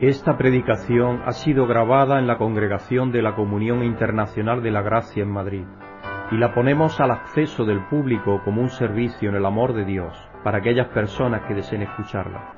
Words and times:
Esta 0.00 0.38
predicación 0.38 1.20
ha 1.26 1.32
sido 1.32 1.66
grabada 1.66 2.18
en 2.18 2.26
la 2.26 2.38
Congregación 2.38 3.12
de 3.12 3.20
la 3.20 3.34
Comunión 3.34 3.84
Internacional 3.84 4.62
de 4.62 4.70
la 4.70 4.80
Gracia 4.80 5.22
en 5.22 5.28
Madrid 5.28 5.66
y 6.30 6.38
la 6.38 6.54
ponemos 6.54 6.98
al 7.00 7.10
acceso 7.10 7.66
del 7.66 7.86
público 7.86 8.40
como 8.42 8.62
un 8.62 8.70
servicio 8.70 9.28
en 9.28 9.34
el 9.34 9.44
amor 9.44 9.74
de 9.74 9.84
Dios 9.84 10.16
para 10.42 10.56
aquellas 10.56 10.88
personas 10.88 11.46
que 11.46 11.52
deseen 11.52 11.82
escucharla. 11.82 12.54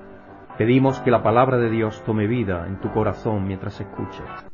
Pedimos 0.56 1.00
que 1.00 1.10
la 1.10 1.24
palabra 1.24 1.58
de 1.58 1.68
Dios 1.68 2.00
tome 2.04 2.28
vida 2.28 2.64
en 2.68 2.78
tu 2.78 2.92
corazón 2.92 3.44
mientras 3.44 3.80
escuches. 3.80 4.46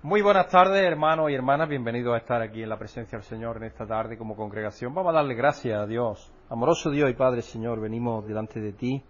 Muy 0.00 0.22
buenas 0.22 0.48
tardes, 0.48 0.82
hermanos 0.82 1.30
y 1.30 1.34
hermanas. 1.34 1.68
Bienvenidos 1.68 2.14
a 2.14 2.18
estar 2.18 2.40
aquí 2.40 2.62
en 2.62 2.70
la 2.70 2.78
presencia 2.78 3.18
del 3.18 3.26
Señor 3.26 3.58
en 3.58 3.64
esta 3.64 3.86
tarde 3.86 4.16
como 4.16 4.36
congregación. 4.36 4.94
Vamos 4.94 5.12
a 5.12 5.16
darle 5.16 5.34
gracias 5.34 5.78
a 5.78 5.84
Dios. 5.84 6.32
Amoroso 6.48 6.90
Dios 6.90 7.10
y 7.10 7.14
Padre 7.14 7.42
Señor, 7.42 7.78
venimos 7.78 8.26
delante 8.26 8.58
de 8.58 8.72
ti 8.72 9.04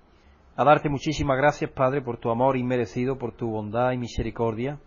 a 0.56 0.62
darte 0.64 0.88
muchísimas 0.88 1.36
gracias, 1.36 1.70
Padre, 1.72 2.00
por 2.00 2.18
tu 2.18 2.30
amor 2.30 2.56
inmerecido, 2.56 3.18
por 3.18 3.32
tu 3.32 3.50
bondad 3.50 3.90
y 3.90 3.98
misericordia, 3.98 4.78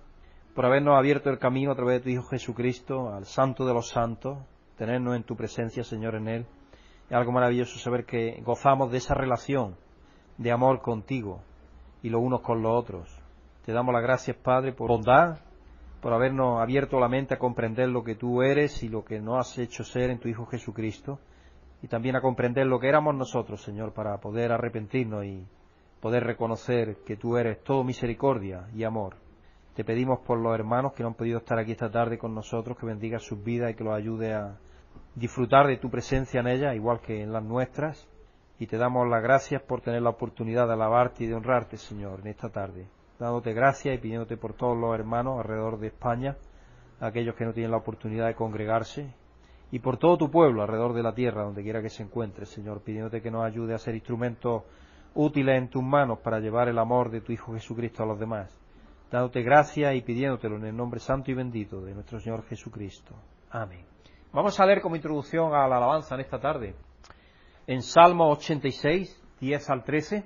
por 0.55 0.65
habernos 0.65 0.97
abierto 0.97 1.29
el 1.29 1.39
camino 1.39 1.71
a 1.71 1.75
través 1.75 1.97
de 1.97 2.03
tu 2.03 2.09
Hijo 2.09 2.29
Jesucristo 2.29 3.13
al 3.13 3.25
Santo 3.25 3.65
de 3.65 3.73
los 3.73 3.89
Santos, 3.89 4.37
tenernos 4.77 5.17
en 5.17 5.23
tu 5.23 5.35
presencia, 5.35 5.83
Señor, 5.83 6.15
en 6.15 6.29
Él. 6.29 6.45
Es 7.09 7.11
algo 7.17 7.33
maravilloso 7.33 7.79
saber 7.79 8.05
que 8.05 8.41
gozamos 8.45 8.91
de 8.91 8.99
esa 8.99 9.13
relación 9.13 9.75
de 10.37 10.51
amor 10.53 10.81
contigo 10.81 11.41
y 12.01 12.09
los 12.09 12.21
unos 12.21 12.39
con 12.41 12.61
los 12.61 12.71
otros. 12.71 13.21
Te 13.65 13.73
damos 13.73 13.93
las 13.93 14.03
gracias, 14.03 14.37
Padre, 14.37 14.71
por 14.71 14.87
bondad, 14.87 15.39
por 16.01 16.13
habernos 16.13 16.61
abierto 16.61 16.97
la 16.97 17.09
mente 17.09 17.33
a 17.33 17.39
comprender 17.39 17.89
lo 17.89 18.05
que 18.05 18.15
tú 18.15 18.41
eres 18.41 18.83
y 18.83 18.87
lo 18.87 19.03
que 19.03 19.19
nos 19.19 19.39
has 19.39 19.57
hecho 19.57 19.83
ser 19.83 20.11
en 20.11 20.19
tu 20.19 20.29
Hijo 20.29 20.45
Jesucristo, 20.45 21.19
y 21.81 21.87
también 21.87 22.15
a 22.15 22.21
comprender 22.21 22.65
lo 22.65 22.79
que 22.79 22.87
éramos 22.87 23.15
nosotros, 23.15 23.61
Señor, 23.61 23.93
para 23.93 24.17
poder 24.19 24.51
arrepentirnos 24.53 25.25
y 25.25 25.45
poder 25.99 26.23
reconocer 26.23 26.97
que 27.05 27.15
tú 27.17 27.37
eres 27.37 27.63
todo 27.63 27.83
misericordia 27.83 28.67
y 28.75 28.83
amor. 28.83 29.15
Te 29.75 29.83
pedimos 29.83 30.19
por 30.19 30.39
los 30.39 30.55
hermanos 30.55 30.93
que 30.93 31.03
no 31.03 31.09
han 31.09 31.15
podido 31.15 31.37
estar 31.39 31.59
aquí 31.59 31.71
esta 31.71 31.91
tarde 31.91 32.17
con 32.17 32.33
nosotros, 32.33 32.77
que 32.77 32.85
bendiga 32.85 33.19
sus 33.19 33.43
vidas 33.43 33.71
y 33.71 33.75
que 33.75 33.83
los 33.83 33.93
ayude 33.93 34.33
a 34.33 34.57
disfrutar 35.15 35.67
de 35.67 35.77
tu 35.77 35.89
presencia 35.89 36.39
en 36.39 36.47
ellas, 36.47 36.75
igual 36.75 36.99
que 36.99 37.21
en 37.21 37.31
las 37.31 37.43
nuestras. 37.43 38.07
Y 38.59 38.65
te 38.65 38.77
damos 38.77 39.07
las 39.07 39.21
gracias 39.21 39.61
por 39.61 39.81
tener 39.81 40.01
la 40.01 40.09
oportunidad 40.09 40.65
de 40.67 40.73
alabarte 40.73 41.23
y 41.23 41.27
de 41.27 41.35
honrarte, 41.35 41.77
Señor, 41.77 42.21
en 42.21 42.27
esta 42.27 42.49
tarde. 42.49 42.87
Dándote 43.19 43.53
gracias 43.53 43.95
y 43.95 43.97
pidiéndote 43.99 44.37
por 44.37 44.53
todos 44.53 44.75
los 44.75 44.95
hermanos 44.95 45.39
alrededor 45.39 45.79
de 45.79 45.87
España, 45.87 46.37
aquellos 46.99 47.35
que 47.35 47.45
no 47.45 47.53
tienen 47.53 47.71
la 47.71 47.77
oportunidad 47.77 48.27
de 48.27 48.35
congregarse, 48.35 49.13
y 49.71 49.79
por 49.79 49.97
todo 49.97 50.17
tu 50.17 50.31
pueblo 50.31 50.61
alrededor 50.61 50.93
de 50.93 51.03
la 51.03 51.13
tierra, 51.13 51.43
donde 51.43 51.61
quiera 51.61 51.81
que 51.81 51.89
se 51.89 52.03
encuentre, 52.03 52.45
Señor, 52.45 52.81
pidiéndote 52.81 53.21
que 53.21 53.29
nos 53.29 53.43
ayude 53.43 53.73
a 53.73 53.77
ser 53.77 53.95
instrumentos 53.95 54.63
útiles 55.13 55.57
en 55.57 55.69
tus 55.69 55.83
manos 55.83 56.19
para 56.19 56.39
llevar 56.39 56.67
el 56.69 56.77
amor 56.77 57.09
de 57.09 57.21
tu 57.21 57.31
Hijo 57.31 57.53
Jesucristo 57.53 58.03
a 58.03 58.05
los 58.05 58.19
demás, 58.19 58.55
dándote 59.11 59.41
gracias 59.41 59.95
y 59.95 60.01
pidiéndotelo 60.01 60.57
en 60.57 60.65
el 60.65 60.75
nombre 60.75 60.99
santo 60.99 61.31
y 61.31 61.33
bendito 61.33 61.81
de 61.81 61.93
nuestro 61.93 62.19
Señor 62.19 62.43
Jesucristo. 62.45 63.15
Amén. 63.49 63.85
Vamos 64.33 64.59
a 64.59 64.65
leer 64.65 64.81
como 64.81 64.95
introducción 64.95 65.53
a 65.53 65.67
la 65.67 65.77
alabanza 65.77 66.15
en 66.15 66.21
esta 66.21 66.39
tarde, 66.39 66.75
en 67.65 67.81
Salmo 67.81 68.29
86, 68.31 69.23
10 69.39 69.69
al 69.69 69.83
13, 69.83 70.25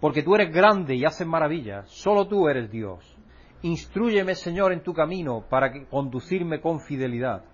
porque 0.00 0.22
tú 0.22 0.34
eres 0.34 0.52
grande 0.52 0.94
y 0.94 1.04
haces 1.04 1.26
maravillas, 1.26 1.88
solo 1.90 2.26
tú 2.26 2.48
eres 2.48 2.70
Dios. 2.70 3.16
Instrúyeme, 3.62 4.34
Señor, 4.34 4.72
en 4.72 4.82
tu 4.82 4.94
camino 4.94 5.44
para 5.48 5.86
conducirme 5.86 6.60
con 6.60 6.80
fidelidad. 6.80 7.44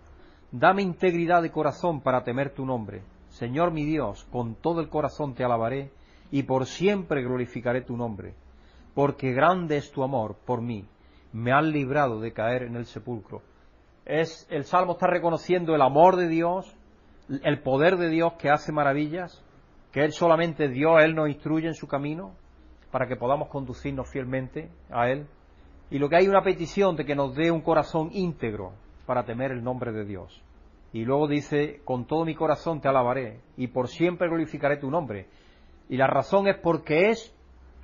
Dame 0.53 0.83
integridad 0.83 1.43
de 1.43 1.51
corazón 1.51 2.01
para 2.01 2.23
temer 2.23 2.55
tu 2.55 2.65
nombre. 2.65 3.03
Señor 3.31 3.73
mi 3.73 3.85
Dios, 3.85 4.25
con 4.31 4.55
todo 4.55 4.81
el 4.81 4.89
corazón 4.89 5.35
te 5.35 5.45
alabaré 5.45 5.91
y 6.31 6.43
por 6.43 6.67
siempre 6.67 7.23
glorificaré 7.23 7.83
tu 7.83 7.97
nombre, 7.97 8.35
porque 8.95 9.33
grande 9.33 9.77
es 9.77 9.91
tu 9.91 10.03
amor 10.03 10.37
por 10.45 10.63
mí, 10.63 10.87
me 11.33 11.53
han 11.53 11.71
librado 11.71 12.21
de 12.21 12.33
caer 12.33 12.63
en 12.63 12.77
el 12.77 12.87
sepulcro. 12.87 13.43
Es, 14.05 14.47
el 14.51 14.65
Salmo 14.65 14.93
está 14.93 15.07
reconociendo 15.07 15.75
el 15.75 15.83
amor 15.83 16.17
de 16.17 16.29
Dios, 16.29 16.77
el 17.29 17.61
poder 17.61 17.97
de 17.97 18.09
Dios 18.09 18.35
que 18.35 18.51
hace 18.51 18.73
maravillas, 18.73 19.45
que 19.93 20.05
Él 20.05 20.13
solamente 20.13 20.69
Dios, 20.69 21.03
Él 21.03 21.15
nos 21.15 21.29
instruye 21.29 21.67
en 21.67 21.75
su 21.75 21.89
camino, 21.89 22.35
para 22.91 23.07
que 23.07 23.17
podamos 23.17 23.49
conducirnos 23.49 24.11
fielmente 24.11 24.71
a 24.91 25.09
Él. 25.11 25.27
Y 25.91 25.99
lo 25.99 26.09
que 26.09 26.17
hay 26.17 26.29
una 26.29 26.43
petición 26.43 26.97
de 26.97 27.05
que 27.05 27.15
nos 27.15 27.35
dé 27.35 27.51
un 27.51 27.61
corazón 27.61 28.11
íntegro 28.13 28.73
para 29.07 29.25
temer 29.25 29.53
el 29.53 29.63
nombre 29.63 29.93
de 29.93 30.05
Dios. 30.05 30.43
Y 30.93 31.05
luego 31.05 31.29
dice, 31.29 31.81
con 31.85 32.07
todo 32.07 32.25
mi 32.25 32.35
corazón 32.35 32.81
te 32.81 32.89
alabaré 32.89 33.41
y 33.57 33.67
por 33.67 33.89
siempre 33.89 34.29
glorificaré 34.29 34.79
tu 34.79 34.91
nombre. 34.91 35.29
Y 35.89 35.97
la 35.97 36.07
razón 36.07 36.49
es 36.49 36.57
porque 36.59 37.11
es 37.11 37.35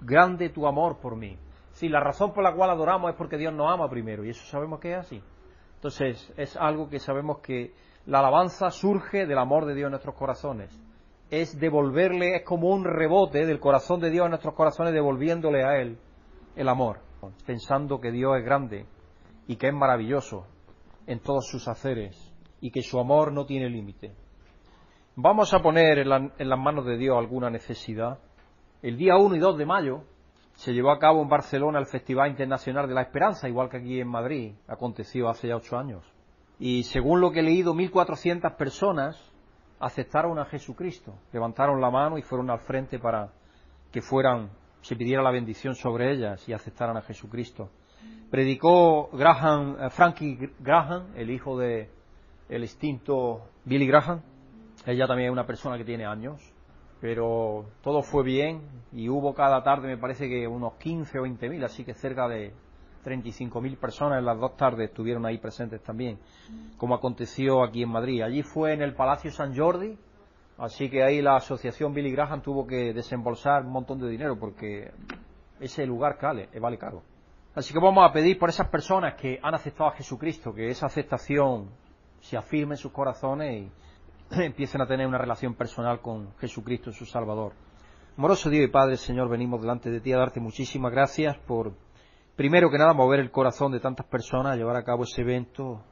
grande 0.01 0.49
tu 0.49 0.67
amor 0.67 0.99
por 0.99 1.17
mí. 1.17 1.39
Si 1.73 1.89
la 1.89 2.01
razón 2.01 2.33
por 2.33 2.45
la 2.45 2.55
cual 2.55 2.71
adoramos 2.71 3.11
es 3.11 3.17
porque 3.17 3.39
Dios 3.39 3.53
nos 3.55 3.73
ama 3.73 3.89
primero, 3.89 4.25
y 4.25 4.31
eso 4.31 4.45
sabemos 4.47 4.81
que 4.81 4.93
es 4.93 4.99
así. 4.99 5.23
Entonces, 5.77 6.33
es 6.37 6.57
algo 6.57 6.89
que 6.89 6.99
sabemos 6.99 7.39
que 7.39 7.73
la 8.07 8.19
alabanza 8.19 8.71
surge 8.71 9.27
del 9.27 9.39
amor 9.39 9.65
de 9.65 9.75
Dios 9.75 9.87
en 9.87 9.93
nuestros 9.93 10.15
corazones. 10.15 10.71
Es 11.31 11.59
devolverle, 11.59 12.37
es 12.37 12.45
como 12.45 12.69
un 12.69 12.85
rebote 12.85 13.47
del 13.47 13.59
corazón 13.59 14.01
de 14.01 14.11
Dios 14.11 14.25
en 14.25 14.31
nuestros 14.31 14.55
corazones, 14.55 14.93
devolviéndole 14.93 15.65
a 15.65 15.81
Él 15.81 15.99
el 16.57 16.69
amor, 16.69 17.01
pensando 17.47 18.01
que 18.01 18.13
Dios 18.13 18.37
es 18.37 18.45
grande 18.45 18.87
y 19.47 19.57
que 19.57 19.69
es 19.69 19.75
maravilloso 19.75 20.47
en 21.07 21.21
todos 21.21 21.47
sus 21.49 21.67
haceres 21.69 22.33
y 22.61 22.71
que 22.71 22.83
su 22.83 23.01
amor 23.01 23.33
no 23.33 23.47
tiene 23.47 23.69
límite. 23.71 24.15
Vamos 25.15 25.53
a 25.53 25.61
poner 25.61 25.99
en, 25.99 26.09
las 26.09 26.59
manos 26.59 26.87
de 26.87 26.97
Dios 26.97 27.19
alguna 27.19 27.51
necesidad. 27.51 28.19
El 28.81 28.97
día 28.97 29.17
1 29.19 29.37
y 29.37 29.39
2 29.41 29.59
de 29.59 29.67
mayo 29.67 30.05
se 30.55 30.73
llevó 30.73 30.91
a 30.91 30.99
cabo 30.99 31.21
en 31.21 31.29
Barcelona 31.29 31.79
el 31.79 31.87
Festival 31.87 32.31
Internacional 32.31 32.89
de 32.89 32.95
la 32.95 33.03
Esperanza, 33.03 33.47
igual 33.47 33.69
que 33.69 33.77
aquí 33.77 34.01
en 34.01 34.09
Madrid, 34.09 34.55
aconteció 34.67 35.29
hace 35.29 35.49
ya 35.49 35.57
ocho 35.57 35.77
años. 35.77 36.03
Y 36.59 36.85
según 36.85 37.21
lo 37.21 37.31
que 37.31 37.41
he 37.41 37.43
leído, 37.43 37.75
1.400 37.75 38.57
personas 38.57 39.23
aceptaron 39.81 40.39
a 40.39 40.47
Jesucristo, 40.47 41.13
levantaron 41.31 41.79
la 41.79 41.91
mano 41.91 42.17
y 42.17 42.23
fueron 42.23 42.49
al 42.49 42.61
frente 42.61 42.99
para 42.99 43.29
que 43.93 44.01
fueran, 44.01 44.49
se 44.81 44.97
pidiera 44.97 45.23
la 45.23 45.31
bendición 45.31 45.75
sobre 45.75 46.11
ellas 46.11 46.49
y 46.49 46.55
aceptaran 46.55 46.97
a 46.97 47.03
Jesucristo. 47.03 47.69
Predicó 48.31 49.11
eh, 49.13 49.91
Frankie 49.91 50.55
Graham, 50.59 51.09
el 51.17 51.31
hijo 51.31 51.59
de 51.59 51.91
el 52.49 52.63
extinto 52.65 53.43
Billy 53.67 53.87
Graham, 53.87 54.23
ella 54.87 55.07
también 55.07 55.29
es 55.29 55.33
una 55.33 55.47
persona 55.47 55.79
que 55.79 55.85
tiene 55.85 56.07
años, 56.07 56.41
pero 57.01 57.67
todo 57.83 58.03
fue 58.03 58.23
bien 58.23 58.63
y 58.93 59.09
hubo 59.09 59.35
cada 59.35 59.63
tarde, 59.63 59.89
me 59.89 59.99
parece 59.99 60.29
que 60.29 60.47
unos 60.47 60.75
15 60.75 61.19
o 61.19 61.23
20 61.23 61.49
mil, 61.49 61.65
así 61.65 61.85
que 61.85 61.95
cerca 61.95 62.29
de 62.29 62.53
35 63.03 63.61
mil 63.61 63.77
personas 63.77 64.19
en 64.19 64.25
las 64.25 64.39
dos 64.39 64.57
tardes 64.57 64.89
estuvieron 64.89 65.27
ahí 65.27 65.39
presentes 65.39 65.83
también, 65.83 66.19
como 66.77 66.95
aconteció 66.95 67.63
aquí 67.63 67.83
en 67.83 67.91
Madrid. 67.91 68.23
Allí 68.23 68.43
fue 68.43 68.73
en 68.73 68.83
el 68.83 68.95
Palacio 68.95 69.31
San 69.33 69.57
Jordi, 69.57 69.99
así 70.59 70.89
que 70.89 71.03
ahí 71.03 71.21
la 71.21 71.37
asociación 71.37 71.93
Billy 71.93 72.13
Graham 72.13 72.43
tuvo 72.43 72.67
que 72.67 72.93
desembolsar 72.93 73.65
un 73.65 73.73
montón 73.73 73.99
de 74.01 74.09
dinero 74.09 74.39
porque 74.39 74.93
ese 75.61 75.87
lugar 75.87 76.19
cale, 76.19 76.49
vale 76.61 76.79
caro. 76.79 77.03
Así 77.55 77.75
que 77.75 77.81
vamos 77.81 78.09
a 78.09 78.13
pedir 78.13 78.39
por 78.39 78.49
esas 78.49 78.69
personas 78.69 79.15
que 79.15 79.39
han 79.43 79.55
aceptado 79.55 79.91
a 79.91 79.93
Jesucristo, 79.93 80.55
que 80.55 80.69
esa 80.69 80.87
aceptación 80.87 81.69
se 82.21 82.37
afirme 82.37 82.75
en 82.75 82.79
sus 82.79 82.93
corazones 82.93 83.65
y 83.65 83.73
empiecen 84.41 84.81
a 84.81 84.87
tener 84.87 85.07
una 85.07 85.19
relación 85.19 85.55
personal 85.55 86.01
con 86.01 86.35
Jesucristo, 86.39 86.91
su 86.93 87.05
Salvador. 87.05 87.53
Amoroso 88.17 88.49
Dios 88.51 88.65
y 88.67 88.71
Padre, 88.71 88.97
Señor, 88.97 89.29
venimos 89.29 89.61
delante 89.61 89.91
de 89.91 90.01
ti 90.01 90.13
a 90.13 90.19
darte 90.19 90.41
muchísimas 90.41 90.93
gracias 90.93 91.37
por, 91.39 91.73
primero 92.37 92.71
que 92.71 92.79
nada, 92.79 92.95
mover 92.95 93.21
el 93.21 93.31
corazón 93.31 93.73
de 93.73 93.81
tantas 93.81 94.07
personas, 94.07 94.53
a 94.53 94.57
llevar 94.57 94.77
a 94.77 94.85
cabo 94.85 95.05
ese 95.05 95.23
evento 95.23 95.83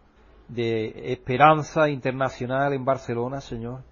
de 0.49 1.13
esperanza 1.13 1.89
internacional 1.89 2.73
en 2.73 2.85
Barcelona, 2.85 3.41
Señor. 3.41 3.83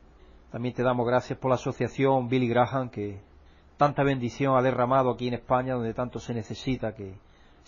También 0.50 0.74
te 0.74 0.82
damos 0.82 1.06
gracias 1.06 1.38
por 1.38 1.50
la 1.50 1.56
asociación 1.56 2.28
Billy 2.28 2.48
Graham, 2.48 2.90
que 2.90 3.20
tanta 3.76 4.02
bendición 4.02 4.56
ha 4.56 4.62
derramado 4.62 5.10
aquí 5.10 5.28
en 5.28 5.34
España, 5.34 5.74
donde 5.74 5.94
tanto 5.94 6.20
se 6.20 6.32
necesita 6.32 6.94
que 6.94 7.18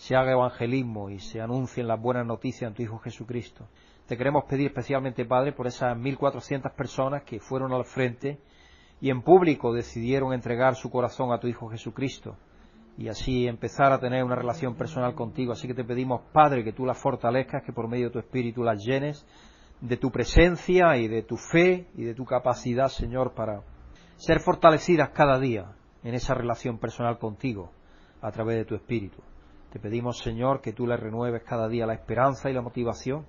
se 0.01 0.15
haga 0.15 0.31
evangelismo 0.31 1.11
y 1.11 1.19
se 1.19 1.41
anuncien 1.41 1.87
las 1.87 2.01
buenas 2.01 2.25
noticias 2.25 2.67
en 2.67 2.73
tu 2.73 2.81
Hijo 2.81 2.97
Jesucristo. 2.97 3.67
Te 4.07 4.17
queremos 4.17 4.45
pedir 4.45 4.65
especialmente, 4.65 5.25
Padre, 5.25 5.51
por 5.51 5.67
esas 5.67 5.95
1.400 5.95 6.73
personas 6.73 7.21
que 7.21 7.39
fueron 7.39 7.71
al 7.71 7.85
frente 7.85 8.39
y 8.99 9.11
en 9.11 9.21
público 9.21 9.71
decidieron 9.71 10.33
entregar 10.33 10.73
su 10.73 10.89
corazón 10.89 11.31
a 11.31 11.39
tu 11.39 11.45
Hijo 11.45 11.69
Jesucristo 11.69 12.35
y 12.97 13.09
así 13.09 13.45
empezar 13.45 13.91
a 13.91 13.99
tener 13.99 14.23
una 14.23 14.33
relación 14.33 14.73
personal 14.73 15.13
contigo. 15.13 15.53
Así 15.53 15.67
que 15.67 15.75
te 15.75 15.83
pedimos, 15.83 16.21
Padre, 16.33 16.63
que 16.63 16.73
tú 16.73 16.83
las 16.83 16.97
fortalezcas, 16.97 17.61
que 17.63 17.71
por 17.71 17.87
medio 17.87 18.05
de 18.07 18.13
tu 18.13 18.19
Espíritu 18.19 18.63
las 18.63 18.83
llenes 18.83 19.23
de 19.81 19.97
tu 19.97 20.09
presencia 20.09 20.97
y 20.97 21.09
de 21.09 21.21
tu 21.21 21.37
fe 21.37 21.89
y 21.95 22.05
de 22.05 22.15
tu 22.15 22.25
capacidad, 22.25 22.87
Señor, 22.87 23.35
para 23.35 23.61
ser 24.15 24.39
fortalecidas 24.39 25.09
cada 25.09 25.37
día 25.37 25.75
en 26.03 26.15
esa 26.15 26.33
relación 26.33 26.79
personal 26.79 27.19
contigo 27.19 27.71
a 28.19 28.31
través 28.31 28.57
de 28.57 28.65
tu 28.65 28.73
Espíritu. 28.73 29.21
Te 29.71 29.79
pedimos, 29.79 30.17
Señor, 30.17 30.59
que 30.59 30.73
tú 30.73 30.85
les 30.85 30.99
renueves 30.99 31.43
cada 31.43 31.69
día 31.69 31.85
la 31.85 31.93
esperanza 31.93 32.49
y 32.49 32.53
la 32.53 32.61
motivación 32.61 33.25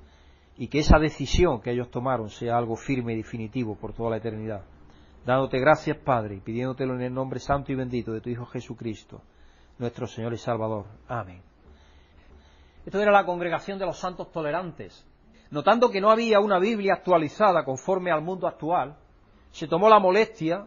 y 0.56 0.66
que 0.66 0.80
esa 0.80 0.98
decisión 0.98 1.60
que 1.60 1.70
ellos 1.70 1.88
tomaron 1.88 2.30
sea 2.30 2.56
algo 2.56 2.74
firme 2.74 3.12
y 3.12 3.16
definitivo 3.16 3.76
por 3.76 3.92
toda 3.92 4.10
la 4.10 4.16
eternidad. 4.16 4.64
Dándote 5.24 5.60
gracias, 5.60 5.98
Padre, 5.98 6.34
y 6.34 6.40
pidiéndotelo 6.40 6.94
en 6.94 7.02
el 7.02 7.14
nombre 7.14 7.38
santo 7.38 7.70
y 7.70 7.76
bendito 7.76 8.12
de 8.12 8.20
tu 8.20 8.28
Hijo 8.28 8.44
Jesucristo. 8.46 9.22
nuestro 9.78 10.06
Señor 10.06 10.32
y 10.32 10.36
Salvador. 10.36 10.86
Amén. 11.08 11.42
Esto 12.84 13.00
era 13.00 13.12
la 13.12 13.24
congregación 13.24 13.78
de 13.78 13.86
los 13.86 13.98
santos 13.98 14.30
tolerantes. 14.32 15.06
Notando 15.50 15.90
que 15.90 16.00
no 16.00 16.10
había 16.10 16.40
una 16.40 16.58
Biblia 16.58 16.94
actualizada 16.94 17.64
conforme 17.64 18.10
al 18.10 18.22
mundo 18.22 18.48
actual, 18.48 18.96
se 19.52 19.68
tomó 19.68 19.88
la 19.88 20.00
molestia, 20.00 20.66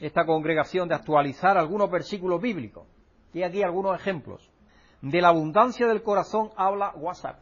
esta 0.00 0.26
congregación, 0.26 0.88
de 0.88 0.96
actualizar 0.96 1.56
algunos 1.56 1.88
versículos 1.90 2.40
bíblicos. 2.40 2.86
Y 3.32 3.42
aquí 3.42 3.62
algunos 3.62 3.94
ejemplos. 3.96 4.53
De 5.04 5.20
la 5.20 5.28
abundancia 5.28 5.86
del 5.86 6.02
corazón 6.02 6.48
habla 6.56 6.94
WhatsApp. 6.96 7.38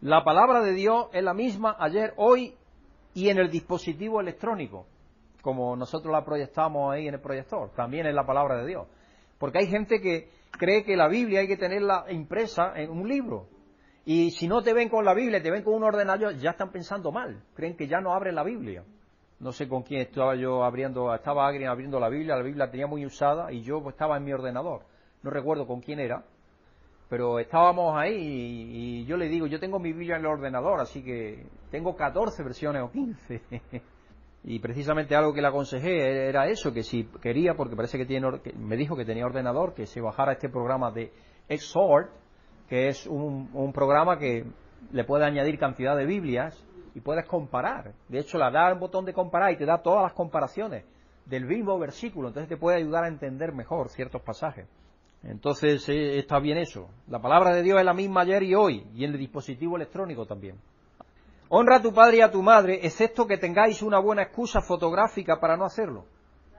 La 0.00 0.24
palabra 0.24 0.60
de 0.60 0.72
Dios 0.72 1.06
es 1.12 1.22
la 1.22 1.34
misma 1.34 1.76
ayer, 1.78 2.12
hoy 2.16 2.56
y 3.14 3.28
en 3.28 3.38
el 3.38 3.48
dispositivo 3.48 4.20
electrónico, 4.20 4.86
como 5.40 5.76
nosotros 5.76 6.10
la 6.10 6.24
proyectamos 6.24 6.92
ahí 6.92 7.06
en 7.06 7.14
el 7.14 7.20
proyector. 7.20 7.70
También 7.76 8.06
es 8.06 8.14
la 8.14 8.26
palabra 8.26 8.56
de 8.56 8.66
Dios. 8.66 8.88
Porque 9.38 9.58
hay 9.58 9.68
gente 9.68 10.00
que 10.00 10.30
cree 10.50 10.82
que 10.82 10.96
la 10.96 11.06
Biblia 11.06 11.38
hay 11.38 11.46
que 11.46 11.56
tenerla 11.56 12.06
impresa 12.10 12.72
en 12.74 12.90
un 12.90 13.08
libro. 13.08 13.46
Y 14.04 14.32
si 14.32 14.48
no 14.48 14.62
te 14.62 14.74
ven 14.74 14.88
con 14.88 15.04
la 15.04 15.14
Biblia, 15.14 15.40
te 15.40 15.52
ven 15.52 15.62
con 15.62 15.74
un 15.74 15.84
ordenador, 15.84 16.34
ya 16.38 16.50
están 16.50 16.72
pensando 16.72 17.12
mal. 17.12 17.40
Creen 17.54 17.76
que 17.76 17.86
ya 17.86 18.00
no 18.00 18.14
abren 18.14 18.34
la 18.34 18.42
Biblia. 18.42 18.82
No 19.38 19.52
sé 19.52 19.68
con 19.68 19.84
quién 19.84 20.00
estaba 20.00 20.34
yo 20.34 20.64
abriendo, 20.64 21.14
estaba 21.14 21.46
alguien 21.46 21.68
abriendo 21.68 22.00
la 22.00 22.08
Biblia, 22.08 22.34
la 22.34 22.42
Biblia 22.42 22.68
tenía 22.68 22.88
muy 22.88 23.06
usada 23.06 23.52
y 23.52 23.62
yo 23.62 23.80
estaba 23.88 24.16
en 24.16 24.24
mi 24.24 24.32
ordenador. 24.32 24.82
No 25.22 25.30
recuerdo 25.30 25.68
con 25.68 25.80
quién 25.80 26.00
era, 26.00 26.24
pero 27.08 27.38
estábamos 27.38 27.96
ahí 27.96 28.14
y, 28.14 29.04
yo 29.04 29.16
le 29.16 29.28
digo, 29.28 29.46
yo 29.46 29.60
tengo 29.60 29.78
mi 29.78 29.92
Biblia 29.92 30.16
en 30.16 30.22
el 30.22 30.26
ordenador, 30.26 30.80
así 30.80 31.02
que 31.02 31.46
tengo 31.70 31.94
14 31.94 32.42
versiones 32.42 32.82
o 32.82 32.90
15. 32.90 33.42
y 34.44 34.58
precisamente 34.58 35.14
algo 35.14 35.32
que 35.32 35.40
le 35.40 35.48
aconsejé 35.48 36.28
era 36.28 36.48
eso, 36.48 36.72
que 36.72 36.82
si 36.82 37.04
quería, 37.20 37.54
porque 37.54 37.76
parece 37.76 37.98
que 37.98 38.06
tiene, 38.06 38.28
me 38.56 38.76
dijo 38.76 38.96
que 38.96 39.04
tenía 39.04 39.26
ordenador, 39.26 39.74
que 39.74 39.86
se 39.86 40.00
bajara 40.00 40.32
este 40.32 40.48
programa 40.48 40.90
de 40.90 41.12
Exhort, 41.48 42.10
que 42.68 42.88
es 42.88 43.06
un, 43.06 43.50
un 43.52 43.72
programa 43.72 44.18
que 44.18 44.44
le 44.90 45.04
puede 45.04 45.24
añadir 45.24 45.58
cantidad 45.58 45.96
de 45.96 46.06
Biblias 46.06 46.60
y 46.94 47.00
puedes 47.00 47.26
comparar. 47.26 47.92
De 48.08 48.18
hecho, 48.18 48.38
le 48.38 48.50
da 48.50 48.68
el 48.68 48.78
botón 48.78 49.04
de 49.04 49.12
comparar 49.12 49.52
y 49.52 49.56
te 49.56 49.66
da 49.66 49.82
todas 49.82 50.02
las 50.02 50.12
comparaciones 50.12 50.84
del 51.26 51.44
mismo 51.44 51.78
versículo, 51.78 52.28
entonces 52.28 52.48
te 52.48 52.56
puede 52.56 52.78
ayudar 52.78 53.04
a 53.04 53.08
entender 53.08 53.52
mejor 53.52 53.88
ciertos 53.90 54.22
pasajes. 54.22 54.66
Entonces 55.22 55.88
eh, 55.88 56.18
está 56.18 56.38
bien 56.38 56.58
eso. 56.58 56.88
La 57.08 57.20
palabra 57.20 57.54
de 57.54 57.62
Dios 57.62 57.78
es 57.78 57.84
la 57.84 57.94
misma 57.94 58.22
ayer 58.22 58.42
y 58.42 58.54
hoy, 58.54 58.86
y 58.94 59.04
en 59.04 59.12
el 59.12 59.18
dispositivo 59.18 59.76
electrónico 59.76 60.26
también. 60.26 60.58
Honra 61.48 61.76
a 61.76 61.82
tu 61.82 61.92
padre 61.92 62.18
y 62.18 62.20
a 62.20 62.30
tu 62.30 62.42
madre, 62.42 62.80
excepto 62.82 63.26
que 63.26 63.38
tengáis 63.38 63.82
una 63.82 63.98
buena 63.98 64.22
excusa 64.22 64.60
fotográfica 64.60 65.38
para 65.38 65.56
no 65.56 65.64
hacerlo. 65.64 66.04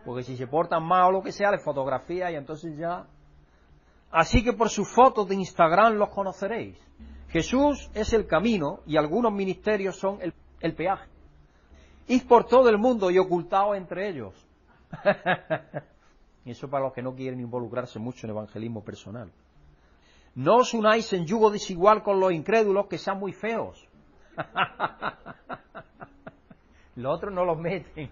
Porque 0.06 0.24
si 0.24 0.38
se 0.38 0.48
portan 0.48 0.84
mal 0.84 1.10
o 1.10 1.12
lo 1.12 1.22
que 1.22 1.34
sea, 1.34 1.52
les 1.52 1.64
fotografía 1.64 2.32
y 2.32 2.36
entonces 2.36 2.78
ya. 2.78 3.06
Así 4.12 4.44
que 4.44 4.54
por 4.54 4.70
sus 4.70 4.90
fotos 4.90 5.28
de 5.28 5.36
Instagram 5.36 5.96
los 5.96 6.10
conoceréis. 6.10 6.78
Jesús 7.30 7.90
es 7.94 8.14
el 8.14 8.26
camino 8.26 8.80
y 8.86 8.96
algunos 8.96 9.34
ministerios 9.34 9.98
son 9.98 10.20
el, 10.22 10.74
peaje. 10.74 11.10
Id 12.08 12.26
por 12.26 12.46
todo 12.46 12.70
el 12.70 12.78
mundo 12.78 13.12
y 13.12 13.18
ocultaos 13.18 13.76
entre 13.76 14.10
ellos. 14.10 14.34
y 16.48 16.52
eso 16.52 16.70
para 16.70 16.86
los 16.86 16.94
que 16.94 17.02
no 17.02 17.14
quieren 17.14 17.42
involucrarse 17.42 18.00
mucho 18.00 18.26
en 18.26 18.32
evangelismo 18.32 18.82
personal. 18.82 19.30
No 20.34 20.56
os 20.56 20.74
unáis 20.74 21.12
en 21.12 21.26
yugo 21.26 21.52
desigual 21.52 22.02
con 22.02 22.22
los 22.22 22.32
incrédulos 22.32 22.88
que 22.88 22.98
sean 22.98 23.20
muy 23.20 23.34
feos. 23.34 23.86
los 26.96 27.14
otros 27.14 27.34
no 27.34 27.44
los 27.44 27.60
meten. 27.60 28.10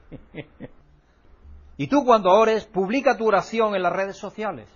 y 1.78 1.88
tú 1.88 2.04
cuando 2.04 2.30
ores, 2.32 2.66
publica 2.66 3.16
tu 3.16 3.26
oración 3.26 3.74
en 3.74 3.84
las 3.84 3.94
redes 3.94 4.18
sociales. 4.18 4.68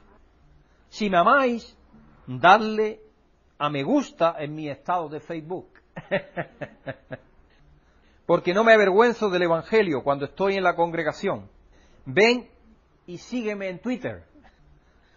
Si 0.87 1.09
me 1.09 1.17
amáis, 1.17 1.77
dadle 2.27 3.01
a 3.57 3.69
me 3.69 3.83
gusta 3.83 4.37
en 4.39 4.55
mi 4.55 4.69
estado 4.69 5.09
de 5.09 5.19
Facebook. 5.19 5.67
Porque 8.25 8.53
no 8.53 8.63
me 8.63 8.71
avergüenzo 8.71 9.29
del 9.29 9.43
Evangelio 9.43 10.01
cuando 10.01 10.23
estoy 10.23 10.55
en 10.55 10.63
la 10.63 10.77
congregación. 10.77 11.49
Ven 12.05 12.49
y 13.09 13.17
sígueme 13.17 13.69
en 13.69 13.79
Twitter, 13.79 14.23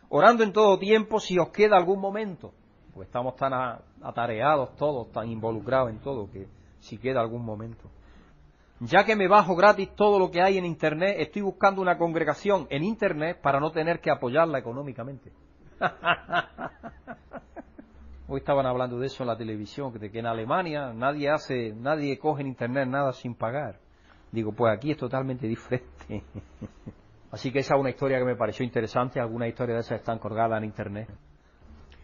orando 0.09 0.43
en 0.43 0.55
todo 0.55 0.79
tiempo 0.79 1.21
si 1.21 1.39
os 1.39 1.50
queda 1.50 1.77
algún 1.77 2.00
momento. 2.00 2.55
Pues 2.94 3.09
estamos 3.09 3.37
tan 3.37 3.53
atareados 4.03 4.75
todos, 4.77 5.12
tan 5.12 5.29
involucrados 5.29 5.91
en 5.91 6.00
todo, 6.00 6.31
que 6.31 6.49
si 6.79 6.97
queda 6.97 7.21
algún 7.21 7.44
momento. 7.44 7.91
Ya 8.81 9.05
que 9.05 9.15
me 9.15 9.29
bajo 9.29 9.55
gratis 9.55 9.94
todo 9.94 10.19
lo 10.19 10.31
que 10.31 10.41
hay 10.41 10.56
en 10.56 10.65
Internet, 10.65 11.17
estoy 11.19 11.43
buscando 11.43 11.83
una 11.83 11.99
congregación 11.99 12.67
en 12.71 12.83
Internet 12.83 13.43
para 13.43 13.61
no 13.61 13.73
tener 13.73 14.00
que 14.00 14.11
apoyarla 14.11 14.59
económicamente. 14.59 15.31
Hoy 18.27 18.38
estaban 18.38 18.65
hablando 18.65 18.99
de 18.99 19.09
eso 19.09 19.23
en 19.23 19.27
la 19.27 19.37
televisión, 19.37 19.93
de 19.93 20.11
que 20.11 20.21
en 20.21 20.27
Alemania 20.27 20.95
nadie 20.95 21.29
hace, 21.29 21.75
nadie 21.75 22.19
coge 22.19 22.41
en 22.41 22.47
internet 22.47 22.88
nada 22.88 23.12
sin 23.12 23.35
pagar. 23.35 23.81
Digo, 24.31 24.53
pues 24.53 24.75
aquí 24.75 24.93
es 24.93 24.97
totalmente 24.97 25.47
diferente. 25.47 26.25
Así 27.32 27.50
que 27.50 27.61
esa 27.61 27.75
es 27.75 27.81
una 27.81 27.88
historia 27.88 28.19
que 28.19 28.26
me 28.26 28.37
pareció 28.37 28.62
interesante, 28.62 29.19
algunas 29.19 29.49
historias 29.49 29.76
de 29.76 29.81
esas 29.81 30.00
están 30.00 30.19
colgadas 30.19 30.58
en 30.58 30.64
internet. 30.64 31.08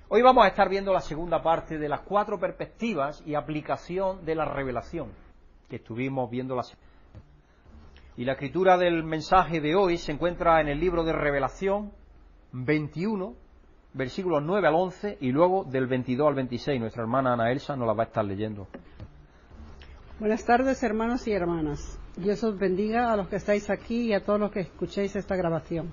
Hoy 0.08 0.22
vamos 0.22 0.42
a 0.42 0.48
estar 0.48 0.70
viendo 0.70 0.90
la 0.90 1.02
segunda 1.02 1.42
parte 1.42 1.76
de 1.76 1.86
las 1.86 2.00
cuatro 2.00 2.40
perspectivas 2.40 3.22
y 3.26 3.34
aplicación 3.34 4.24
de 4.24 4.34
la 4.34 4.46
revelación, 4.46 5.10
que 5.68 5.76
estuvimos 5.76 6.30
viendo 6.30 6.56
la 6.56 6.62
Y 8.16 8.24
la 8.24 8.32
escritura 8.32 8.78
del 8.78 9.04
mensaje 9.04 9.60
de 9.60 9.76
hoy 9.76 9.98
se 9.98 10.12
encuentra 10.12 10.62
en 10.62 10.68
el 10.68 10.80
libro 10.80 11.04
de 11.04 11.12
Revelación 11.12 11.92
21, 12.52 13.34
versículos 13.92 14.42
9 14.42 14.66
al 14.66 14.74
11 14.76 15.18
y 15.20 15.30
luego 15.30 15.64
del 15.64 15.88
22 15.88 16.26
al 16.26 16.34
26. 16.36 16.80
Nuestra 16.80 17.02
hermana 17.02 17.34
Ana 17.34 17.52
Elsa 17.52 17.76
nos 17.76 17.86
la 17.86 17.92
va 17.92 18.04
a 18.04 18.06
estar 18.06 18.24
leyendo. 18.24 18.66
Buenas 20.18 20.42
tardes, 20.46 20.82
hermanos 20.82 21.28
y 21.28 21.32
hermanas. 21.32 21.97
Dios 22.18 22.42
os 22.42 22.58
bendiga 22.58 23.12
a 23.12 23.16
los 23.16 23.28
que 23.28 23.36
estáis 23.36 23.70
aquí 23.70 24.08
y 24.08 24.12
a 24.12 24.24
todos 24.24 24.40
los 24.40 24.50
que 24.50 24.58
escuchéis 24.58 25.14
esta 25.14 25.36
grabación. 25.36 25.92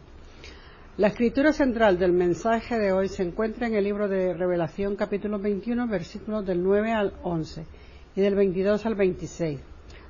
La 0.98 1.10
escritura 1.10 1.54
central 1.54 2.00
del 2.00 2.14
mensaje 2.14 2.80
de 2.80 2.92
hoy 2.92 3.10
se 3.10 3.22
encuentra 3.22 3.68
en 3.68 3.76
el 3.76 3.84
libro 3.84 4.08
de 4.08 4.34
Revelación 4.34 4.96
capítulo 4.96 5.38
21 5.38 5.88
versículos 5.88 6.44
del 6.44 6.64
9 6.64 6.94
al 6.94 7.14
11 7.22 7.68
y 8.16 8.22
del 8.22 8.34
22 8.34 8.88
al 8.88 8.96
26. 8.96 9.60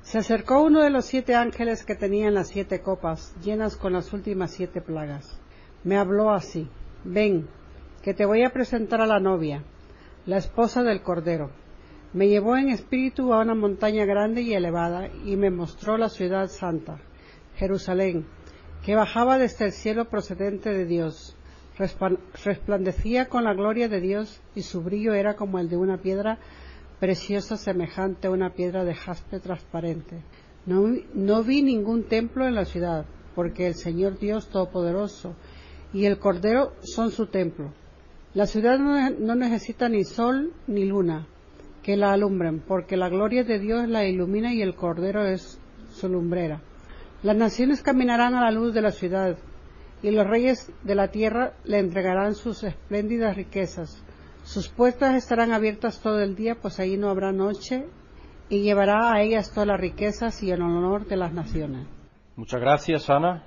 Se 0.00 0.16
acercó 0.16 0.62
uno 0.62 0.82
de 0.82 0.88
los 0.88 1.04
siete 1.04 1.34
ángeles 1.34 1.84
que 1.84 1.96
tenían 1.96 2.32
las 2.32 2.48
siete 2.48 2.80
copas 2.80 3.34
llenas 3.44 3.76
con 3.76 3.92
las 3.92 4.10
últimas 4.14 4.52
siete 4.52 4.80
plagas. 4.80 5.38
Me 5.84 5.98
habló 5.98 6.30
así, 6.30 6.66
ven, 7.04 7.46
que 8.02 8.14
te 8.14 8.24
voy 8.24 8.42
a 8.42 8.54
presentar 8.54 9.02
a 9.02 9.06
la 9.06 9.20
novia, 9.20 9.64
la 10.24 10.38
esposa 10.38 10.82
del 10.82 11.02
Cordero. 11.02 11.50
Me 12.16 12.28
llevó 12.28 12.56
en 12.56 12.70
espíritu 12.70 13.34
a 13.34 13.42
una 13.42 13.54
montaña 13.54 14.06
grande 14.06 14.40
y 14.40 14.54
elevada 14.54 15.10
y 15.26 15.36
me 15.36 15.50
mostró 15.50 15.98
la 15.98 16.08
ciudad 16.08 16.48
santa, 16.48 16.98
Jerusalén, 17.56 18.24
que 18.82 18.94
bajaba 18.94 19.36
desde 19.36 19.66
el 19.66 19.72
cielo 19.72 20.06
procedente 20.08 20.72
de 20.72 20.86
Dios. 20.86 21.36
Resplandecía 22.42 23.28
con 23.28 23.44
la 23.44 23.52
gloria 23.52 23.90
de 23.90 24.00
Dios 24.00 24.40
y 24.54 24.62
su 24.62 24.80
brillo 24.80 25.12
era 25.12 25.36
como 25.36 25.58
el 25.58 25.68
de 25.68 25.76
una 25.76 25.98
piedra 25.98 26.38
preciosa 27.00 27.58
semejante 27.58 28.28
a 28.28 28.30
una 28.30 28.54
piedra 28.54 28.82
de 28.84 28.94
jaspe 28.94 29.38
transparente. 29.38 30.22
No, 30.64 31.44
vi 31.44 31.60
ningún 31.60 32.04
templo 32.04 32.46
en 32.46 32.54
la 32.54 32.64
ciudad, 32.64 33.04
porque 33.34 33.66
el 33.66 33.74
Señor 33.74 34.18
Dios 34.18 34.48
Todopoderoso 34.48 35.34
y 35.92 36.06
el 36.06 36.18
Cordero 36.18 36.72
son 36.80 37.10
su 37.10 37.26
templo. 37.26 37.74
La 38.32 38.46
ciudad 38.46 38.78
no 38.78 39.34
necesita 39.34 39.90
ni 39.90 40.04
sol 40.04 40.54
ni 40.66 40.86
luna 40.86 41.26
que 41.86 41.96
la 41.96 42.10
alumbren, 42.10 42.58
porque 42.66 42.96
la 42.96 43.08
gloria 43.08 43.44
de 43.44 43.60
Dios 43.60 43.88
la 43.88 44.04
ilumina 44.04 44.52
y 44.52 44.60
el 44.60 44.74
Cordero 44.74 45.24
es 45.24 45.62
su 45.90 46.08
lumbrera. 46.08 46.60
Las 47.22 47.36
naciones 47.36 47.80
caminarán 47.80 48.34
a 48.34 48.40
la 48.40 48.50
luz 48.50 48.74
de 48.74 48.82
la 48.82 48.90
ciudad, 48.90 49.38
y 50.02 50.10
los 50.10 50.26
reyes 50.26 50.72
de 50.82 50.96
la 50.96 51.12
tierra 51.12 51.52
le 51.62 51.78
entregarán 51.78 52.34
sus 52.34 52.64
espléndidas 52.64 53.36
riquezas. 53.36 54.04
Sus 54.42 54.68
puertas 54.68 55.14
estarán 55.14 55.52
abiertas 55.52 56.00
todo 56.00 56.18
el 56.18 56.34
día, 56.34 56.56
pues 56.60 56.80
ahí 56.80 56.96
no 56.96 57.08
habrá 57.08 57.30
noche, 57.30 57.86
y 58.48 58.62
llevará 58.62 59.12
a 59.12 59.22
ellas 59.22 59.52
todas 59.52 59.68
las 59.68 59.78
riquezas 59.78 60.42
y 60.42 60.50
el 60.50 60.62
honor 60.62 61.06
de 61.06 61.16
las 61.16 61.32
naciones. 61.32 61.86
Muchas 62.34 62.60
gracias, 62.60 63.08
Ana. 63.08 63.44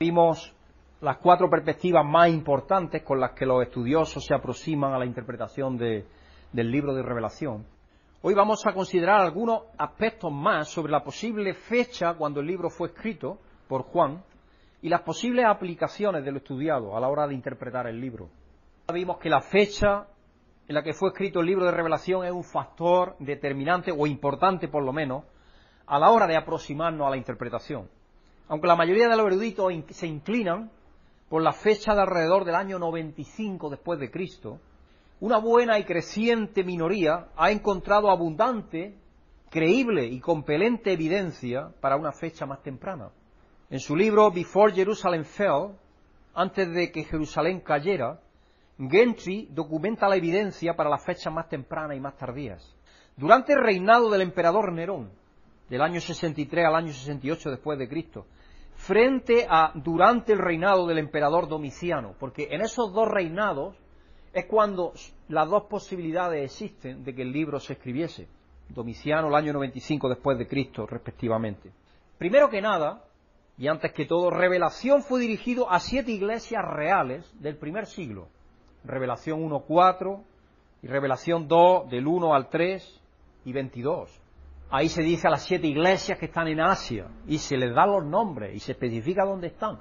Vimos 0.00 0.52
las 1.00 1.18
cuatro 1.18 1.48
perspectivas 1.48 2.04
más 2.04 2.30
importantes 2.30 3.04
con 3.04 3.20
las 3.20 3.30
que 3.30 3.46
los 3.46 3.62
estudiosos 3.62 4.24
se 4.24 4.34
aproximan 4.34 4.92
a 4.92 4.98
la 4.98 5.06
interpretación 5.06 5.78
del 5.78 6.04
libro 6.52 6.92
de 6.92 7.02
revelación. 7.04 7.75
Hoy 8.28 8.34
vamos 8.34 8.66
a 8.66 8.72
considerar 8.72 9.20
algunos 9.20 9.66
aspectos 9.78 10.32
más 10.32 10.68
sobre 10.68 10.90
la 10.90 11.04
posible 11.04 11.54
fecha 11.54 12.14
cuando 12.14 12.40
el 12.40 12.48
libro 12.48 12.70
fue 12.70 12.88
escrito 12.88 13.38
por 13.68 13.82
Juan 13.82 14.20
y 14.82 14.88
las 14.88 15.02
posibles 15.02 15.46
aplicaciones 15.46 16.24
de 16.24 16.32
lo 16.32 16.38
estudiado 16.38 16.96
a 16.96 17.00
la 17.00 17.06
hora 17.06 17.28
de 17.28 17.34
interpretar 17.34 17.86
el 17.86 18.00
libro. 18.00 18.28
Vimos 18.92 19.18
que 19.18 19.30
la 19.30 19.42
fecha 19.42 20.08
en 20.66 20.74
la 20.74 20.82
que 20.82 20.92
fue 20.92 21.10
escrito 21.10 21.38
el 21.38 21.46
libro 21.46 21.66
de 21.66 21.70
revelación 21.70 22.24
es 22.24 22.32
un 22.32 22.42
factor 22.42 23.14
determinante 23.20 23.92
o 23.96 24.08
importante 24.08 24.66
por 24.66 24.82
lo 24.82 24.92
menos 24.92 25.22
a 25.86 25.96
la 26.00 26.10
hora 26.10 26.26
de 26.26 26.36
aproximarnos 26.36 27.06
a 27.06 27.10
la 27.10 27.18
interpretación. 27.18 27.88
Aunque 28.48 28.66
la 28.66 28.74
mayoría 28.74 29.06
de 29.06 29.16
los 29.16 29.26
eruditos 29.26 29.72
se 29.90 30.08
inclinan 30.08 30.72
por 31.28 31.42
la 31.42 31.52
fecha 31.52 31.94
de 31.94 32.00
alrededor 32.00 32.44
del 32.44 32.56
año 32.56 32.80
95 32.80 33.70
después 33.70 34.00
de 34.00 34.10
Cristo, 34.10 34.58
una 35.20 35.38
buena 35.38 35.78
y 35.78 35.84
creciente 35.84 36.62
minoría 36.62 37.28
ha 37.36 37.50
encontrado 37.50 38.10
abundante, 38.10 38.98
creíble 39.50 40.06
y 40.06 40.20
compelente 40.20 40.92
evidencia 40.92 41.72
para 41.80 41.96
una 41.96 42.12
fecha 42.12 42.44
más 42.44 42.62
temprana. 42.62 43.10
En 43.70 43.80
su 43.80 43.96
libro 43.96 44.30
Before 44.30 44.74
Jerusalem 44.74 45.24
Fell, 45.24 45.72
antes 46.34 46.70
de 46.70 46.92
que 46.92 47.04
Jerusalén 47.04 47.60
cayera, 47.60 48.20
Gentry 48.78 49.48
documenta 49.50 50.06
la 50.06 50.16
evidencia 50.16 50.74
para 50.74 50.90
las 50.90 51.02
fechas 51.02 51.32
más 51.32 51.48
tempranas 51.48 51.96
y 51.96 52.00
más 52.00 52.16
tardías. 52.16 52.76
Durante 53.16 53.54
el 53.54 53.62
reinado 53.62 54.10
del 54.10 54.20
emperador 54.20 54.70
Nerón, 54.72 55.10
del 55.70 55.80
año 55.80 56.00
63 56.00 56.66
al 56.66 56.74
año 56.74 56.92
68 56.92 57.50
después 57.50 57.78
de 57.78 57.88
Cristo, 57.88 58.26
frente 58.74 59.46
a 59.48 59.72
durante 59.74 60.34
el 60.34 60.38
reinado 60.38 60.86
del 60.86 60.98
emperador 60.98 61.48
Domiciano, 61.48 62.14
porque 62.20 62.48
en 62.50 62.60
esos 62.60 62.92
dos 62.92 63.08
reinados 63.08 63.74
es 64.36 64.44
cuando 64.44 64.92
las 65.28 65.48
dos 65.48 65.62
posibilidades 65.62 66.44
existen 66.44 67.02
de 67.02 67.14
que 67.14 67.22
el 67.22 67.32
libro 67.32 67.58
se 67.58 67.72
escribiese. 67.72 68.28
Domiciano 68.68 69.28
el 69.28 69.34
año 69.34 69.54
95 69.54 70.10
después 70.10 70.36
de 70.36 70.46
Cristo, 70.46 70.86
respectivamente. 70.86 71.70
Primero 72.18 72.50
que 72.50 72.60
nada, 72.60 73.02
y 73.56 73.66
antes 73.66 73.94
que 73.94 74.04
todo, 74.04 74.28
revelación 74.28 75.02
fue 75.02 75.20
dirigido 75.20 75.70
a 75.70 75.80
siete 75.80 76.12
iglesias 76.12 76.62
reales 76.66 77.24
del 77.40 77.56
primer 77.56 77.86
siglo. 77.86 78.28
Revelación 78.84 79.40
1.4 79.40 80.22
y 80.82 80.86
Revelación 80.86 81.48
2 81.48 81.88
del 81.88 82.06
1 82.06 82.34
al 82.34 82.50
3 82.50 83.00
y 83.46 83.52
22. 83.54 84.20
Ahí 84.68 84.90
se 84.90 85.00
dice 85.00 85.28
a 85.28 85.30
las 85.30 85.44
siete 85.44 85.66
iglesias 85.66 86.18
que 86.18 86.26
están 86.26 86.48
en 86.48 86.60
Asia 86.60 87.08
y 87.26 87.38
se 87.38 87.56
les 87.56 87.74
da 87.74 87.86
los 87.86 88.04
nombres 88.04 88.54
y 88.54 88.58
se 88.58 88.72
especifica 88.72 89.24
dónde 89.24 89.46
están. 89.46 89.78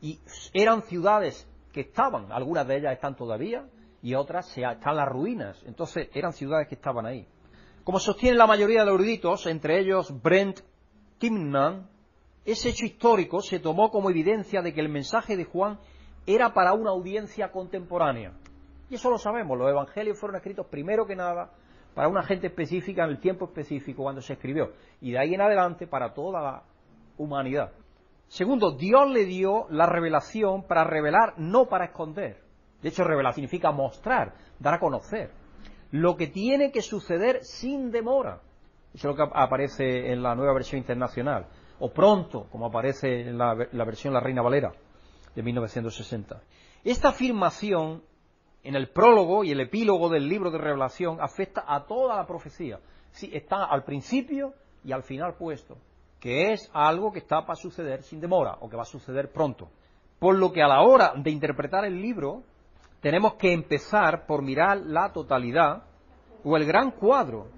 Y 0.00 0.18
eran 0.54 0.80
ciudades 0.84 1.46
que 1.70 1.82
estaban, 1.82 2.32
algunas 2.32 2.66
de 2.66 2.78
ellas 2.78 2.94
están 2.94 3.14
todavía 3.14 3.66
y 4.02 4.14
otras 4.14 4.56
están 4.56 4.96
las 4.96 5.08
ruinas. 5.08 5.62
Entonces 5.66 6.08
eran 6.14 6.32
ciudades 6.32 6.68
que 6.68 6.74
estaban 6.74 7.06
ahí. 7.06 7.26
Como 7.84 7.98
sostienen 7.98 8.38
la 8.38 8.46
mayoría 8.46 8.80
de 8.80 8.86
los 8.86 8.94
eruditos, 8.96 9.46
entre 9.46 9.80
ellos 9.80 10.22
Brent 10.22 10.60
Timnan, 11.18 11.88
ese 12.44 12.70
hecho 12.70 12.86
histórico 12.86 13.40
se 13.40 13.58
tomó 13.58 13.90
como 13.90 14.10
evidencia 14.10 14.62
de 14.62 14.72
que 14.72 14.80
el 14.80 14.88
mensaje 14.88 15.36
de 15.36 15.44
Juan 15.44 15.78
era 16.26 16.52
para 16.52 16.72
una 16.72 16.90
audiencia 16.90 17.50
contemporánea. 17.50 18.32
Y 18.88 18.94
eso 18.94 19.10
lo 19.10 19.18
sabemos, 19.18 19.56
los 19.56 19.70
evangelios 19.70 20.18
fueron 20.18 20.36
escritos 20.36 20.66
primero 20.66 21.06
que 21.06 21.16
nada 21.16 21.50
para 21.94 22.08
una 22.08 22.22
gente 22.22 22.48
específica 22.48 23.04
en 23.04 23.10
el 23.10 23.20
tiempo 23.20 23.46
específico 23.46 24.02
cuando 24.02 24.22
se 24.22 24.34
escribió, 24.34 24.72
y 25.00 25.12
de 25.12 25.18
ahí 25.18 25.34
en 25.34 25.40
adelante 25.40 25.86
para 25.86 26.14
toda 26.14 26.40
la 26.40 26.62
humanidad. 27.16 27.72
Segundo, 28.28 28.72
Dios 28.72 29.10
le 29.10 29.24
dio 29.24 29.66
la 29.70 29.86
revelación 29.86 30.62
para 30.62 30.84
revelar, 30.84 31.34
no 31.36 31.66
para 31.66 31.86
esconder. 31.86 32.49
De 32.82 32.88
hecho, 32.88 33.04
revelar 33.04 33.34
significa 33.34 33.70
mostrar, 33.72 34.34
dar 34.58 34.74
a 34.74 34.80
conocer. 34.80 35.30
Lo 35.90 36.16
que 36.16 36.28
tiene 36.28 36.70
que 36.70 36.82
suceder 36.82 37.44
sin 37.44 37.90
demora. 37.90 38.40
Eso 38.94 39.10
es 39.10 39.16
lo 39.16 39.16
que 39.16 39.32
aparece 39.34 40.12
en 40.12 40.22
la 40.22 40.34
nueva 40.34 40.54
versión 40.54 40.78
internacional. 40.78 41.46
O 41.78 41.92
pronto, 41.92 42.46
como 42.50 42.66
aparece 42.66 43.20
en 43.20 43.38
la, 43.38 43.54
versión 43.54 44.12
La 44.12 44.20
Reina 44.20 44.42
Valera 44.42 44.72
de 45.34 45.42
1960. 45.42 46.42
Esta 46.84 47.08
afirmación 47.08 48.02
en 48.62 48.74
el 48.74 48.90
prólogo 48.90 49.44
y 49.44 49.52
el 49.52 49.60
epílogo 49.60 50.08
del 50.08 50.28
libro 50.28 50.50
de 50.50 50.58
revelación 50.58 51.18
afecta 51.20 51.64
a 51.66 51.86
toda 51.86 52.16
la 52.16 52.26
profecía. 52.26 52.80
Sí, 53.12 53.30
está 53.32 53.64
al 53.64 53.84
principio 53.84 54.54
y 54.84 54.92
al 54.92 55.02
final 55.02 55.34
puesto, 55.34 55.78
que 56.18 56.52
es 56.52 56.70
algo 56.72 57.12
que 57.12 57.20
está 57.20 57.46
para 57.46 57.56
suceder 57.56 58.02
sin 58.02 58.20
demora 58.20 58.56
o 58.60 58.68
que 58.68 58.76
va 58.76 58.82
a 58.82 58.86
suceder 58.86 59.32
pronto. 59.32 59.70
Por 60.18 60.36
lo 60.36 60.52
que 60.52 60.62
a 60.62 60.68
la 60.68 60.82
hora 60.82 61.14
de 61.16 61.30
interpretar 61.30 61.84
el 61.86 62.00
libro, 62.00 62.42
tenemos 63.00 63.34
que 63.34 63.52
empezar 63.52 64.26
por 64.26 64.42
mirar 64.42 64.78
la 64.78 65.12
totalidad 65.12 65.84
o 66.44 66.56
el 66.56 66.66
gran 66.66 66.90
cuadro 66.92 67.48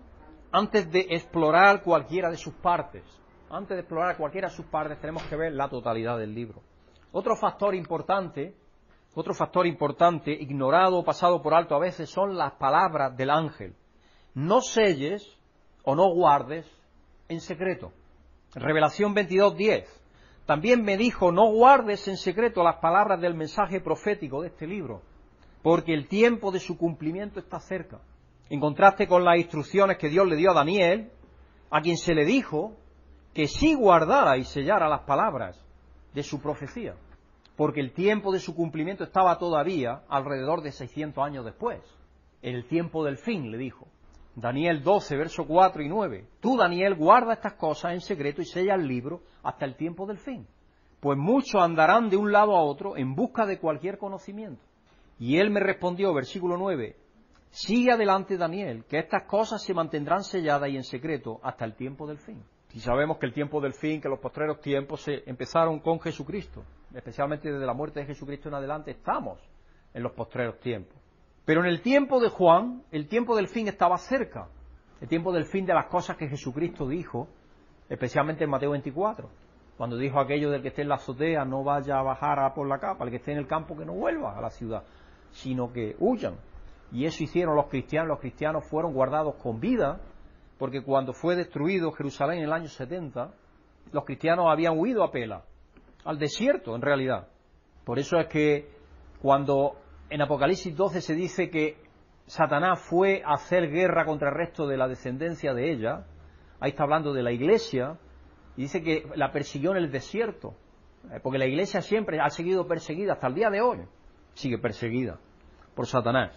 antes 0.53 0.91
de 0.91 1.07
explorar 1.11 1.83
cualquiera 1.83 2.31
de 2.31 2.37
sus 2.37 2.55
partes. 2.55 3.03
Antes 3.51 3.77
de 3.77 3.81
explorar 3.81 4.17
cualquiera 4.17 4.49
de 4.49 4.55
sus 4.55 4.67
partes 4.67 5.01
tenemos 5.01 5.23
que 5.25 5.37
ver 5.37 5.53
la 5.53 5.69
totalidad 5.69 6.19
del 6.19 6.35
libro. 6.35 6.63
Otro 7.11 7.37
factor 7.37 7.75
importante, 7.75 8.55
otro 9.15 9.35
factor 9.35 9.67
importante, 9.67 10.33
ignorado 10.33 10.99
o 10.99 11.05
pasado 11.05 11.43
por 11.43 11.55
alto 11.55 11.75
a 11.75 11.81
veces, 11.81 12.09
son 12.09 12.37
las 12.37 12.53
palabras 12.53 13.17
del 13.17 13.31
ángel. 13.31 13.75
No 14.35 14.61
selles 14.61 15.39
o 15.85 15.95
no 15.95 16.09
guardes 16.15 16.67
en 17.29 17.41
secreto. 17.41 17.93
Revelación 18.55 19.15
22.10. 19.15 19.87
También 20.47 20.83
me 20.83 20.97
dijo, 20.97 21.33
no 21.33 21.51
guardes 21.53 22.09
en 22.09 22.17
secreto 22.17 22.63
las 22.63 22.77
palabras 22.77 23.21
del 23.21 23.35
mensaje 23.35 23.81
profético 23.81 24.43
de 24.43 24.49
este 24.49 24.67
libro, 24.67 25.03
porque 25.63 25.95
el 25.95 26.09
tiempo 26.09 26.51
de 26.51 26.61
su 26.61 26.77
cumplimiento 26.77 27.39
está 27.39 27.61
cerca. 27.61 28.01
En 28.51 28.61
contraste 28.61 29.07
con 29.07 29.25
las 29.25 29.39
instrucciones 29.39 29.97
que 29.97 30.09
Dios 30.09 30.27
le 30.27 30.37
dio 30.37 30.51
a 30.51 30.55
Daniel, 30.55 31.11
a 31.71 31.81
quien 31.81 31.97
se 31.97 32.15
le 32.15 32.25
dijo 32.25 32.75
que 33.33 33.47
sí 33.47 33.75
guardara 33.75 34.37
y 34.37 34.45
sellara 34.45 34.89
las 34.89 35.03
palabras 35.03 35.59
de 36.13 36.23
su 36.23 36.41
profecía, 36.41 36.95
porque 37.57 37.81
el 37.81 37.93
tiempo 37.93 38.33
de 38.33 38.41
su 38.41 38.55
cumplimiento 38.55 39.05
estaba 39.05 39.39
todavía 39.39 40.03
alrededor 40.09 40.61
de 40.61 40.73
600 40.73 41.25
años 41.25 41.45
después. 41.45 41.81
El 42.43 42.67
tiempo 42.67 43.05
del 43.05 43.17
fin, 43.17 43.51
le 43.51 43.57
dijo. 43.57 43.87
Daniel 44.35 44.83
12, 44.83 45.17
verso 45.17 45.47
4 45.47 45.83
y 45.83 45.89
9. 45.89 46.27
Tú, 46.41 46.57
Daniel, 46.57 46.95
guarda 46.95 47.35
estas 47.35 47.55
cosas 47.55 47.93
en 47.93 48.01
secreto 48.01 48.43
y 48.43 48.47
sella 48.47 48.75
el 48.75 48.87
libro 48.87 49.23
hasta 49.43 49.65
el 49.65 49.77
tiempo 49.77 50.07
del 50.07 50.19
fin. 50.19 50.47
Pues 51.01 51.19
muchos 51.19 51.61
andarán 51.63 52.09
de 52.09 52.17
un 52.17 52.33
lado 52.33 52.57
a 52.57 52.63
otro 52.63 52.97
en 52.97 53.15
busca 53.15 53.47
de 53.47 53.59
cualquier 53.59 53.99
conocimiento. 53.99 54.63
Y 55.23 55.39
él 55.39 55.51
me 55.51 55.61
respondió, 55.61 56.13
versículo 56.13 56.57
9, 56.57 56.97
sigue 57.51 57.93
adelante 57.93 58.37
Daniel, 58.37 58.85
que 58.89 58.99
estas 58.99 59.23
cosas 59.29 59.63
se 59.63 59.73
mantendrán 59.73 60.25
selladas 60.25 60.69
y 60.69 60.77
en 60.77 60.83
secreto 60.83 61.39
hasta 61.45 61.65
el 61.65 61.77
tiempo 61.77 62.09
del 62.09 62.19
fin. 62.19 62.43
Y 62.75 62.81
sabemos 62.81 63.19
que 63.19 63.27
el 63.27 63.33
tiempo 63.33 63.61
del 63.61 63.73
fin, 63.73 64.01
que 64.01 64.09
los 64.09 64.19
postreros 64.19 64.61
tiempos 64.61 65.03
se 65.03 65.23
empezaron 65.27 65.79
con 65.79 66.01
Jesucristo, 66.01 66.65
especialmente 66.93 67.53
desde 67.53 67.65
la 67.65 67.73
muerte 67.73 68.01
de 68.01 68.07
Jesucristo 68.07 68.49
en 68.49 68.57
adelante, 68.57 68.91
estamos 68.91 69.39
en 69.95 70.03
los 70.03 70.11
postreros 70.11 70.59
tiempos. 70.59 70.97
Pero 71.45 71.61
en 71.61 71.67
el 71.67 71.83
tiempo 71.83 72.19
de 72.19 72.29
Juan, 72.29 72.83
el 72.91 73.07
tiempo 73.07 73.37
del 73.37 73.47
fin 73.47 73.69
estaba 73.69 73.99
cerca, 73.99 74.49
el 75.01 75.07
tiempo 75.07 75.33
del 75.33 75.45
fin 75.45 75.65
de 75.65 75.75
las 75.75 75.87
cosas 75.87 76.17
que 76.17 76.27
Jesucristo 76.27 76.89
dijo, 76.89 77.29
especialmente 77.89 78.43
en 78.43 78.51
Mateo 78.51 78.73
24, 78.73 79.31
cuando 79.77 79.97
dijo 79.97 80.19
aquello 80.19 80.51
del 80.51 80.63
que 80.63 80.69
esté 80.69 80.83
en 80.83 80.89
la 80.89 80.97
azotea 80.97 81.45
no 81.45 81.63
vaya 81.63 82.01
a 82.01 82.03
bajar 82.03 82.41
a 82.41 82.53
por 82.53 82.67
la 82.67 82.81
capa, 82.81 83.05
el 83.05 83.11
que 83.11 83.19
esté 83.19 83.31
en 83.31 83.39
el 83.39 83.47
campo 83.47 83.77
que 83.77 83.85
no 83.85 83.93
vuelva 83.93 84.37
a 84.37 84.41
la 84.41 84.51
ciudad, 84.51 84.83
sino 85.33 85.73
que 85.73 85.97
huyan. 85.99 86.37
Y 86.91 87.07
eso 87.07 87.25
hicieron 87.25 87.57
los 87.57 87.67
cristianos, 87.67 88.09
los 88.09 88.21
cristianos 88.21 88.67
fueron 88.69 88.93
guardados 88.93 89.37
con 89.37 89.61
vida 89.61 90.01
porque 90.59 90.83
cuando 90.83 91.13
fue 91.13 91.35
destruido 91.35 91.91
Jerusalén 91.91 92.39
en 92.39 92.45
el 92.45 92.53
año 92.53 92.69
70, 92.69 93.33
los 93.91 94.05
cristianos 94.05 94.47
habían 94.49 94.79
huido 94.79 95.03
a 95.03 95.11
Pela, 95.11 95.43
al 96.05 96.19
desierto 96.19 96.77
en 96.77 96.83
realidad. 96.83 97.27
Por 97.85 97.99
eso 97.99 98.17
es 98.19 98.29
que 98.29 98.71
cuando 99.21 99.77
en 100.09 100.23
Apocalipsis 100.23 100.77
12 100.77 101.01
se 101.01 101.15
dice 101.15 101.51
que 101.51 101.79
Satanás 102.27 102.81
fue 102.89 103.23
a 103.25 103.35
hacer 103.35 103.71
guerra 103.71 104.05
contra 104.05 104.29
el 104.29 104.37
resto 104.37 104.69
de 104.69 104.77
la 104.77 104.87
descendencia 104.87 105.53
de 105.53 105.73
ella, 105.73 106.07
ahí 106.61 106.71
está 106.71 106.85
hablando 106.85 107.13
de 107.13 107.25
la 107.25 107.33
iglesia, 107.33 107.99
y 108.57 108.63
dice 108.63 108.83
que 108.83 109.05
la 109.17 109.33
persiguió 109.33 109.73
en 109.73 109.79
el 109.79 109.91
desierto, 109.91 110.55
porque 111.25 111.39
la 111.39 111.47
iglesia 111.47 111.81
siempre 111.81 112.21
ha 112.21 112.31
seguido 112.31 112.69
perseguida 112.69 113.15
hasta 113.15 113.27
el 113.27 113.35
día 113.35 113.51
de 113.51 113.63
hoy, 113.63 113.81
sigue 114.35 114.59
perseguida 114.59 115.19
por 115.75 115.87
Satanás. 115.87 116.33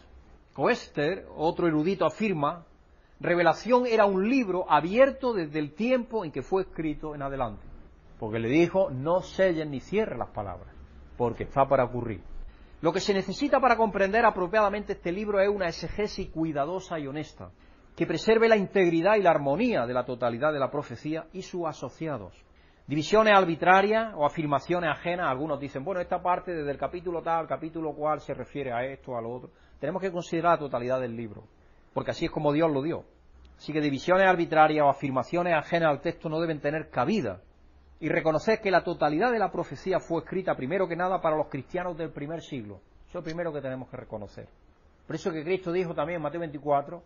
Coester, 0.54 1.28
otro 1.36 1.68
erudito, 1.68 2.06
afirma 2.06 2.66
Revelación 3.20 3.86
era 3.86 4.06
un 4.06 4.30
libro 4.30 4.70
abierto 4.70 5.34
desde 5.34 5.60
el 5.60 5.74
tiempo 5.74 6.26
en 6.26 6.32
que 6.32 6.42
fue 6.42 6.64
escrito 6.64 7.16
en 7.16 7.22
adelante. 7.22 7.66
Porque 8.20 8.40
le 8.40 8.50
dijo, 8.50 8.90
no 8.90 9.22
sellen 9.22 9.72
ni 9.72 9.80
cierren 9.80 10.20
las 10.20 10.30
palabras, 10.30 10.74
porque 11.18 11.44
está 11.44 11.66
para 11.66 11.86
ocurrir. 11.86 12.22
Lo 12.82 12.92
que 12.92 13.00
se 13.00 13.14
necesita 13.14 13.60
para 13.60 13.78
comprender 13.78 14.26
apropiadamente 14.26 14.94
este 14.94 15.12
libro 15.12 15.40
es 15.40 15.50
una 15.50 15.68
exegesis 15.68 16.30
cuidadosa 16.30 17.00
y 17.00 17.08
honesta, 17.08 17.52
que 17.96 18.06
preserve 18.06 18.50
la 18.50 18.58
integridad 18.58 19.16
y 19.16 19.22
la 19.22 19.32
armonía 19.32 19.86
de 19.86 19.94
la 19.94 20.06
totalidad 20.06 20.52
de 20.52 20.60
la 20.60 20.70
profecía 20.70 21.28
y 21.32 21.42
sus 21.42 21.66
asociados. 21.66 22.34
Divisiones 22.88 23.34
arbitrarias 23.34 24.14
o 24.16 24.26
afirmaciones 24.26 24.90
ajenas, 24.92 25.28
algunos 25.30 25.60
dicen, 25.60 25.84
bueno, 25.84 26.02
esta 26.02 26.22
parte 26.22 26.54
desde 26.54 26.72
el 26.72 26.78
capítulo 26.78 27.22
tal, 27.22 27.48
capítulo 27.48 27.94
cual 27.94 28.22
se 28.22 28.34
refiere 28.34 28.72
a 28.72 28.86
esto, 28.86 29.18
a 29.18 29.22
lo 29.22 29.32
otro. 29.32 29.50
Tenemos 29.80 30.02
que 30.02 30.12
considerar 30.12 30.54
la 30.54 30.60
totalidad 30.60 31.00
del 31.00 31.16
libro 31.16 31.44
porque 31.96 32.12
así 32.12 32.26
es 32.26 32.32
como 32.32 32.52
Dios 32.52 32.70
lo 32.70 32.82
dio. 32.82 33.06
Así 33.58 33.72
que 33.72 33.80
divisiones 33.80 34.28
arbitrarias 34.28 34.86
o 34.86 34.90
afirmaciones 34.90 35.54
ajenas 35.54 35.92
al 35.92 36.02
texto 36.02 36.28
no 36.28 36.42
deben 36.42 36.60
tener 36.60 36.90
cabida. 36.90 37.42
Y 38.02 38.10
reconocer 38.10 38.60
que 38.60 38.70
la 38.70 38.84
totalidad 38.84 39.32
de 39.32 39.40
la 39.40 39.50
profecía 39.50 40.02
fue 40.02 40.22
escrita 40.22 40.56
primero 40.56 40.90
que 40.90 40.98
nada 40.98 41.22
para 41.22 41.38
los 41.38 41.48
cristianos 41.48 41.98
del 41.98 42.12
primer 42.12 42.42
siglo. 42.42 42.82
Eso 43.08 43.08
es 43.08 43.16
lo 43.16 43.24
primero 43.24 43.54
que 43.54 43.62
tenemos 43.62 43.90
que 43.90 43.96
reconocer. 43.96 44.50
Por 45.08 45.16
eso 45.16 45.32
que 45.32 45.46
Cristo 45.46 45.72
dijo 45.72 45.96
también 45.96 46.18
en 46.18 46.24
Mateo 46.24 46.42
24, 46.42 47.02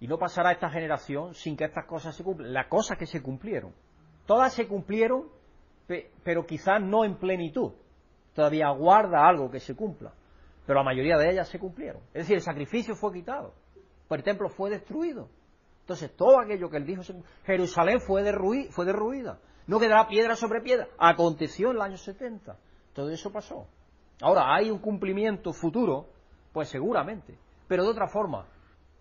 y 0.00 0.08
no 0.08 0.18
pasará 0.18 0.50
esta 0.50 0.68
generación 0.68 1.32
sin 1.34 1.56
que 1.56 1.66
estas 1.66 1.86
cosas 1.86 2.16
se 2.16 2.24
cumplan. 2.24 2.52
Las 2.52 2.66
cosas 2.66 2.98
que 2.98 3.06
se 3.06 3.22
cumplieron. 3.22 3.72
Todas 4.26 4.54
se 4.54 4.66
cumplieron, 4.66 5.28
pero 6.22 6.46
quizás 6.46 6.80
no 6.80 7.04
en 7.04 7.16
plenitud. 7.16 7.72
todavía 8.34 8.66
aguarda 8.66 9.28
algo 9.28 9.48
que 9.50 9.60
se 9.60 9.76
cumpla, 9.76 10.12
pero 10.66 10.80
la 10.80 10.84
mayoría 10.84 11.16
de 11.16 11.30
ellas 11.30 11.48
se 11.48 11.58
cumplieron. 11.58 12.02
Es 12.08 12.22
decir, 12.22 12.36
el 12.36 12.42
sacrificio 12.42 12.96
fue 12.96 13.12
quitado, 13.12 13.54
pues 14.08 14.18
el 14.18 14.24
templo 14.24 14.48
fue 14.48 14.70
destruido. 14.70 15.28
Entonces, 15.80 16.16
todo 16.16 16.40
aquello 16.40 16.68
que 16.68 16.78
él 16.78 16.86
dijo, 16.86 17.02
Jerusalén 17.44 18.00
fue, 18.00 18.24
fue 18.70 18.84
derruida, 18.84 19.38
no 19.66 19.78
quedará 19.78 20.08
piedra 20.08 20.34
sobre 20.34 20.62
piedra. 20.62 20.88
Aconteció 20.98 21.70
en 21.70 21.76
el 21.76 21.82
año 21.82 21.96
70, 21.96 22.56
todo 22.92 23.10
eso 23.10 23.30
pasó. 23.30 23.66
Ahora, 24.20 24.54
¿hay 24.54 24.70
un 24.70 24.78
cumplimiento 24.78 25.52
futuro? 25.52 26.06
Pues 26.52 26.68
seguramente, 26.68 27.36
pero 27.68 27.84
de 27.84 27.90
otra 27.90 28.08
forma, 28.08 28.46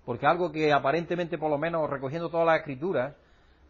porque 0.05 0.25
algo 0.27 0.51
que 0.51 0.73
aparentemente, 0.73 1.37
por 1.37 1.49
lo 1.49 1.57
menos 1.57 1.89
recogiendo 1.89 2.29
todas 2.29 2.45
las 2.45 2.59
escrituras, 2.59 3.15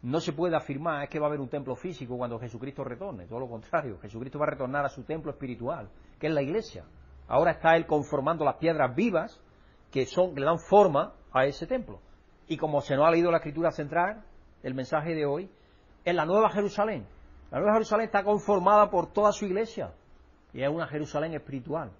no 0.04 0.20
se 0.20 0.34
puede 0.34 0.54
afirmar 0.54 1.04
es 1.04 1.08
que 1.08 1.18
va 1.18 1.26
a 1.26 1.28
haber 1.28 1.40
un 1.40 1.48
templo 1.48 1.74
físico 1.74 2.18
cuando 2.18 2.38
Jesucristo 2.38 2.84
retorne, 2.84 3.26
todo 3.26 3.40
lo 3.40 3.48
contrario, 3.48 3.98
Jesucristo 4.00 4.38
va 4.38 4.44
a 4.44 4.50
retornar 4.50 4.84
a 4.84 4.90
su 4.90 5.02
templo 5.04 5.30
espiritual, 5.30 5.88
que 6.20 6.26
es 6.26 6.32
la 6.32 6.42
iglesia. 6.42 6.84
Ahora 7.26 7.52
está 7.52 7.74
él 7.74 7.86
conformando 7.86 8.44
las 8.44 8.56
piedras 8.56 8.94
vivas 8.94 9.40
que 9.90 10.04
son 10.04 10.34
le 10.34 10.44
dan 10.44 10.58
forma 10.58 11.14
a 11.32 11.46
ese 11.46 11.66
templo. 11.66 12.00
Y 12.48 12.58
como 12.58 12.82
se 12.82 12.96
nos 12.96 13.06
ha 13.06 13.10
leído 13.10 13.30
la 13.30 13.38
escritura 13.38 13.70
central, 13.70 14.22
el 14.62 14.74
mensaje 14.74 15.14
de 15.14 15.24
hoy, 15.24 15.50
es 16.04 16.14
la 16.14 16.26
nueva 16.26 16.50
Jerusalén. 16.50 17.06
La 17.50 17.58
nueva 17.58 17.72
Jerusalén 17.72 18.04
está 18.04 18.22
conformada 18.24 18.90
por 18.90 19.10
toda 19.10 19.32
su 19.32 19.46
iglesia 19.46 19.94
y 20.52 20.62
es 20.62 20.68
una 20.68 20.86
Jerusalén 20.86 21.32
espiritual. 21.32 21.90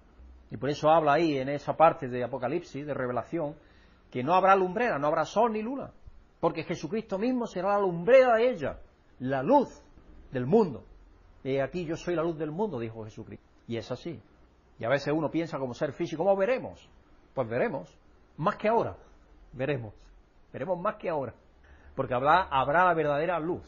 Y 0.51 0.57
por 0.57 0.69
eso 0.69 0.91
habla 0.91 1.13
ahí 1.13 1.39
en 1.39 1.49
esa 1.49 1.75
parte 1.75 2.07
de 2.07 2.23
Apocalipsis, 2.23 2.85
de 2.85 2.93
revelación, 2.93 3.55
que 4.11 4.23
no 4.23 4.35
habrá 4.35 4.55
lumbrera, 4.55 4.99
no 4.99 5.07
habrá 5.07 5.25
sol 5.25 5.53
ni 5.53 5.63
luna, 5.63 5.91
porque 6.39 6.63
Jesucristo 6.63 7.17
mismo 7.17 7.47
será 7.47 7.69
la 7.69 7.79
lumbrera 7.79 8.35
de 8.35 8.49
ella, 8.49 8.79
la 9.19 9.41
luz 9.41 9.81
del 10.31 10.45
mundo. 10.45 10.85
Aquí 11.63 11.85
yo 11.85 11.95
soy 11.95 12.15
la 12.15 12.23
luz 12.23 12.37
del 12.37 12.51
mundo, 12.51 12.79
dijo 12.79 13.03
Jesucristo. 13.05 13.45
Y 13.67 13.77
es 13.77 13.91
así. 13.91 14.19
Y 14.79 14.83
a 14.83 14.89
veces 14.89 15.13
uno 15.15 15.29
piensa 15.29 15.57
como 15.57 15.73
ser 15.73 15.93
físico, 15.93 16.23
¿cómo 16.23 16.35
veremos? 16.35 16.89
Pues 17.33 17.47
veremos, 17.47 17.97
más 18.37 18.57
que 18.57 18.67
ahora, 18.67 18.97
veremos, 19.53 19.93
veremos 20.51 20.79
más 20.79 20.95
que 20.95 21.09
ahora, 21.09 21.33
porque 21.95 22.13
habrá, 22.13 22.43
habrá 22.43 22.85
la 22.85 22.93
verdadera 22.93 23.39
luz. 23.39 23.63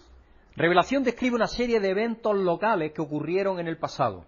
Revelación 0.56 1.04
describe 1.04 1.36
una 1.36 1.48
serie 1.48 1.80
de 1.80 1.90
eventos 1.90 2.36
locales 2.36 2.92
que 2.92 3.02
ocurrieron 3.02 3.60
en 3.60 3.68
el 3.68 3.78
pasado. 3.78 4.26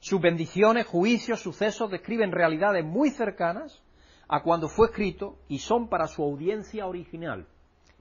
Sus 0.00 0.20
bendiciones, 0.20 0.86
juicios, 0.86 1.40
sucesos 1.40 1.90
describen 1.90 2.32
realidades 2.32 2.84
muy 2.84 3.10
cercanas 3.10 3.82
a 4.28 4.42
cuando 4.42 4.68
fue 4.68 4.88
escrito 4.88 5.38
y 5.48 5.58
son 5.58 5.88
para 5.88 6.06
su 6.06 6.22
audiencia 6.22 6.86
original. 6.86 7.46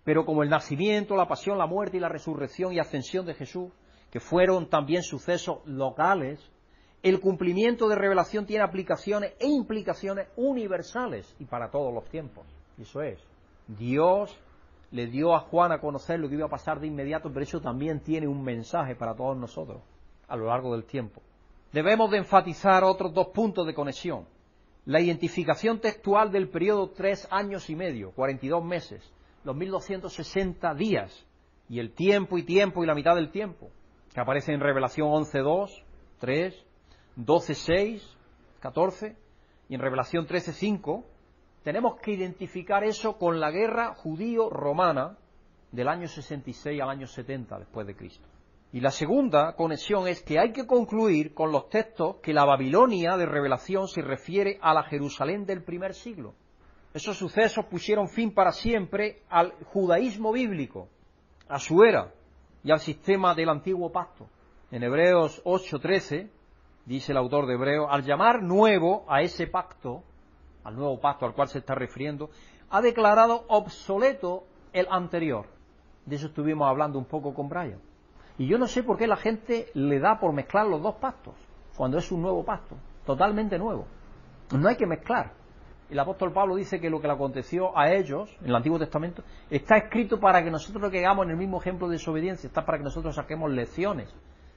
Pero 0.07 0.25
como 0.25 0.41
el 0.41 0.49
nacimiento, 0.49 1.17
la 1.17 1.27
pasión, 1.27 1.57
la 1.57 1.65
muerte 1.65 1.97
y 1.97 1.99
la 1.99 2.07
resurrección 2.07 2.71
y 2.71 2.79
ascensión 2.79 3.25
de 3.25 3.33
Jesús, 3.33 3.73
que 4.09 4.21
fueron 4.21 4.69
también 4.69 5.03
sucesos 5.03 5.57
locales, 5.65 6.39
el 7.03 7.19
cumplimiento 7.19 7.89
de 7.89 7.97
revelación 7.97 8.45
tiene 8.45 8.63
aplicaciones 8.63 9.33
e 9.37 9.47
implicaciones 9.47 10.29
universales 10.37 11.35
y 11.39 11.43
para 11.43 11.71
todos 11.71 11.93
los 11.93 12.05
tiempos. 12.05 12.45
Eso 12.79 13.01
es. 13.01 13.19
Dios 13.67 14.33
le 14.91 15.07
dio 15.07 15.35
a 15.35 15.41
Juan 15.41 15.73
a 15.73 15.81
conocer 15.81 16.21
lo 16.21 16.29
que 16.29 16.35
iba 16.35 16.45
a 16.45 16.49
pasar 16.49 16.79
de 16.79 16.87
inmediato, 16.87 17.27
pero 17.27 17.43
eso 17.43 17.59
también 17.59 17.99
tiene 17.99 18.29
un 18.29 18.41
mensaje 18.41 18.95
para 18.95 19.13
todos 19.13 19.35
nosotros 19.35 19.81
a 20.29 20.37
lo 20.37 20.45
largo 20.45 20.71
del 20.71 20.85
tiempo. 20.85 21.21
Debemos 21.73 22.09
de 22.11 22.19
enfatizar 22.19 22.81
otros 22.85 23.13
dos 23.13 23.27
puntos 23.33 23.67
de 23.67 23.73
conexión 23.73 24.25
la 24.87 25.01
identificación 25.01 25.81
textual 25.81 26.31
del 26.31 26.47
periodo 26.47 26.91
tres 26.91 27.27
años 27.29 27.69
y 27.69 27.75
medio, 27.75 28.11
42 28.11 28.63
meses, 28.63 29.03
los 29.47 29.55
1260 29.55 30.73
días, 30.73 31.25
y 31.69 31.79
el 31.79 31.93
tiempo 31.93 32.37
y 32.37 32.43
tiempo 32.43 32.83
y 32.83 32.85
la 32.85 32.93
mitad 32.93 33.15
del 33.15 33.31
tiempo, 33.31 33.69
que 34.13 34.19
aparece 34.19 34.51
en 34.51 34.59
Revelación 34.59 35.07
11.2, 35.07 35.83
3, 36.19 36.65
12.6, 37.15 38.01
14, 38.59 39.15
y 39.69 39.75
en 39.75 39.79
Revelación 39.79 40.27
13.5, 40.27 41.05
tenemos 41.63 41.97
que 42.01 42.11
identificar 42.11 42.83
eso 42.83 43.17
con 43.17 43.39
la 43.39 43.49
guerra 43.49 43.95
judío-romana 43.95 45.17
del 45.71 45.87
año 45.87 46.09
66 46.09 46.81
al 46.81 46.89
año 46.89 47.07
70 47.07 47.59
después 47.59 47.87
de 47.87 47.95
Cristo. 47.95 48.27
Y 48.73 48.81
la 48.81 48.91
segunda 48.91 49.55
conexión 49.55 50.09
es 50.09 50.23
que 50.23 50.39
hay 50.39 50.51
que 50.51 50.67
concluir 50.67 51.33
con 51.33 51.53
los 51.53 51.69
textos 51.69 52.17
que 52.17 52.33
la 52.33 52.43
Babilonia 52.43 53.15
de 53.15 53.25
revelación 53.25 53.87
se 53.87 54.01
refiere 54.01 54.59
a 54.61 54.73
la 54.73 54.83
Jerusalén 54.83 55.45
del 55.45 55.63
primer 55.63 55.93
siglo. 55.93 56.35
Esos 56.97 57.15
sucesos 57.15 57.63
pusieron 57.65 58.09
fin 58.09 58.33
para 58.33 58.51
siempre 58.51 59.21
al 59.29 59.51
judaísmo 59.65 60.31
bíblico, 60.31 60.87
a 61.47 61.59
su 61.59 61.83
era 61.83 62.11
y 62.63 62.71
al 62.71 62.79
sistema 62.79 63.35
del 63.35 63.49
antiguo 63.49 63.91
pacto. 63.91 64.27
En 64.71 64.81
Hebreos 64.81 65.39
8:13 65.45 66.27
dice 66.85 67.11
el 67.11 67.19
autor 67.19 67.45
de 67.45 67.53
Hebreos, 67.53 67.87
al 67.91 68.01
llamar 68.01 68.41
nuevo 68.41 69.05
a 69.07 69.21
ese 69.21 69.45
pacto, 69.45 70.01
al 70.63 70.75
nuevo 70.75 70.99
pacto 70.99 71.27
al 71.27 71.35
cual 71.35 71.49
se 71.49 71.59
está 71.59 71.75
refiriendo, 71.75 72.31
ha 72.71 72.81
declarado 72.81 73.45
obsoleto 73.47 74.45
el 74.73 74.87
anterior. 74.89 75.45
De 76.03 76.15
eso 76.15 76.25
estuvimos 76.25 76.67
hablando 76.67 76.97
un 76.97 77.05
poco 77.05 77.31
con 77.31 77.47
Brian. 77.47 77.79
Y 78.39 78.47
yo 78.47 78.57
no 78.57 78.65
sé 78.65 78.81
por 78.81 78.97
qué 78.97 79.05
la 79.05 79.17
gente 79.17 79.67
le 79.75 79.99
da 79.99 80.19
por 80.19 80.33
mezclar 80.33 80.65
los 80.65 80.81
dos 80.81 80.95
pactos, 80.95 81.35
cuando 81.75 81.99
es 81.99 82.11
un 82.11 82.23
nuevo 82.23 82.43
pacto, 82.43 82.75
totalmente 83.05 83.59
nuevo. 83.59 83.85
No 84.51 84.67
hay 84.67 84.77
que 84.77 84.87
mezclar. 84.87 85.45
El 85.89 85.99
apóstol 85.99 86.33
Pablo 86.33 86.55
dice 86.55 86.81
que 86.81 86.89
lo 86.89 86.99
que 86.99 87.07
le 87.07 87.13
aconteció 87.13 87.77
a 87.77 87.93
ellos 87.93 88.29
en 88.41 88.47
el 88.47 88.55
Antiguo 88.55 88.77
Testamento 88.77 89.23
está 89.49 89.77
escrito 89.77 90.19
para 90.19 90.43
que 90.43 90.51
nosotros 90.51 90.83
hagamos 90.83 91.25
en 91.25 91.31
el 91.31 91.37
mismo 91.37 91.61
ejemplo 91.61 91.87
de 91.87 91.93
desobediencia, 91.93 92.47
está 92.47 92.65
para 92.65 92.77
que 92.77 92.83
nosotros 92.83 93.15
saquemos 93.15 93.51
lecciones, 93.51 94.13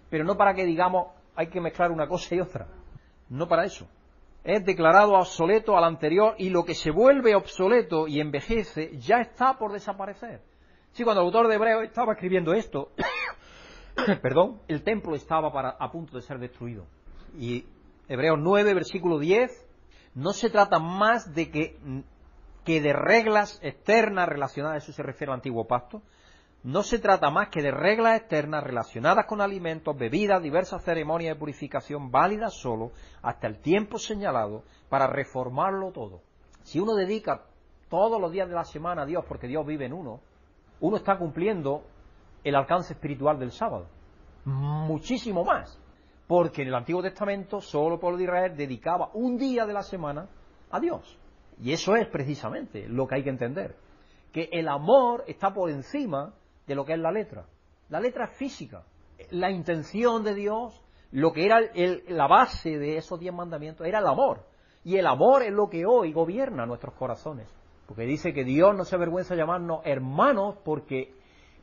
pero 0.09 0.25
no 0.25 0.37
para 0.37 0.55
que 0.55 0.65
digamos 0.65 1.09
hay 1.37 1.47
que 1.49 1.61
mezclar 1.61 1.93
una 1.93 2.09
cosa 2.09 2.35
y 2.35 2.41
otra. 2.41 2.67
No 3.29 3.47
para 3.47 3.65
eso. 3.65 3.87
Es 4.43 4.65
declarado 4.65 5.13
obsoleto 5.13 5.77
al 5.77 5.85
anterior 5.85 6.35
y 6.39 6.51
lo 6.51 6.65
que 6.65 6.75
se 6.75 6.91
vuelve 6.91 7.35
obsoleto 7.35 8.09
y 8.09 8.21
envejece 8.21 8.99
ya 8.99 9.21
está 9.21 9.57
por 9.57 9.73
desaparecer. 9.73 10.41
Sí, 10.93 11.05
cuando 11.05 11.21
el 11.21 11.27
autor 11.27 11.49
de 11.49 11.55
Hebreo 11.55 11.83
estaba 11.83 12.15
escribiendo 12.15 12.53
esto, 12.53 12.91
perdón, 14.23 14.61
el 14.67 14.83
templo 14.83 15.15
estaba 15.15 15.53
para, 15.53 15.71
a 15.71 15.91
punto 15.93 16.17
de 16.17 16.23
ser 16.23 16.39
destruido. 16.39 16.87
Y 17.39 17.65
Hebreos 18.09 18.39
9, 18.41 18.75
versículo 18.75 19.19
10, 19.19 19.70
no 20.15 20.33
se 20.33 20.51
trata 20.51 20.79
más 20.79 21.35
de 21.35 21.51
que, 21.51 21.79
de 22.67 22.93
reglas 22.93 23.59
externas 23.63 24.29
relacionadas, 24.29 24.83
eso 24.83 24.93
se 24.93 25.03
refiere 25.03 25.33
al 25.33 25.39
antiguo 25.39 25.67
pacto, 25.67 26.03
no 26.63 26.83
se 26.83 26.99
trata 26.99 27.31
más 27.31 27.49
que 27.49 27.63
de 27.63 27.71
reglas 27.71 28.21
externas 28.21 28.63
relacionadas 28.63 29.27
con 29.27 29.41
alimentos, 29.41 29.97
bebidas, 29.97 30.43
diversas 30.43 30.85
ceremonias 30.85 31.35
de 31.35 31.41
purificación 31.41 32.11
válidas 32.11 32.55
solo 32.55 32.93
hasta 33.23 33.47
el 33.47 33.59
tiempo 33.61 33.99
señalado 33.99 34.65
para 34.89 35.07
reformarlo 35.07 35.91
todo. 35.91 36.21
Si 36.63 36.79
uno 36.79 36.95
dedica 36.95 37.45
todos 37.89 38.21
los 38.21 38.31
días 38.31 38.49
de 38.49 38.55
la 38.55 38.65
semana 38.65 39.03
a 39.03 39.07
Dios 39.07 39.25
porque 39.27 39.47
Dios 39.47 39.67
vive 39.67 39.87
en 39.87 39.95
uno, 39.95 40.21
uno 40.81 40.97
está 40.97 41.17
cumpliendo 41.17 41.83
el 42.45 42.55
alcance 42.55 42.93
espiritual 42.93 43.39
del 43.39 43.53
sábado. 43.53 43.87
Muchísimo 44.45 45.45
más. 45.45 45.79
Porque 46.31 46.63
en 46.63 46.69
el 46.69 46.77
Antiguo 46.77 47.03
Testamento 47.03 47.61
solo 47.61 47.95
el 47.95 48.01
pueblo 48.01 48.17
de 48.17 48.23
Israel 48.23 48.57
dedicaba 48.57 49.11
un 49.15 49.37
día 49.37 49.67
de 49.67 49.73
la 49.73 49.83
semana 49.83 50.29
a 50.71 50.79
Dios. 50.79 51.19
Y 51.61 51.73
eso 51.73 51.97
es 51.97 52.07
precisamente 52.07 52.89
lo 52.89 53.09
que 53.09 53.17
hay 53.17 53.25
que 53.25 53.31
entender. 53.31 53.75
Que 54.33 54.49
el 54.53 54.69
amor 54.69 55.25
está 55.27 55.53
por 55.53 55.71
encima 55.71 56.33
de 56.69 56.77
lo 56.77 56.85
que 56.85 56.93
es 56.93 57.01
la 57.01 57.11
letra. 57.11 57.47
La 57.89 57.99
letra 57.99 58.27
es 58.27 58.37
física. 58.37 58.85
La 59.33 59.51
intención 59.51 60.23
de 60.23 60.37
Dios, 60.37 60.81
lo 61.11 61.33
que 61.33 61.47
era 61.47 61.59
la 62.07 62.29
base 62.29 62.79
de 62.79 62.97
esos 62.97 63.19
diez 63.19 63.35
mandamientos, 63.35 63.85
era 63.85 63.99
el 63.99 64.07
amor. 64.07 64.47
Y 64.85 64.99
el 64.99 65.09
amor 65.09 65.43
es 65.43 65.53
lo 65.53 65.69
que 65.69 65.85
hoy 65.85 66.13
gobierna 66.13 66.65
nuestros 66.65 66.95
corazones. 66.95 67.49
Porque 67.89 68.05
dice 68.05 68.33
que 68.33 68.45
Dios 68.45 68.73
no 68.77 68.85
se 68.85 68.95
avergüenza 68.95 69.35
de 69.35 69.41
llamarnos 69.41 69.81
hermanos 69.85 70.59
porque 70.65 71.13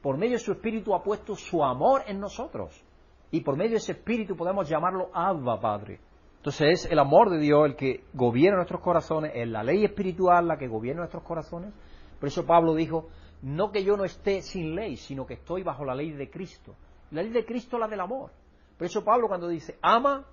por 0.02 0.18
medio 0.18 0.34
de 0.34 0.44
su 0.44 0.52
Espíritu 0.52 0.94
ha 0.94 1.02
puesto 1.02 1.38
su 1.38 1.64
amor 1.64 2.02
en 2.06 2.20
nosotros. 2.20 2.84
Y 3.32 3.42
por 3.42 3.58
medio 3.58 3.72
de 3.72 3.78
ese 3.78 3.94
Espíritu 3.94 4.36
podemos 4.36 4.70
llamarlo 4.70 5.10
Abba 5.14 5.60
Padre. 5.60 6.00
Entonces 6.38 6.86
es 6.86 6.92
el 6.92 7.00
amor 7.00 7.30
de 7.30 7.40
Dios 7.40 7.66
el 7.66 7.76
que 7.76 8.06
gobierna 8.14 8.58
nuestros 8.58 8.82
corazones, 8.82 9.32
es 9.36 9.48
la 9.48 9.64
ley 9.64 9.84
espiritual 9.84 10.48
la 10.48 10.58
que 10.58 10.68
gobierna 10.68 11.02
nuestros 11.02 11.24
corazones. 11.24 11.74
Por 12.20 12.30
eso 12.30 12.46
Pablo 12.46 12.74
dijo, 12.74 13.10
no 13.42 13.72
que 13.72 13.84
yo 13.84 13.98
no 13.98 14.06
esté 14.06 14.42
sin 14.42 14.76
ley, 14.76 14.98
sino 14.98 15.26
que 15.26 15.36
estoy 15.36 15.64
bajo 15.64 15.84
la 15.84 15.94
ley 15.94 16.12
de 16.12 16.30
Cristo. 16.30 16.76
La 17.12 17.22
ley 17.22 17.32
de 17.32 17.46
Cristo 17.46 17.76
es 17.76 17.82
la 17.82 17.88
del 17.88 18.00
amor. 18.00 18.32
Por 18.78 18.88
eso 18.88 19.04
Pablo 19.04 19.28
cuando 19.28 19.48
dice, 19.48 19.78
ama, 19.82 20.26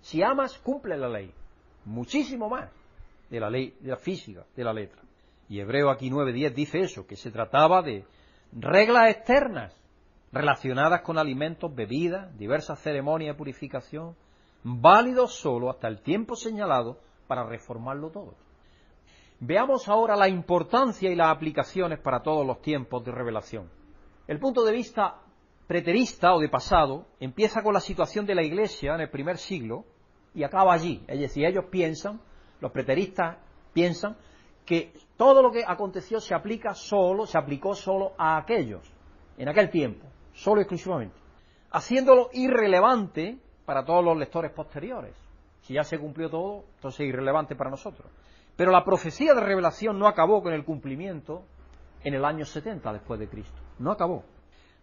si 0.00 0.22
amas, 0.22 0.58
cumple 0.58 0.96
la 0.96 1.08
ley. 1.08 1.32
Muchísimo 1.84 2.48
más 2.48 2.70
de 3.30 3.40
la 3.40 3.48
ley, 3.48 3.76
de 3.80 3.90
la 3.90 3.96
física, 3.96 4.44
de 4.56 4.64
la 4.64 4.72
letra. 4.72 5.00
Y 5.48 5.60
Hebreo 5.60 5.90
aquí 5.90 6.10
9.10 6.10 6.54
dice 6.54 6.80
eso, 6.80 7.06
que 7.06 7.16
se 7.16 7.30
trataba 7.30 7.82
de 7.82 8.04
reglas 8.52 9.10
externas 9.10 9.79
relacionadas 10.32 11.02
con 11.02 11.18
alimentos, 11.18 11.74
bebidas, 11.74 12.36
diversas 12.38 12.78
ceremonias 12.80 13.34
de 13.34 13.38
purificación, 13.38 14.14
válidos 14.62 15.34
solo 15.34 15.70
hasta 15.70 15.88
el 15.88 16.00
tiempo 16.02 16.36
señalado 16.36 16.98
para 17.26 17.44
reformarlo 17.44 18.10
todo. 18.10 18.34
Veamos 19.40 19.88
ahora 19.88 20.16
la 20.16 20.28
importancia 20.28 21.10
y 21.10 21.16
las 21.16 21.34
aplicaciones 21.34 21.98
para 21.98 22.22
todos 22.22 22.46
los 22.46 22.60
tiempos 22.60 23.04
de 23.04 23.12
revelación. 23.12 23.70
El 24.28 24.38
punto 24.38 24.64
de 24.64 24.72
vista 24.72 25.16
preterista 25.66 26.34
o 26.34 26.40
de 26.40 26.48
pasado 26.48 27.06
empieza 27.20 27.62
con 27.62 27.72
la 27.72 27.80
situación 27.80 28.26
de 28.26 28.34
la 28.34 28.42
Iglesia 28.42 28.94
en 28.94 29.00
el 29.00 29.10
primer 29.10 29.38
siglo, 29.38 29.84
y 30.34 30.42
acaba 30.42 30.72
allí. 30.72 31.02
Es 31.06 31.20
decir, 31.20 31.44
ellos 31.44 31.66
piensan, 31.70 32.20
los 32.60 32.72
preteristas 32.72 33.38
piensan, 33.72 34.16
que 34.64 34.92
todo 35.16 35.42
lo 35.42 35.50
que 35.50 35.64
aconteció 35.66 36.20
se 36.20 36.34
aplica 36.34 36.74
solo, 36.74 37.26
se 37.26 37.38
aplicó 37.38 37.74
solo 37.74 38.12
a 38.18 38.36
aquellos, 38.36 38.82
en 39.36 39.48
aquel 39.48 39.70
tiempo, 39.70 40.06
solo 40.32 40.60
exclusivamente, 40.60 41.16
haciéndolo 41.70 42.30
irrelevante 42.32 43.38
para 43.64 43.84
todos 43.84 44.04
los 44.04 44.16
lectores 44.16 44.52
posteriores. 44.52 45.14
Si 45.62 45.74
ya 45.74 45.84
se 45.84 45.98
cumplió 45.98 46.30
todo, 46.30 46.64
entonces 46.76 47.00
es 47.00 47.08
irrelevante 47.08 47.54
para 47.54 47.70
nosotros. 47.70 48.10
Pero 48.56 48.72
la 48.72 48.84
profecía 48.84 49.34
de 49.34 49.40
revelación 49.40 49.98
no 49.98 50.06
acabó 50.06 50.42
con 50.42 50.52
el 50.52 50.64
cumplimiento 50.64 51.44
en 52.02 52.14
el 52.14 52.24
año 52.24 52.44
70 52.44 52.92
después 52.92 53.20
de 53.20 53.28
Cristo. 53.28 53.58
No 53.78 53.90
acabó. 53.92 54.24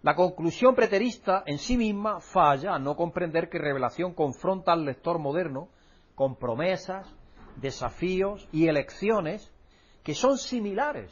La 0.03 0.15
conclusión 0.15 0.75
preterista 0.75 1.43
en 1.45 1.57
sí 1.57 1.75
misma 1.75 2.19
falla 2.19 2.75
a 2.75 2.79
no 2.79 2.95
comprender 2.95 3.49
que 3.49 3.57
revelación 3.57 4.13
confronta 4.13 4.71
al 4.71 4.85
lector 4.85 5.19
moderno 5.19 5.69
con 6.15 6.35
promesas, 6.35 7.07
desafíos 7.55 8.47
y 8.51 8.67
elecciones 8.67 9.51
que 10.03 10.13
son 10.13 10.37
similares, 10.37 11.11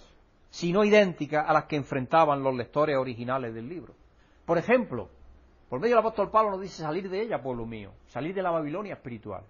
si 0.50 0.72
no 0.72 0.86
idénticas, 0.86 1.44
a 1.48 1.54
las 1.54 1.66
que 1.66 1.76
enfrentaban 1.76 2.44
los 2.44 2.56
lectores 2.56 2.96
originales 2.96 3.54
del 3.54 3.68
libro. 3.68 3.94
Por 4.46 4.58
ejemplo, 4.58 5.10
por 5.70 5.80
medio 5.80 5.96
del 5.96 6.06
apóstol 6.06 6.30
Pablo 6.30 6.52
nos 6.52 6.62
dice 6.62 6.84
salir 6.84 7.10
de 7.10 7.22
ella, 7.22 7.42
pueblo 7.42 7.66
mío, 7.66 7.92
salir 8.08 8.36
de 8.36 8.44
la 8.44 8.52
Babilonia 8.52 8.94
espiritual. 8.94 9.44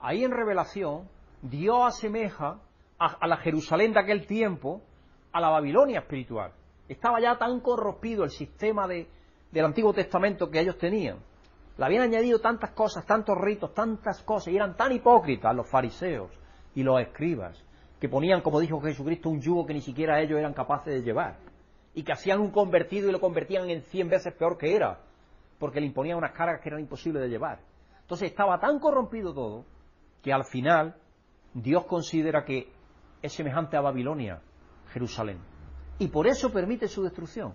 Ahí 0.00 0.24
en 0.24 0.32
revelación, 0.32 1.08
Dios 1.42 1.78
asemeja 1.86 2.58
a, 2.98 3.26
la 3.26 3.36
Jerusalén 3.36 3.92
de 3.92 4.00
aquel 4.00 4.26
tiempo 4.26 4.82
a 5.32 5.40
la 5.40 5.48
Babilonia 5.48 6.00
espiritual. 6.00 6.52
Estaba 6.88 7.20
ya 7.20 7.38
tan 7.38 7.60
corrompido 7.60 8.24
el 8.24 8.30
sistema 8.30 8.86
del 8.88 9.64
Antiguo 9.64 9.92
Testamento 9.92 10.50
que 10.50 10.60
ellos 10.60 10.76
tenían. 10.76 11.18
Le 11.78 11.84
habían 11.84 12.02
añadido 12.02 12.40
tantas 12.40 12.72
cosas, 12.72 13.06
tantos 13.06 13.38
ritos, 13.38 13.72
tantas 13.72 14.22
cosas, 14.22 14.52
y 14.52 14.56
eran 14.56 14.76
tan 14.76 14.92
hipócritas 14.92 15.54
los 15.54 15.70
fariseos 15.70 16.30
y 16.74 16.82
los 16.82 17.00
escribas, 17.00 17.64
que 18.00 18.08
ponían, 18.08 18.42
como 18.42 18.60
dijo 18.60 18.80
Jesucristo, 18.80 19.30
un 19.30 19.40
yugo 19.40 19.64
que 19.64 19.74
ni 19.74 19.80
siquiera 19.80 20.20
ellos 20.20 20.38
eran 20.38 20.52
capaces 20.52 20.92
de 20.92 21.02
llevar, 21.02 21.36
y 21.94 22.02
que 22.02 22.12
hacían 22.12 22.40
un 22.40 22.50
convertido 22.50 23.08
y 23.08 23.12
lo 23.12 23.20
convertían 23.20 23.68
en 23.70 23.82
cien 23.82 24.08
veces 24.08 24.34
peor 24.34 24.56
que 24.56 24.74
era, 24.74 25.00
porque 25.58 25.80
le 25.80 25.86
imponían 25.86 26.18
unas 26.18 26.32
cargas 26.32 26.60
que 26.60 26.68
eran 26.68 26.80
imposibles 26.80 27.22
de 27.22 27.28
llevar. 27.28 27.60
Entonces 28.00 28.30
estaba 28.30 28.58
tan 28.58 28.78
corrompido 28.78 29.32
todo, 29.32 29.64
que 30.22 30.32
al 30.32 30.44
final 30.44 30.96
Dios 31.54 31.84
considera 31.86 32.44
que 32.44 32.72
es 33.20 33.32
semejante 33.32 33.76
a 33.76 33.80
Babilonia, 33.80 34.40
Jerusalén. 34.92 35.38
Y 35.98 36.08
por 36.08 36.26
eso 36.26 36.52
permite 36.52 36.88
su 36.88 37.02
destrucción. 37.02 37.54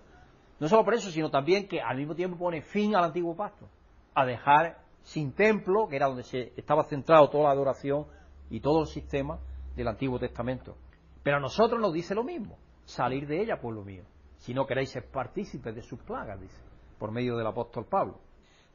No 0.60 0.68
solo 0.68 0.84
por 0.84 0.94
eso, 0.94 1.10
sino 1.10 1.30
también 1.30 1.68
que 1.68 1.80
al 1.80 1.96
mismo 1.96 2.14
tiempo 2.14 2.38
pone 2.38 2.62
fin 2.62 2.94
al 2.96 3.04
antiguo 3.04 3.36
pacto, 3.36 3.68
a 4.14 4.24
dejar 4.24 4.78
sin 5.02 5.32
templo, 5.32 5.88
que 5.88 5.96
era 5.96 6.06
donde 6.06 6.22
se 6.22 6.52
estaba 6.56 6.84
centrado 6.84 7.28
toda 7.30 7.44
la 7.44 7.50
adoración 7.50 8.06
y 8.50 8.60
todo 8.60 8.80
el 8.80 8.86
sistema 8.86 9.38
del 9.76 9.88
Antiguo 9.88 10.18
Testamento. 10.18 10.76
Pero 11.22 11.36
a 11.36 11.40
nosotros 11.40 11.80
nos 11.80 11.92
dice 11.92 12.14
lo 12.14 12.24
mismo, 12.24 12.58
salir 12.84 13.26
de 13.26 13.42
ella, 13.42 13.60
pueblo 13.60 13.84
mío, 13.84 14.04
si 14.38 14.54
no 14.54 14.66
queréis 14.66 14.90
ser 14.90 15.10
partícipes 15.10 15.74
de 15.74 15.82
sus 15.82 16.00
plagas, 16.00 16.40
dice, 16.40 16.60
por 16.98 17.10
medio 17.10 17.36
del 17.36 17.46
apóstol 17.46 17.86
Pablo. 17.86 18.20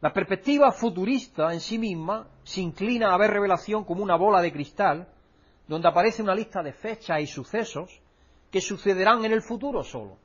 La 0.02 0.12
perspectiva 0.12 0.72
futurista 0.72 1.54
en 1.54 1.62
sí 1.62 1.78
misma 1.78 2.28
se 2.44 2.62
inclina 2.62 3.14
a 3.14 3.18
ver 3.18 3.32
revelación 3.32 3.86
como 3.86 4.04
una 4.04 4.18
bola 4.18 4.42
de 4.42 4.52
cristal, 4.52 5.08
donde 5.68 5.88
aparece 5.88 6.22
una 6.22 6.36
lista 6.36 6.62
de 6.62 6.74
fechas 6.74 7.22
y 7.22 7.28
sucesos 7.28 8.02
que 8.52 8.60
sucederán 8.60 9.24
en 9.24 9.32
el 9.32 9.42
futuro 9.42 9.82
solo. 9.82 10.18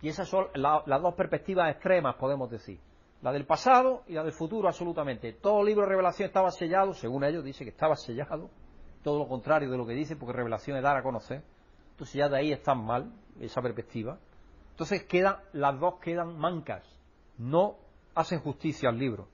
Y 0.00 0.08
esas 0.08 0.28
son 0.28 0.46
las 0.54 1.02
dos 1.02 1.14
perspectivas 1.14 1.70
extremas, 1.70 2.14
podemos 2.16 2.50
decir. 2.50 2.78
La 3.22 3.32
del 3.32 3.46
pasado 3.46 4.02
y 4.06 4.12
la 4.12 4.22
del 4.22 4.32
futuro, 4.32 4.68
absolutamente. 4.68 5.32
Todo 5.32 5.60
el 5.60 5.66
libro 5.66 5.82
de 5.82 5.88
revelación 5.88 6.26
estaba 6.26 6.50
sellado, 6.50 6.92
según 6.92 7.24
ellos, 7.24 7.42
dice 7.42 7.64
que 7.64 7.70
estaba 7.70 7.96
sellado. 7.96 8.50
Todo 9.02 9.18
lo 9.18 9.26
contrario 9.26 9.70
de 9.70 9.76
lo 9.76 9.86
que 9.86 9.94
dice, 9.94 10.14
porque 10.14 10.34
revelación 10.34 10.76
es 10.76 10.82
dar 10.82 10.96
a 10.96 11.02
conocer. 11.02 11.42
Entonces 11.90 12.14
ya 12.14 12.28
de 12.28 12.36
ahí 12.36 12.52
están 12.52 12.84
mal, 12.84 13.12
esa 13.40 13.62
perspectiva. 13.62 14.18
Entonces 14.74 15.04
quedan, 15.04 15.36
las 15.52 15.78
dos 15.78 16.00
quedan 16.00 16.36
mancas. 16.36 16.82
No 17.38 17.76
hacen 18.16 18.40
justicia 18.40 18.88
al 18.88 18.98
libro. 18.98 19.28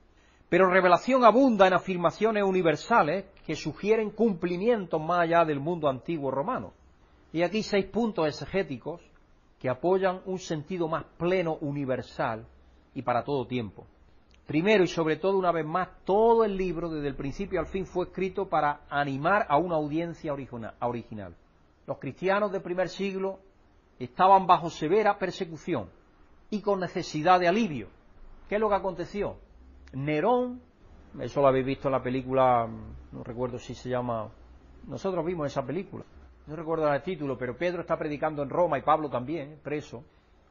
Pero 0.49 0.69
revelación 0.69 1.25
abunda 1.25 1.65
en 1.65 1.73
afirmaciones 1.73 2.43
universales 2.43 3.25
que 3.47 3.55
sugieren 3.55 4.11
cumplimientos 4.11 5.01
más 5.01 5.21
allá 5.21 5.43
del 5.43 5.59
mundo 5.59 5.89
antiguo 5.89 6.29
romano. 6.29 6.73
Y 7.33 7.41
aquí 7.41 7.63
seis 7.63 7.85
puntos 7.85 8.27
exegéticos 8.27 9.01
que 9.59 9.69
apoyan 9.69 10.21
un 10.25 10.37
sentido 10.37 10.87
más 10.87 11.05
pleno, 11.17 11.57
universal 11.61 12.45
y 12.93 13.01
para 13.01 13.23
todo 13.23 13.47
tiempo. 13.47 13.87
Primero 14.45 14.83
y 14.83 14.87
sobre 14.87 15.15
todo, 15.15 15.37
una 15.39 15.51
vez 15.51 15.65
más, 15.65 15.89
todo 16.05 16.43
el 16.43 16.55
libro, 16.55 16.89
desde 16.89 17.07
el 17.07 17.15
principio 17.15 17.59
al 17.59 17.67
fin, 17.67 17.87
fue 17.87 18.05
escrito 18.05 18.47
para 18.47 18.81
animar 18.89 19.47
a 19.49 19.57
una 19.57 19.75
audiencia 19.75 20.33
original. 20.33 21.35
Los 21.87 21.97
cristianos 21.97 22.51
del 22.51 22.61
primer 22.61 22.89
siglo 22.89 23.39
estaban 24.03 24.47
bajo 24.47 24.69
severa 24.69 25.17
persecución 25.17 25.89
y 26.49 26.61
con 26.61 26.79
necesidad 26.79 27.39
de 27.39 27.47
alivio. 27.47 27.87
¿Qué 28.49 28.55
es 28.55 28.61
lo 28.61 28.69
que 28.69 28.75
aconteció? 28.75 29.37
Nerón, 29.93 30.61
eso 31.19 31.41
lo 31.41 31.47
habéis 31.47 31.65
visto 31.65 31.87
en 31.87 31.93
la 31.93 32.03
película, 32.03 32.67
no 33.11 33.23
recuerdo 33.23 33.57
si 33.57 33.75
se 33.75 33.89
llama, 33.89 34.29
nosotros 34.87 35.25
vimos 35.25 35.47
esa 35.47 35.65
película, 35.65 36.03
no 36.47 36.55
recuerdo 36.55 36.91
el 36.93 37.01
título, 37.03 37.37
pero 37.37 37.57
Pedro 37.57 37.81
está 37.81 37.97
predicando 37.97 38.41
en 38.43 38.49
Roma 38.49 38.77
y 38.77 38.81
Pablo 38.81 39.09
también, 39.09 39.59
preso, 39.63 40.03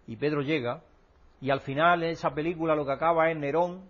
y 0.06 0.16
Pedro 0.16 0.42
llega, 0.42 0.82
y 1.40 1.50
al 1.50 1.60
final 1.60 2.02
en 2.02 2.10
esa 2.10 2.34
película 2.34 2.74
lo 2.74 2.84
que 2.84 2.92
acaba 2.92 3.30
es 3.30 3.36
Nerón 3.36 3.82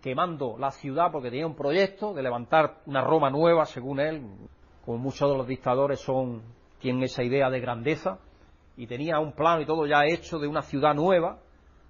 quemando 0.00 0.56
la 0.58 0.70
ciudad 0.70 1.12
porque 1.12 1.30
tenía 1.30 1.46
un 1.46 1.54
proyecto 1.54 2.12
de 2.12 2.22
levantar 2.22 2.80
una 2.86 3.02
Roma 3.02 3.30
nueva, 3.30 3.66
según 3.66 4.00
él, 4.00 4.22
como 4.84 4.98
muchos 4.98 5.30
de 5.30 5.36
los 5.36 5.46
dictadores 5.46 6.00
son, 6.00 6.42
tienen 6.80 7.04
esa 7.04 7.22
idea 7.22 7.48
de 7.50 7.60
grandeza, 7.60 8.18
y 8.76 8.86
tenía 8.86 9.18
un 9.18 9.32
plano 9.32 9.60
y 9.60 9.66
todo 9.66 9.86
ya 9.86 10.04
hecho 10.06 10.38
de 10.38 10.48
una 10.48 10.62
ciudad 10.62 10.94
nueva, 10.94 11.38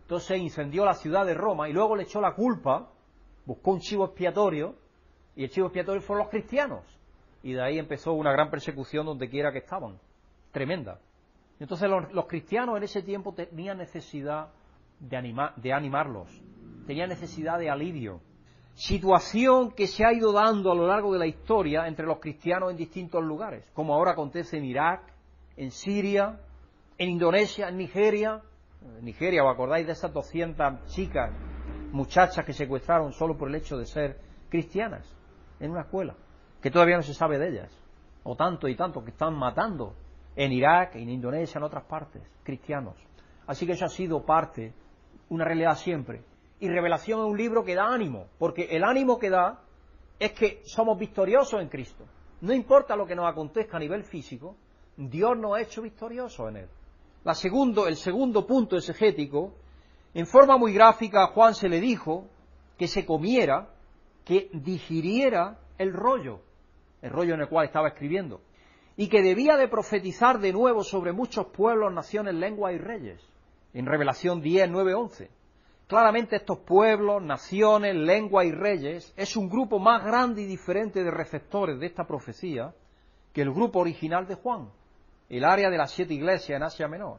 entonces 0.02 0.38
incendió 0.40 0.84
la 0.84 0.94
ciudad 0.94 1.24
de 1.24 1.34
Roma 1.34 1.68
y 1.68 1.72
luego 1.72 1.96
le 1.96 2.02
echó 2.02 2.20
la 2.20 2.34
culpa, 2.34 2.88
buscó 3.46 3.72
un 3.72 3.80
chivo 3.80 4.04
expiatorio, 4.04 4.74
y 5.34 5.44
el 5.44 5.50
chivo 5.50 5.66
expiatorio 5.66 6.02
fueron 6.02 6.24
los 6.24 6.30
cristianos. 6.30 6.84
Y 7.42 7.52
de 7.54 7.62
ahí 7.62 7.78
empezó 7.78 8.12
una 8.12 8.32
gran 8.32 8.50
persecución 8.50 9.06
donde 9.06 9.28
quiera 9.28 9.52
que 9.52 9.58
estaban, 9.58 9.98
tremenda. 10.50 11.00
Entonces 11.58 11.88
los, 11.88 12.26
cristianos 12.26 12.76
en 12.76 12.82
ese 12.82 13.02
tiempo 13.02 13.32
tenían 13.32 13.78
necesidad 13.78 14.48
de, 14.98 15.50
de 15.56 15.72
animarlos, 15.72 16.28
tenían 16.86 17.08
necesidad 17.08 17.58
de 17.58 17.70
alivio. 17.70 18.20
Situación 18.74 19.70
que 19.72 19.86
se 19.86 20.04
ha 20.04 20.12
ido 20.12 20.32
dando 20.32 20.72
a 20.72 20.74
lo 20.74 20.86
largo 20.86 21.12
de 21.12 21.18
la 21.18 21.26
historia 21.26 21.86
entre 21.86 22.06
los 22.06 22.18
cristianos 22.18 22.70
en 22.70 22.76
distintos 22.76 23.22
lugares, 23.22 23.70
como 23.74 23.94
ahora 23.94 24.12
acontece 24.12 24.56
en 24.58 24.64
Irak, 24.64 25.02
en 25.56 25.70
Siria, 25.70 26.40
en 26.98 27.10
Indonesia, 27.10 27.68
en 27.68 27.76
Nigeria, 27.76 28.42
Nigeria, 29.00 29.44
¿os 29.44 29.52
acordáis 29.52 29.86
de 29.86 29.92
esas 29.92 30.12
200 30.12 30.86
chicas, 30.86 31.30
muchachas 31.92 32.44
que 32.44 32.52
secuestraron 32.52 33.12
solo 33.12 33.36
por 33.36 33.48
el 33.48 33.54
hecho 33.54 33.76
de 33.76 33.86
ser 33.86 34.18
cristianas 34.48 35.06
en 35.60 35.70
una 35.70 35.82
escuela? 35.82 36.16
Que 36.60 36.70
todavía 36.70 36.96
no 36.96 37.02
se 37.02 37.14
sabe 37.14 37.38
de 37.38 37.48
ellas. 37.48 37.78
O 38.24 38.36
tanto 38.36 38.68
y 38.68 38.76
tanto 38.76 39.02
que 39.02 39.10
están 39.10 39.34
matando 39.34 39.94
en 40.36 40.52
Irak, 40.52 40.96
en 40.96 41.08
Indonesia, 41.08 41.58
en 41.58 41.64
otras 41.64 41.84
partes, 41.84 42.22
cristianos. 42.44 42.96
Así 43.46 43.66
que 43.66 43.72
eso 43.72 43.84
ha 43.84 43.88
sido 43.88 44.24
parte, 44.24 44.72
una 45.28 45.44
realidad 45.44 45.76
siempre. 45.76 46.22
Y 46.60 46.68
Revelación 46.68 47.20
es 47.20 47.26
un 47.26 47.36
libro 47.36 47.64
que 47.64 47.74
da 47.74 47.92
ánimo, 47.92 48.26
porque 48.38 48.68
el 48.70 48.84
ánimo 48.84 49.18
que 49.18 49.30
da 49.30 49.60
es 50.20 50.32
que 50.32 50.62
somos 50.64 50.96
victoriosos 50.98 51.60
en 51.60 51.68
Cristo. 51.68 52.04
No 52.40 52.52
importa 52.52 52.94
lo 52.94 53.06
que 53.06 53.16
nos 53.16 53.28
acontezca 53.28 53.76
a 53.76 53.80
nivel 53.80 54.04
físico, 54.04 54.56
Dios 54.96 55.36
nos 55.36 55.56
ha 55.56 55.60
hecho 55.60 55.82
victoriosos 55.82 56.48
en 56.50 56.56
Él 56.58 56.68
segundo, 57.34 57.86
el 57.86 57.96
segundo 57.96 58.46
punto 58.46 58.76
exegético, 58.76 59.54
en 60.14 60.26
forma 60.26 60.58
muy 60.58 60.72
gráfica 60.72 61.24
a 61.24 61.28
Juan 61.28 61.54
se 61.54 61.68
le 61.68 61.80
dijo 61.80 62.26
que 62.76 62.88
se 62.88 63.06
comiera, 63.06 63.68
que 64.24 64.50
digiriera 64.52 65.58
el 65.78 65.92
rollo, 65.92 66.40
el 67.00 67.10
rollo 67.10 67.34
en 67.34 67.40
el 67.40 67.48
cual 67.48 67.66
estaba 67.66 67.88
escribiendo, 67.88 68.40
y 68.96 69.08
que 69.08 69.22
debía 69.22 69.56
de 69.56 69.68
profetizar 69.68 70.38
de 70.38 70.52
nuevo 70.52 70.84
sobre 70.84 71.12
muchos 71.12 71.46
pueblos, 71.46 71.92
naciones, 71.92 72.34
lenguas 72.34 72.74
y 72.74 72.78
reyes, 72.78 73.20
en 73.72 73.86
Revelación 73.86 74.42
10, 74.42 74.68
9, 74.70 74.94
11. 74.94 75.30
Claramente 75.86 76.36
estos 76.36 76.58
pueblos, 76.58 77.22
naciones, 77.22 77.94
lenguas 77.94 78.46
y 78.46 78.52
reyes 78.52 79.12
es 79.16 79.36
un 79.36 79.48
grupo 79.48 79.78
más 79.78 80.04
grande 80.04 80.42
y 80.42 80.46
diferente 80.46 81.02
de 81.02 81.10
receptores 81.10 81.78
de 81.78 81.86
esta 81.86 82.06
profecía 82.06 82.74
que 83.32 83.42
el 83.42 83.52
grupo 83.52 83.80
original 83.80 84.26
de 84.26 84.34
Juan 84.34 84.70
el 85.28 85.44
área 85.44 85.70
de 85.70 85.78
las 85.78 85.90
siete 85.92 86.14
iglesias 86.14 86.56
en 86.56 86.62
Asia 86.62 86.88
Menor, 86.88 87.18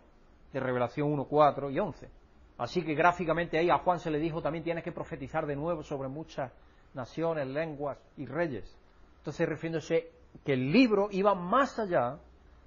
de 0.51 0.59
Revelación 0.59 1.11
1, 1.11 1.25
4 1.25 1.71
y 1.71 1.79
11. 1.79 2.09
Así 2.57 2.83
que 2.83 2.93
gráficamente 2.93 3.57
ahí 3.57 3.69
a 3.69 3.79
Juan 3.79 3.99
se 3.99 4.11
le 4.11 4.19
dijo 4.19 4.41
también 4.41 4.63
tienes 4.63 4.83
que 4.83 4.91
profetizar 4.91 5.45
de 5.45 5.55
nuevo 5.55 5.83
sobre 5.83 6.07
muchas 6.07 6.51
naciones, 6.93 7.47
lenguas 7.47 7.97
y 8.17 8.25
reyes. 8.25 8.77
Entonces 9.17 9.47
refiriéndose 9.47 10.11
que 10.45 10.53
el 10.53 10.71
libro 10.71 11.07
iba 11.11 11.33
más 11.33 11.79
allá 11.79 12.19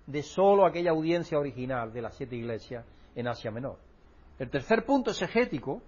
de 0.07 0.22
solo 0.22 0.66
aquella 0.66 0.90
audiencia 0.90 1.38
original 1.38 1.92
de 1.92 2.03
las 2.03 2.16
siete 2.16 2.37
iglesias 2.37 2.85
en 3.14 3.29
Asia 3.29 3.51
Menor. 3.51 3.79
El 4.38 4.51
tercer 4.51 4.85
punto 4.85 5.11
exegético, 5.11 5.83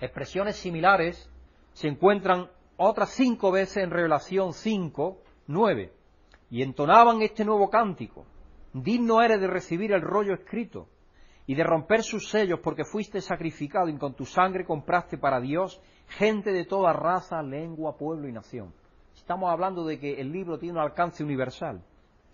expresiones 0.00 0.56
similares 0.56 1.30
se 1.72 1.88
encuentran 1.88 2.50
otras 2.76 3.10
cinco 3.10 3.52
veces 3.52 3.78
en 3.78 3.90
Revelación 3.90 4.52
5, 4.52 5.18
9, 5.46 5.92
y 6.50 6.62
entonaban 6.62 7.22
este 7.22 7.44
nuevo 7.44 7.70
cántico. 7.70 8.26
Digno 8.74 9.22
eres 9.22 9.40
de 9.40 9.46
recibir 9.46 9.92
el 9.92 10.02
rollo 10.02 10.34
escrito 10.34 10.88
y 11.46 11.54
de 11.54 11.62
romper 11.62 12.02
sus 12.02 12.28
sellos 12.28 12.58
porque 12.58 12.84
fuiste 12.84 13.20
sacrificado 13.20 13.88
y 13.88 13.96
con 13.96 14.14
tu 14.14 14.24
sangre 14.24 14.64
compraste 14.64 15.16
para 15.16 15.40
Dios 15.40 15.80
gente 16.08 16.50
de 16.52 16.64
toda 16.64 16.92
raza, 16.92 17.40
lengua, 17.40 17.96
pueblo 17.96 18.28
y 18.28 18.32
nación. 18.32 18.74
Estamos 19.14 19.48
hablando 19.48 19.84
de 19.84 20.00
que 20.00 20.20
el 20.20 20.32
libro 20.32 20.58
tiene 20.58 20.76
un 20.76 20.84
alcance 20.84 21.22
universal. 21.22 21.84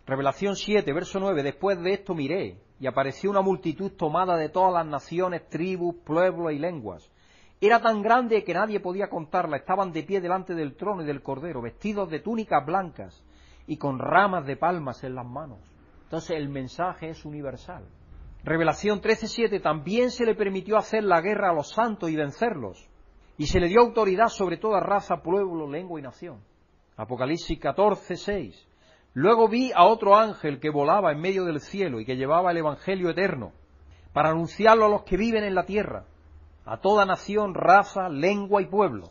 Revelación 0.07 0.57
7, 0.57 0.91
verso 0.95 1.21
9, 1.21 1.43
después 1.43 1.79
de 1.83 1.93
esto 1.93 2.15
miré 2.15 2.57
y 2.81 2.87
apareció 2.87 3.29
una 3.29 3.43
multitud 3.43 3.93
tomada 3.93 4.39
de 4.39 4.49
todas 4.49 4.73
las 4.73 4.87
naciones, 4.87 5.47
tribus, 5.51 5.97
pueblos 6.07 6.55
y 6.55 6.59
lenguas. 6.59 7.13
Era 7.61 7.83
tan 7.83 8.01
grande 8.01 8.45
que 8.45 8.55
nadie 8.55 8.81
podía 8.81 9.11
contarla. 9.11 9.59
Estaban 9.59 9.93
de 9.93 10.05
pie 10.05 10.23
delante 10.23 10.55
del 10.55 10.75
trono 10.75 11.03
y 11.03 11.07
del 11.07 11.21
cordero, 11.21 11.61
vestidos 11.61 12.09
de 12.09 12.21
túnicas 12.21 12.65
blancas 12.65 13.23
y 13.67 13.77
con 13.77 13.99
ramas 13.99 14.47
de 14.47 14.57
palmas 14.57 15.05
en 15.05 15.15
las 15.15 15.27
manos. 15.27 15.61
Entonces 16.11 16.39
el 16.39 16.49
mensaje 16.49 17.11
es 17.11 17.25
universal. 17.25 17.87
Revelación 18.43 19.01
13:7 19.01 19.63
también 19.63 20.11
se 20.11 20.27
le 20.27 20.35
permitió 20.35 20.77
hacer 20.77 21.05
la 21.05 21.21
guerra 21.21 21.51
a 21.51 21.55
los 21.55 21.71
santos 21.71 22.11
y 22.11 22.17
vencerlos, 22.17 22.91
y 23.39 23.47
se 23.47 23.61
le 23.61 23.69
dio 23.69 23.81
autoridad 23.81 24.27
sobre 24.27 24.57
toda 24.57 24.81
raza, 24.81 25.23
pueblo, 25.23 25.71
lengua 25.71 26.01
y 26.01 26.03
nación. 26.03 26.41
Apocalipsis 26.97 27.61
14:6 27.61 28.67
Luego 29.15 29.49
vi 29.49 29.71
a 29.73 29.85
otro 29.85 30.17
ángel 30.17 30.59
que 30.59 30.71
volaba 30.71 31.13
en 31.13 31.21
medio 31.21 31.45
del 31.45 31.61
cielo 31.61 32.01
y 32.01 32.05
que 32.05 32.17
llevaba 32.17 32.51
el 32.51 32.57
evangelio 32.57 33.11
eterno 33.11 33.53
para 34.13 34.31
anunciarlo 34.31 34.87
a 34.87 34.89
los 34.89 35.05
que 35.05 35.17
viven 35.17 35.45
en 35.45 35.55
la 35.55 35.65
tierra, 35.65 36.07
a 36.65 36.81
toda 36.81 37.05
nación, 37.07 37.55
raza, 37.55 38.09
lengua 38.09 38.63
y 38.63 38.67
pueblo. 38.67 39.11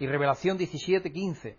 Y 0.00 0.08
Revelación 0.08 0.58
17:15 0.58 1.56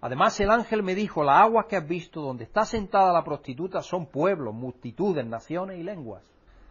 Además 0.00 0.38
el 0.40 0.50
ángel 0.50 0.82
me 0.82 0.94
dijo, 0.94 1.24
las 1.24 1.42
aguas 1.42 1.66
que 1.66 1.76
has 1.76 1.86
visto 1.86 2.20
donde 2.20 2.44
está 2.44 2.64
sentada 2.64 3.12
la 3.12 3.24
prostituta 3.24 3.82
son 3.82 4.06
pueblos, 4.06 4.54
multitudes, 4.54 5.26
naciones 5.26 5.78
y 5.78 5.82
lenguas. 5.82 6.22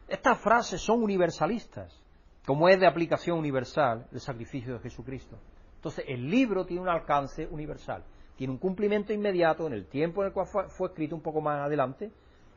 Estas 0.07 0.39
frases 0.39 0.81
son 0.81 1.01
universalistas, 1.01 2.01
como 2.45 2.69
es 2.69 2.79
de 2.79 2.87
aplicación 2.87 3.39
universal 3.39 4.05
el 4.11 4.19
sacrificio 4.19 4.73
de 4.73 4.79
Jesucristo. 4.79 5.37
Entonces 5.77 6.05
el 6.07 6.29
libro 6.29 6.65
tiene 6.65 6.83
un 6.83 6.89
alcance 6.89 7.47
universal, 7.47 8.03
tiene 8.37 8.53
un 8.53 8.59
cumplimiento 8.59 9.13
inmediato 9.13 9.65
en 9.65 9.73
el 9.73 9.87
tiempo 9.87 10.21
en 10.21 10.27
el 10.27 10.33
cual 10.33 10.47
fue, 10.47 10.69
fue 10.69 10.89
escrito 10.89 11.15
un 11.15 11.21
poco 11.21 11.41
más 11.41 11.65
adelante, 11.65 12.11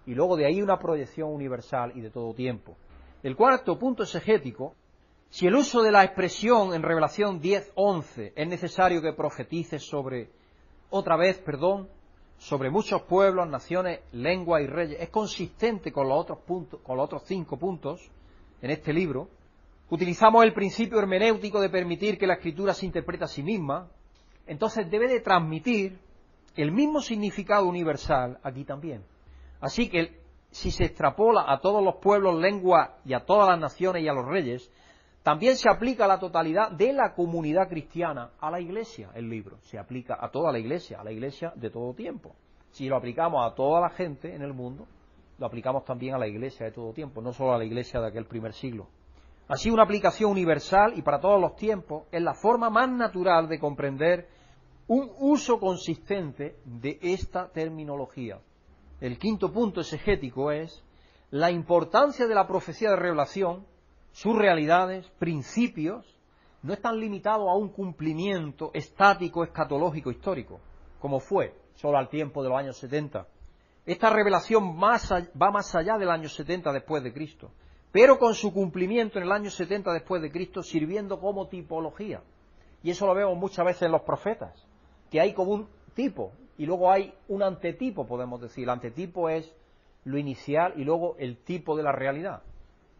y 0.06 0.14
luego 0.14 0.36
de 0.36 0.46
ahí 0.46 0.62
una 0.62 0.78
proyección 0.78 1.30
universal 1.32 1.92
y 1.94 2.00
de 2.00 2.10
todo 2.10 2.34
tiempo. 2.34 2.76
El 3.22 3.36
cuarto 3.36 3.78
punto 3.78 4.02
exegético 4.02 4.74
si 5.30 5.46
el 5.46 5.54
uso 5.54 5.82
de 5.82 5.92
la 5.92 6.04
expresión 6.04 6.72
en 6.72 6.82
Revelación 6.82 7.42
10.11 7.42 8.32
es 8.34 8.48
necesario 8.48 9.02
que 9.02 9.12
profetice 9.12 9.78
sobre 9.78 10.30
otra 10.90 11.16
vez, 11.16 11.38
perdón, 11.38 11.88
sobre 12.38 12.70
muchos 12.70 13.02
pueblos, 13.02 13.48
naciones, 13.48 14.00
lenguas 14.12 14.62
y 14.62 14.66
reyes, 14.66 15.00
es 15.00 15.10
consistente 15.10 15.92
con 15.92 16.08
los 16.08 16.18
otros 16.18 16.38
puntos, 16.40 16.80
con 16.80 16.96
los 16.96 17.04
otros 17.04 17.24
cinco 17.24 17.56
puntos 17.56 18.10
en 18.62 18.70
este 18.70 18.92
libro. 18.92 19.28
Utilizamos 19.90 20.44
el 20.44 20.52
principio 20.52 20.98
hermenéutico 20.98 21.60
de 21.60 21.70
permitir 21.70 22.18
que 22.18 22.26
la 22.26 22.34
escritura 22.34 22.74
se 22.74 22.86
interprete 22.86 23.24
a 23.24 23.28
sí 23.28 23.42
misma, 23.42 23.88
entonces 24.46 24.90
debe 24.90 25.08
de 25.08 25.20
transmitir 25.20 25.98
el 26.56 26.72
mismo 26.72 27.00
significado 27.00 27.66
universal 27.66 28.38
aquí 28.42 28.64
también. 28.64 29.04
Así 29.60 29.88
que 29.88 30.20
si 30.50 30.70
se 30.70 30.84
extrapola 30.84 31.44
a 31.46 31.60
todos 31.60 31.84
los 31.84 31.96
pueblos, 31.96 32.38
lenguas 32.38 32.90
y 33.04 33.14
a 33.14 33.20
todas 33.20 33.48
las 33.48 33.58
naciones 33.58 34.02
y 34.02 34.08
a 34.08 34.12
los 34.12 34.26
reyes, 34.26 34.70
también 35.28 35.56
se 35.58 35.68
aplica 35.68 36.06
a 36.06 36.08
la 36.08 36.18
totalidad 36.18 36.70
de 36.70 36.90
la 36.90 37.12
comunidad 37.12 37.68
cristiana, 37.68 38.30
a 38.40 38.50
la 38.50 38.62
iglesia, 38.62 39.10
el 39.12 39.28
libro. 39.28 39.58
Se 39.60 39.78
aplica 39.78 40.16
a 40.18 40.30
toda 40.30 40.50
la 40.50 40.58
iglesia, 40.58 41.02
a 41.02 41.04
la 41.04 41.12
iglesia 41.12 41.52
de 41.54 41.68
todo 41.68 41.92
tiempo. 41.92 42.34
Si 42.70 42.88
lo 42.88 42.96
aplicamos 42.96 43.44
a 43.44 43.54
toda 43.54 43.82
la 43.82 43.90
gente 43.90 44.34
en 44.34 44.40
el 44.40 44.54
mundo, 44.54 44.86
lo 45.38 45.44
aplicamos 45.44 45.84
también 45.84 46.14
a 46.14 46.18
la 46.18 46.26
iglesia 46.26 46.64
de 46.64 46.72
todo 46.72 46.94
tiempo, 46.94 47.20
no 47.20 47.34
solo 47.34 47.52
a 47.52 47.58
la 47.58 47.66
iglesia 47.66 48.00
de 48.00 48.06
aquel 48.06 48.24
primer 48.24 48.54
siglo. 48.54 48.86
Así, 49.48 49.68
una 49.68 49.82
aplicación 49.82 50.30
universal 50.30 50.94
y 50.96 51.02
para 51.02 51.20
todos 51.20 51.38
los 51.38 51.56
tiempos 51.56 52.04
es 52.10 52.22
la 52.22 52.32
forma 52.32 52.70
más 52.70 52.88
natural 52.88 53.50
de 53.50 53.60
comprender 53.60 54.28
un 54.86 55.10
uso 55.18 55.60
consistente 55.60 56.56
de 56.64 56.98
esta 57.02 57.50
terminología. 57.50 58.40
El 58.98 59.18
quinto 59.18 59.52
punto 59.52 59.82
exegético 59.82 60.50
es 60.50 60.82
la 61.30 61.50
importancia 61.50 62.26
de 62.26 62.34
la 62.34 62.46
profecía 62.46 62.88
de 62.88 62.96
revelación 62.96 63.66
sus 64.18 64.36
realidades, 64.36 65.08
principios, 65.20 66.04
no 66.62 66.72
están 66.72 66.98
limitados 66.98 67.48
a 67.48 67.54
un 67.54 67.68
cumplimiento 67.68 68.72
estático, 68.74 69.44
escatológico, 69.44 70.10
histórico, 70.10 70.58
como 70.98 71.20
fue 71.20 71.54
solo 71.76 71.98
al 71.98 72.08
tiempo 72.08 72.42
de 72.42 72.48
los 72.48 72.58
años 72.58 72.76
70. 72.78 73.28
Esta 73.86 74.10
revelación 74.10 74.76
va 74.76 75.50
más 75.52 75.74
allá 75.76 75.96
del 75.98 76.10
año 76.10 76.28
70 76.28 76.72
después 76.72 77.04
de 77.04 77.12
Cristo, 77.12 77.52
pero 77.92 78.18
con 78.18 78.34
su 78.34 78.52
cumplimiento 78.52 79.18
en 79.18 79.24
el 79.24 79.30
año 79.30 79.50
70 79.50 79.92
después 79.92 80.20
de 80.20 80.32
Cristo 80.32 80.64
sirviendo 80.64 81.20
como 81.20 81.46
tipología. 81.46 82.20
Y 82.82 82.90
eso 82.90 83.06
lo 83.06 83.14
vemos 83.14 83.38
muchas 83.38 83.64
veces 83.64 83.82
en 83.82 83.92
los 83.92 84.02
profetas, 84.02 84.66
que 85.12 85.20
hay 85.20 85.32
como 85.32 85.52
un 85.52 85.68
tipo 85.94 86.32
y 86.56 86.66
luego 86.66 86.90
hay 86.90 87.14
un 87.28 87.44
antetipo, 87.44 88.04
podemos 88.04 88.40
decir. 88.40 88.64
El 88.64 88.70
antetipo 88.70 89.28
es 89.28 89.54
lo 90.02 90.18
inicial 90.18 90.72
y 90.76 90.82
luego 90.82 91.14
el 91.20 91.36
tipo 91.36 91.76
de 91.76 91.84
la 91.84 91.92
realidad. 91.92 92.42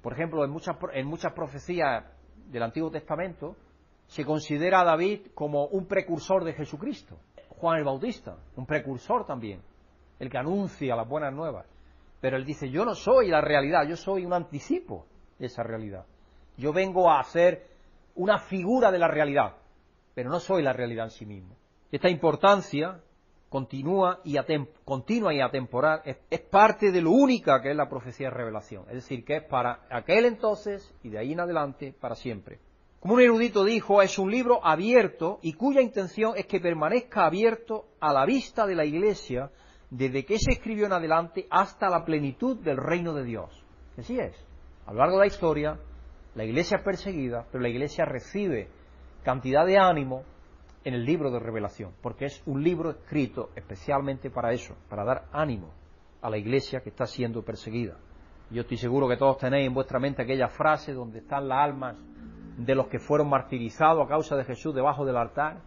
Por 0.08 0.14
ejemplo, 0.14 0.42
en 0.42 0.50
muchas, 0.50 0.74
en 0.94 1.06
muchas 1.06 1.34
profecías 1.34 2.02
del 2.46 2.62
Antiguo 2.62 2.90
Testamento 2.90 3.56
se 4.06 4.24
considera 4.24 4.80
a 4.80 4.84
David 4.84 5.26
como 5.34 5.66
un 5.66 5.86
precursor 5.86 6.44
de 6.44 6.54
Jesucristo. 6.54 7.18
Juan 7.50 7.76
el 7.76 7.84
Bautista, 7.84 8.38
un 8.56 8.64
precursor 8.64 9.26
también, 9.26 9.60
el 10.18 10.30
que 10.30 10.38
anuncia 10.38 10.96
las 10.96 11.06
buenas 11.06 11.34
nuevas. 11.34 11.66
Pero 12.22 12.38
él 12.38 12.46
dice, 12.46 12.70
yo 12.70 12.86
no 12.86 12.94
soy 12.94 13.28
la 13.28 13.42
realidad, 13.42 13.86
yo 13.86 13.96
soy 13.96 14.24
un 14.24 14.32
anticipo 14.32 15.04
de 15.38 15.44
esa 15.44 15.62
realidad. 15.62 16.06
Yo 16.56 16.72
vengo 16.72 17.10
a 17.10 17.22
ser 17.24 17.66
una 18.14 18.38
figura 18.38 18.90
de 18.90 19.00
la 19.00 19.08
realidad, 19.08 19.56
pero 20.14 20.30
no 20.30 20.40
soy 20.40 20.62
la 20.62 20.72
realidad 20.72 21.04
en 21.04 21.10
sí 21.10 21.26
mismo. 21.26 21.54
Esta 21.92 22.08
importancia 22.08 22.98
continúa 23.48 24.20
y, 24.24 24.36
continua 24.84 25.34
y 25.34 25.40
atemporal, 25.40 26.02
es, 26.04 26.40
parte 26.40 26.92
de 26.92 27.00
lo 27.00 27.10
única 27.10 27.60
que 27.62 27.70
es 27.70 27.76
la 27.76 27.88
profecía 27.88 28.28
de 28.28 28.34
revelación. 28.34 28.84
Es 28.88 28.94
decir, 28.94 29.24
que 29.24 29.36
es 29.36 29.42
para 29.44 29.80
aquel 29.90 30.26
entonces 30.26 30.94
y 31.02 31.10
de 31.10 31.18
ahí 31.18 31.32
en 31.32 31.40
adelante 31.40 31.94
para 31.98 32.14
siempre. 32.14 32.58
Como 33.00 33.14
un 33.14 33.20
erudito 33.20 33.64
dijo, 33.64 34.02
es 34.02 34.18
un 34.18 34.30
libro 34.30 34.64
abierto 34.64 35.38
y 35.42 35.52
cuya 35.52 35.80
intención 35.80 36.34
es 36.36 36.46
que 36.46 36.60
permanezca 36.60 37.26
abierto 37.26 37.86
a 38.00 38.12
la 38.12 38.26
vista 38.26 38.66
de 38.66 38.74
la 38.74 38.84
Iglesia 38.84 39.50
desde 39.90 40.24
que 40.24 40.38
se 40.38 40.52
escribió 40.52 40.86
en 40.86 40.92
adelante 40.92 41.46
hasta 41.48 41.88
la 41.88 42.04
plenitud 42.04 42.58
del 42.58 42.76
reino 42.76 43.14
de 43.14 43.24
Dios. 43.24 43.64
Así 43.96 44.18
es. 44.18 44.34
A 44.86 44.92
lo 44.92 44.98
largo 44.98 45.16
de 45.16 45.20
la 45.20 45.26
historia, 45.26 45.78
la 46.34 46.44
Iglesia 46.44 46.78
es 46.78 46.84
perseguida, 46.84 47.46
pero 47.50 47.62
la 47.62 47.68
Iglesia 47.68 48.04
recibe 48.04 48.68
cantidad 49.22 49.66
de 49.66 49.78
ánimo, 49.78 50.24
en 50.84 50.94
el 50.94 51.04
libro 51.04 51.30
de 51.30 51.38
revelación, 51.38 51.92
porque 52.00 52.26
es 52.26 52.42
un 52.46 52.62
libro 52.62 52.90
escrito 52.90 53.50
especialmente 53.56 54.30
para 54.30 54.52
eso, 54.52 54.74
para 54.88 55.04
dar 55.04 55.24
ánimo 55.32 55.70
a 56.22 56.30
la 56.30 56.38
iglesia 56.38 56.80
que 56.80 56.90
está 56.90 57.06
siendo 57.06 57.42
perseguida. 57.42 57.96
Yo 58.50 58.62
estoy 58.62 58.78
seguro 58.78 59.08
que 59.08 59.16
todos 59.16 59.38
tenéis 59.38 59.66
en 59.66 59.74
vuestra 59.74 59.98
mente 59.98 60.22
aquella 60.22 60.48
frase 60.48 60.92
donde 60.92 61.18
están 61.18 61.48
las 61.48 61.58
almas 61.58 61.96
de 62.56 62.74
los 62.74 62.88
que 62.88 62.98
fueron 62.98 63.28
martirizados 63.28 64.04
a 64.04 64.08
causa 64.08 64.36
de 64.36 64.44
Jesús 64.44 64.74
debajo 64.74 65.04
del 65.04 65.16
altar 65.16 65.60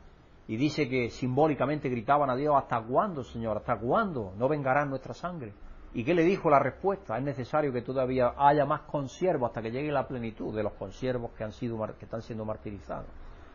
y 0.47 0.57
dice 0.57 0.89
que 0.89 1.09
simbólicamente 1.09 1.87
gritaban 1.89 2.29
a 2.29 2.35
Dios, 2.35 2.55
¿hasta 2.57 2.81
cuándo, 2.81 3.23
Señor? 3.23 3.57
¿Hasta 3.57 3.77
cuándo 3.77 4.33
no 4.37 4.49
vengará 4.49 4.85
nuestra 4.85 5.13
sangre? 5.13 5.53
¿Y 5.93 6.03
qué 6.03 6.13
le 6.13 6.23
dijo 6.23 6.49
la 6.49 6.59
respuesta? 6.59 7.17
Es 7.17 7.23
necesario 7.23 7.71
que 7.71 7.81
todavía 7.81 8.33
haya 8.37 8.65
más 8.65 8.81
consiervos 8.81 9.49
hasta 9.49 9.61
que 9.61 9.71
llegue 9.71 9.91
la 9.91 10.07
plenitud 10.07 10.55
de 10.55 10.63
los 10.63 10.73
consiervos 10.73 11.31
que, 11.31 11.43
han 11.43 11.51
sido, 11.51 11.77
que 11.97 12.05
están 12.05 12.21
siendo 12.21 12.45
martirizados. 12.45 13.07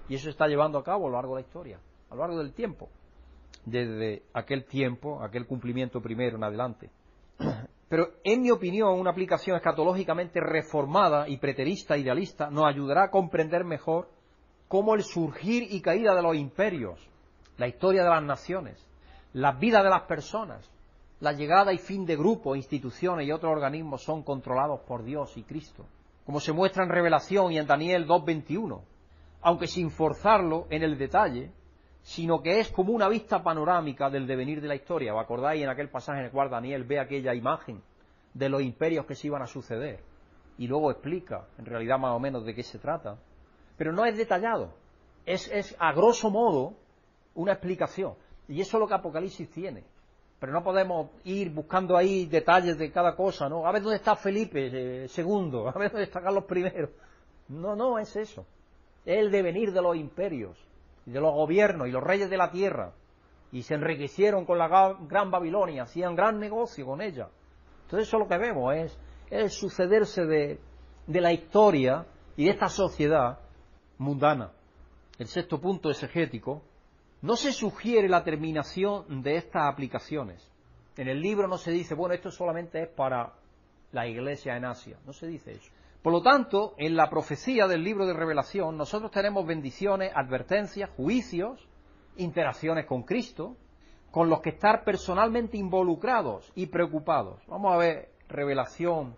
Y 0.09 0.15
eso 0.15 0.25
se 0.25 0.31
está 0.31 0.47
llevando 0.47 0.79
a 0.79 0.85
cabo 0.85 1.07
a 1.07 1.11
lo 1.11 1.17
largo 1.17 1.35
de 1.35 1.43
la 1.43 1.47
historia, 1.47 1.81
a 2.11 2.15
lo 2.15 2.21
largo 2.21 2.39
del 2.39 2.53
tiempo, 2.53 2.89
desde 3.65 4.23
aquel 4.33 4.65
tiempo, 4.65 5.23
aquel 5.23 5.47
cumplimiento 5.47 6.01
primero 6.01 6.37
en 6.37 6.45
adelante. 6.45 6.91
Pero 7.89 8.09
en 8.25 8.43
mi 8.43 8.51
opinión, 8.51 8.99
una 8.99 9.11
aplicación 9.11 9.57
escatológicamente 9.57 10.41
reformada 10.41 11.29
y 11.29 11.37
preterista, 11.39 11.97
idealista, 11.97 12.51
nos 12.51 12.67
ayudará 12.67 13.05
a 13.05 13.11
comprender 13.11 13.65
mejor 13.65 14.09
cómo 14.69 14.95
el 14.95 15.05
surgir 15.05 15.69
y 15.71 15.81
caída 15.81 16.15
de 16.15 16.23
los 16.23 16.35
imperios, 16.35 17.09
la 17.59 17.69
historia 17.69 18.03
de 18.03 18.11
las 18.11 18.23
naciones, 18.23 18.85
las 19.33 19.59
vidas 19.61 19.85
de 19.85 19.91
las 19.91 20.03
personas, 20.03 20.69
la 21.21 21.33
llegada 21.33 21.73
y 21.73 21.79
fin 21.79 22.05
de 22.05 22.17
grupos, 22.17 22.57
instituciones 22.57 23.27
y 23.27 23.33
otros 23.33 23.53
organismos 23.53 24.03
son 24.03 24.23
controlados 24.23 24.81
por 24.81 25.05
Dios 25.05 25.37
y 25.37 25.45
Cristo, 25.45 25.87
como 26.25 26.41
se 26.41 26.53
muestra 26.53 26.83
en 26.83 26.91
Revelación 26.91 27.53
y 27.53 27.59
en 27.59 27.67
Daniel 27.67 28.07
2.21 28.07 28.81
aunque 29.47 29.69
sin 29.69 29.93
forzarlo 29.93 30.67
en 30.71 30.83
el 30.83 30.99
detalle, 30.99 31.53
sino 32.03 32.43
que 32.43 32.59
es 32.59 32.69
como 32.73 32.93
una 32.93 33.09
vista 33.09 33.45
panorámica 33.45 34.11
del 34.11 34.27
devenir 34.27 34.61
de 34.61 34.67
la 34.67 34.75
historia. 34.75 35.15
¿Os 35.15 35.23
acordáis 35.23 35.63
en 35.63 35.69
aquel 35.69 35.89
pasaje 35.89 36.19
en 36.19 36.25
el 36.25 36.31
cual 36.33 36.51
Daniel 36.51 36.83
ve 36.83 36.99
aquella 36.99 37.33
imagen 37.33 37.81
de 38.35 38.49
los 38.49 38.61
imperios 38.61 39.07
que 39.07 39.15
se 39.15 39.29
iban 39.29 39.43
a 39.43 39.47
suceder? 39.47 40.01
Y 40.59 40.67
luego 40.67 40.91
explica, 40.91 41.47
en 41.59 41.65
realidad 41.65 41.97
más 41.97 42.17
o 42.17 42.19
menos, 42.19 42.45
de 42.45 42.57
qué 42.57 42.65
se 42.65 42.81
trata. 42.81 43.19
Pero 43.77 43.93
no 43.93 44.05
es 44.05 44.17
detallado. 44.17 44.75
Es, 45.25 45.49
es 45.53 45.77
a 45.79 45.93
grosso 45.93 46.29
modo 46.29 46.75
una 47.37 47.53
explicación. 47.53 48.15
Y 48.49 48.61
eso 48.61 48.79
es 48.79 48.81
lo 48.81 48.89
que 48.89 48.95
Apocalipsis 48.95 49.49
tiene. 49.49 49.85
Pero 50.41 50.53
no 50.53 50.65
podemos 50.65 51.11
ir 51.23 51.51
buscando 51.51 51.97
ahí 51.97 52.27
detalles 52.27 52.79
de 52.79 52.91
cada 52.91 53.15
cosa, 53.15 53.49
¿no? 53.49 53.65
A 53.65 53.71
ver 53.71 53.81
dónde 53.81 53.99
está 53.99 54.17
Felipe 54.17 54.67
II, 54.67 54.75
eh, 54.77 55.71
a 55.73 55.79
ver 55.79 55.93
dónde 55.93 56.03
está 56.03 56.21
Carlos 56.21 56.47
I. 56.51 56.89
No, 57.49 57.77
no 57.77 57.97
es 58.01 58.17
eso. 58.17 58.45
El 59.07 59.31
devenir 59.31 59.73
de 59.73 59.81
los 59.81 59.97
imperios, 59.97 60.59
y 61.07 61.13
de 61.13 61.21
los 61.21 61.33
gobiernos 61.33 61.89
y 61.89 61.93
los 61.93 62.03
reyes 62.03 62.29
de 62.29 62.37
la 62.37 62.51
tierra. 62.51 62.93
Y 63.53 63.63
se 63.63 63.75
enriquecieron 63.75 64.45
con 64.45 64.59
la 64.59 64.69
gran 65.09 65.31
Babilonia, 65.31 65.85
hacían 65.85 66.17
gran 66.17 66.39
negocio 66.39 66.85
con 66.85 67.01
ella. 67.01 67.29
Entonces 67.85 68.09
eso 68.09 68.17
es 68.17 68.23
lo 68.25 68.29
que 68.29 68.39
vemos, 68.39 68.75
es 68.75 68.99
el 69.31 69.51
sucederse 69.51 70.27
de, 70.27 70.61
de 71.07 71.21
la 71.21 71.33
historia 71.33 72.05
y 72.37 72.45
de 72.45 72.51
esta 72.51 72.69
sociedad 72.69 73.39
mundana. 73.99 74.51
El 75.19 75.29
sexto 75.29 75.61
punto 75.61 75.89
exegético 75.91 76.63
no 77.23 77.37
se 77.37 77.53
sugiere 77.53 78.09
la 78.09 78.25
terminación 78.25 79.23
de 79.23 79.37
estas 79.37 79.73
aplicaciones. 79.73 80.51
En 80.97 81.09
el 81.09 81.21
libro 81.21 81.47
no 81.47 81.57
se 81.57 81.71
dice, 81.71 81.95
bueno, 81.95 82.15
esto 82.15 82.31
solamente 82.31 82.83
es 82.83 82.89
para 82.89 83.33
la 83.93 84.07
iglesia 84.07 84.57
en 84.57 84.65
Asia. 84.65 84.99
No 85.07 85.13
se 85.13 85.27
dice 85.27 85.53
eso. 85.53 85.71
Por 86.07 86.13
lo 86.13 86.23
tanto, 86.23 86.75
en 86.79 86.95
la 86.95 87.11
profecía 87.11 87.67
del 87.67 87.83
libro 87.83 88.07
de 88.07 88.13
revelación, 88.13 88.77
nosotros 88.77 89.11
tenemos 89.11 89.45
bendiciones, 89.45 90.13
advertencias, 90.15 90.89
juicios, 90.91 91.69
interacciones 92.17 92.87
con 92.87 93.03
Cristo, 93.03 93.57
con 94.13 94.31
los 94.31 94.41
que 94.41 94.51
estar 94.51 94.85
personalmente 94.85 95.57
involucrados 95.57 96.53
y 96.55 96.67
preocupados. 96.67 97.45
Vamos 97.49 97.75
a 97.75 97.79
ver 97.79 98.11
revelación 98.29 99.17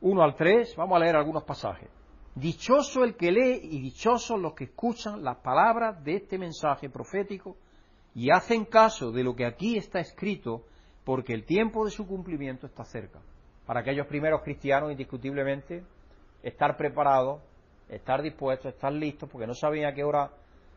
1 0.00 0.22
al 0.24 0.34
3, 0.34 0.74
vamos 0.74 0.96
a 0.96 1.04
leer 1.04 1.14
algunos 1.14 1.44
pasajes. 1.44 1.88
Dichoso 2.34 3.04
el 3.04 3.14
que 3.14 3.30
lee 3.30 3.60
y 3.62 3.80
dichosos 3.80 4.40
los 4.40 4.54
que 4.54 4.64
escuchan 4.64 5.22
las 5.22 5.36
palabras 5.36 6.02
de 6.02 6.16
este 6.16 6.36
mensaje 6.36 6.90
profético 6.90 7.56
y 8.12 8.32
hacen 8.32 8.64
caso 8.64 9.12
de 9.12 9.22
lo 9.22 9.36
que 9.36 9.46
aquí 9.46 9.76
está 9.76 10.00
escrito, 10.00 10.64
porque 11.04 11.32
el 11.32 11.44
tiempo 11.44 11.84
de 11.84 11.92
su 11.92 12.08
cumplimiento 12.08 12.66
está 12.66 12.82
cerca. 12.84 13.20
Para 13.66 13.82
aquellos 13.82 14.08
primeros 14.08 14.42
cristianos, 14.42 14.90
indiscutiblemente, 14.90 15.84
estar 16.44 16.76
preparados, 16.76 17.40
estar 17.88 18.22
dispuestos, 18.22 18.72
estar 18.72 18.92
listos, 18.92 19.28
porque 19.28 19.46
no 19.46 19.54
sabían 19.54 19.90
a 19.90 19.94
qué 19.94 20.04
hora 20.04 20.30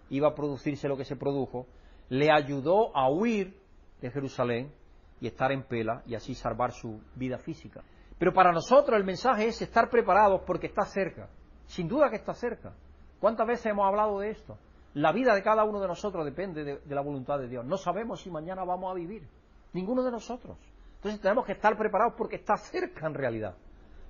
iba 0.10 0.30
a 0.30 0.36
producirse 0.36 0.88
lo 0.88 0.98
que 0.98 1.06
se 1.06 1.16
produjo, 1.16 1.68
le 2.10 2.32
ayudó 2.32 2.96
a 2.96 3.10
huir 3.10 3.60
de 4.02 4.10
Jerusalén 4.10 4.72
y 5.20 5.28
estar 5.28 5.52
en 5.52 5.64
Pela 5.64 6.02
y 6.06 6.16
así 6.16 6.34
salvar 6.34 6.72
su 6.72 7.02
vida 7.16 7.38
física. 7.38 7.84
Pero 8.18 8.34
para 8.34 8.52
nosotros 8.52 8.98
el 8.98 9.04
mensaje 9.04 9.48
es 9.48 9.62
estar 9.62 9.90
preparados 9.90 10.42
porque 10.46 10.68
está 10.68 10.86
cerca. 10.86 11.30
Sin 11.66 11.88
duda 11.88 12.10
que 12.10 12.16
está 12.16 12.34
cerca. 12.34 12.74
¿Cuántas 13.20 13.46
veces 13.46 13.68
hemos 13.68 13.86
hablado 13.86 14.20
de 14.20 14.30
esto? 14.30 14.58
La 14.94 15.12
vida 15.12 15.36
de 15.36 15.44
cada 15.44 15.64
uno 15.64 15.80
de 15.80 15.88
nosotros 15.88 16.26
depende 16.26 16.64
de, 16.64 16.96
la 16.96 17.02
voluntad 17.02 17.38
de 17.40 17.48
Dios. 17.48 17.66
No 17.66 17.78
sabemos 17.78 18.22
si 18.22 18.32
mañana 18.32 18.64
vamos 18.64 18.90
a 18.90 18.96
vivir. 18.96 19.28
Ninguno 19.74 20.04
de 20.04 20.12
nosotros. 20.12 20.58
Entonces 20.96 21.22
tenemos 21.22 21.46
que 21.46 21.52
estar 21.52 21.78
preparados 21.78 22.14
porque 22.18 22.38
está 22.38 22.58
cerca 22.58 23.06
en 23.06 23.14
realidad. 23.14 23.56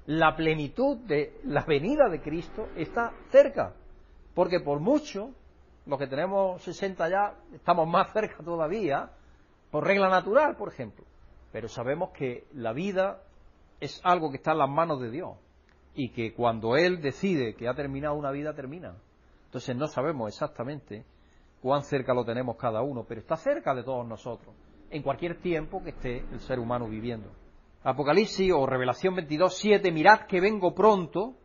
La 0.08 0.36
plenitud 0.36 0.98
de 1.00 1.40
la 1.44 1.64
venida 1.64 2.08
de 2.08 2.22
Cristo 2.22 2.70
está 2.76 3.12
cerca. 3.30 3.74
Porque 4.34 4.62
por 4.62 4.80
mucho, 4.80 5.32
los 5.86 6.00
que 6.00 6.08
tenemos 6.08 6.62
60 6.62 7.10
ya, 7.10 7.36
estamos 7.54 7.88
más 7.88 8.14
cerca 8.14 8.44
todavía, 8.44 9.12
por 9.70 9.86
regla 9.86 10.10
natural, 10.10 10.56
por 10.56 10.70
ejemplo. 10.70 11.04
Pero 11.52 11.68
sabemos 11.68 12.12
que 12.12 12.48
la 12.54 12.72
vida 12.72 13.22
es 13.82 14.00
algo 14.04 14.32
que 14.32 14.38
está 14.38 14.54
en 14.54 14.60
las 14.60 14.70
manos 14.70 15.02
de 15.02 15.12
Dios 15.12 15.36
y 15.94 16.10
que 16.10 16.34
cuando 16.34 16.78
Él 16.78 17.02
decide 17.02 17.56
que 17.56 17.68
ha 17.68 17.74
terminado 17.74 18.16
una 18.16 18.32
vida, 18.32 18.54
termina. 18.54 18.96
Entonces 19.46 19.76
no 19.76 19.88
sabemos 19.88 20.30
exactamente 20.30 21.04
cuán 21.62 21.84
cerca 21.84 22.14
lo 22.14 22.24
tenemos 22.24 22.56
cada 22.56 22.82
uno, 22.82 23.04
pero 23.06 23.20
está 23.20 23.36
cerca 23.36 23.76
de 23.76 23.84
todos 23.84 24.08
nosotros, 24.08 24.56
en 24.90 25.02
cualquier 25.02 25.42
tiempo 25.42 25.84
que 25.84 25.90
esté 25.90 26.20
el 26.32 26.40
ser 26.40 26.60
humano 26.60 26.88
viviendo. 26.88 27.30
Apocalipsis 27.84 28.52
o 28.52 28.66
Revelación 28.66 29.16
22, 29.16 29.58
7, 29.58 29.92
mirad 29.92 30.22
que 30.22 30.42
vengo 30.42 30.74
pronto, 30.74 31.36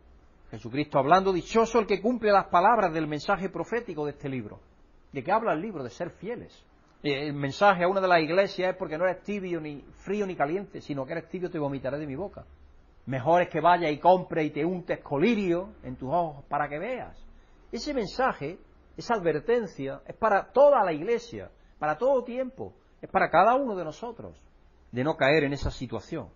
Jesucristo 0.50 0.98
hablando, 0.98 1.32
dichoso 1.32 1.78
el 1.78 1.86
que 1.86 2.00
cumple 2.00 2.32
las 2.32 2.46
palabras 2.46 2.92
del 2.92 3.06
mensaje 3.06 3.48
profético 3.48 4.04
de 4.04 4.12
este 4.12 4.28
libro. 4.28 4.60
¿De 5.12 5.22
qué 5.22 5.30
habla 5.30 5.52
el 5.52 5.60
libro? 5.60 5.84
De 5.84 5.90
ser 5.90 6.10
fieles. 6.10 6.64
El 7.02 7.34
mensaje 7.34 7.84
a 7.84 7.88
una 7.88 8.00
de 8.00 8.08
las 8.08 8.20
iglesias 8.20 8.72
es 8.72 8.76
porque 8.76 8.96
no 8.96 9.04
eres 9.04 9.22
tibio, 9.22 9.60
ni 9.60 9.82
frío, 10.04 10.26
ni 10.26 10.36
caliente, 10.36 10.80
sino 10.80 11.04
que 11.04 11.12
eres 11.12 11.28
tibio, 11.28 11.50
te 11.50 11.58
vomitaré 11.58 11.98
de 11.98 12.06
mi 12.06 12.14
boca. 12.14 12.44
Mejor 13.06 13.42
es 13.42 13.48
que 13.48 13.60
vaya 13.60 13.90
y 13.90 13.98
compre 13.98 14.44
y 14.44 14.50
te 14.50 14.64
untes 14.64 15.00
colirio 15.00 15.70
en 15.82 15.96
tus 15.96 16.10
ojos 16.10 16.44
para 16.48 16.68
que 16.68 16.78
veas. 16.78 17.16
Ese 17.72 17.92
mensaje, 17.92 18.58
esa 18.96 19.14
advertencia, 19.14 20.02
es 20.06 20.14
para 20.14 20.52
toda 20.52 20.84
la 20.84 20.92
iglesia, 20.92 21.50
para 21.78 21.98
todo 21.98 22.22
tiempo, 22.22 22.72
es 23.00 23.10
para 23.10 23.28
cada 23.28 23.56
uno 23.56 23.74
de 23.74 23.84
nosotros, 23.84 24.40
de 24.92 25.04
no 25.04 25.16
caer 25.16 25.44
en 25.44 25.52
esa 25.52 25.70
situación. 25.70 26.28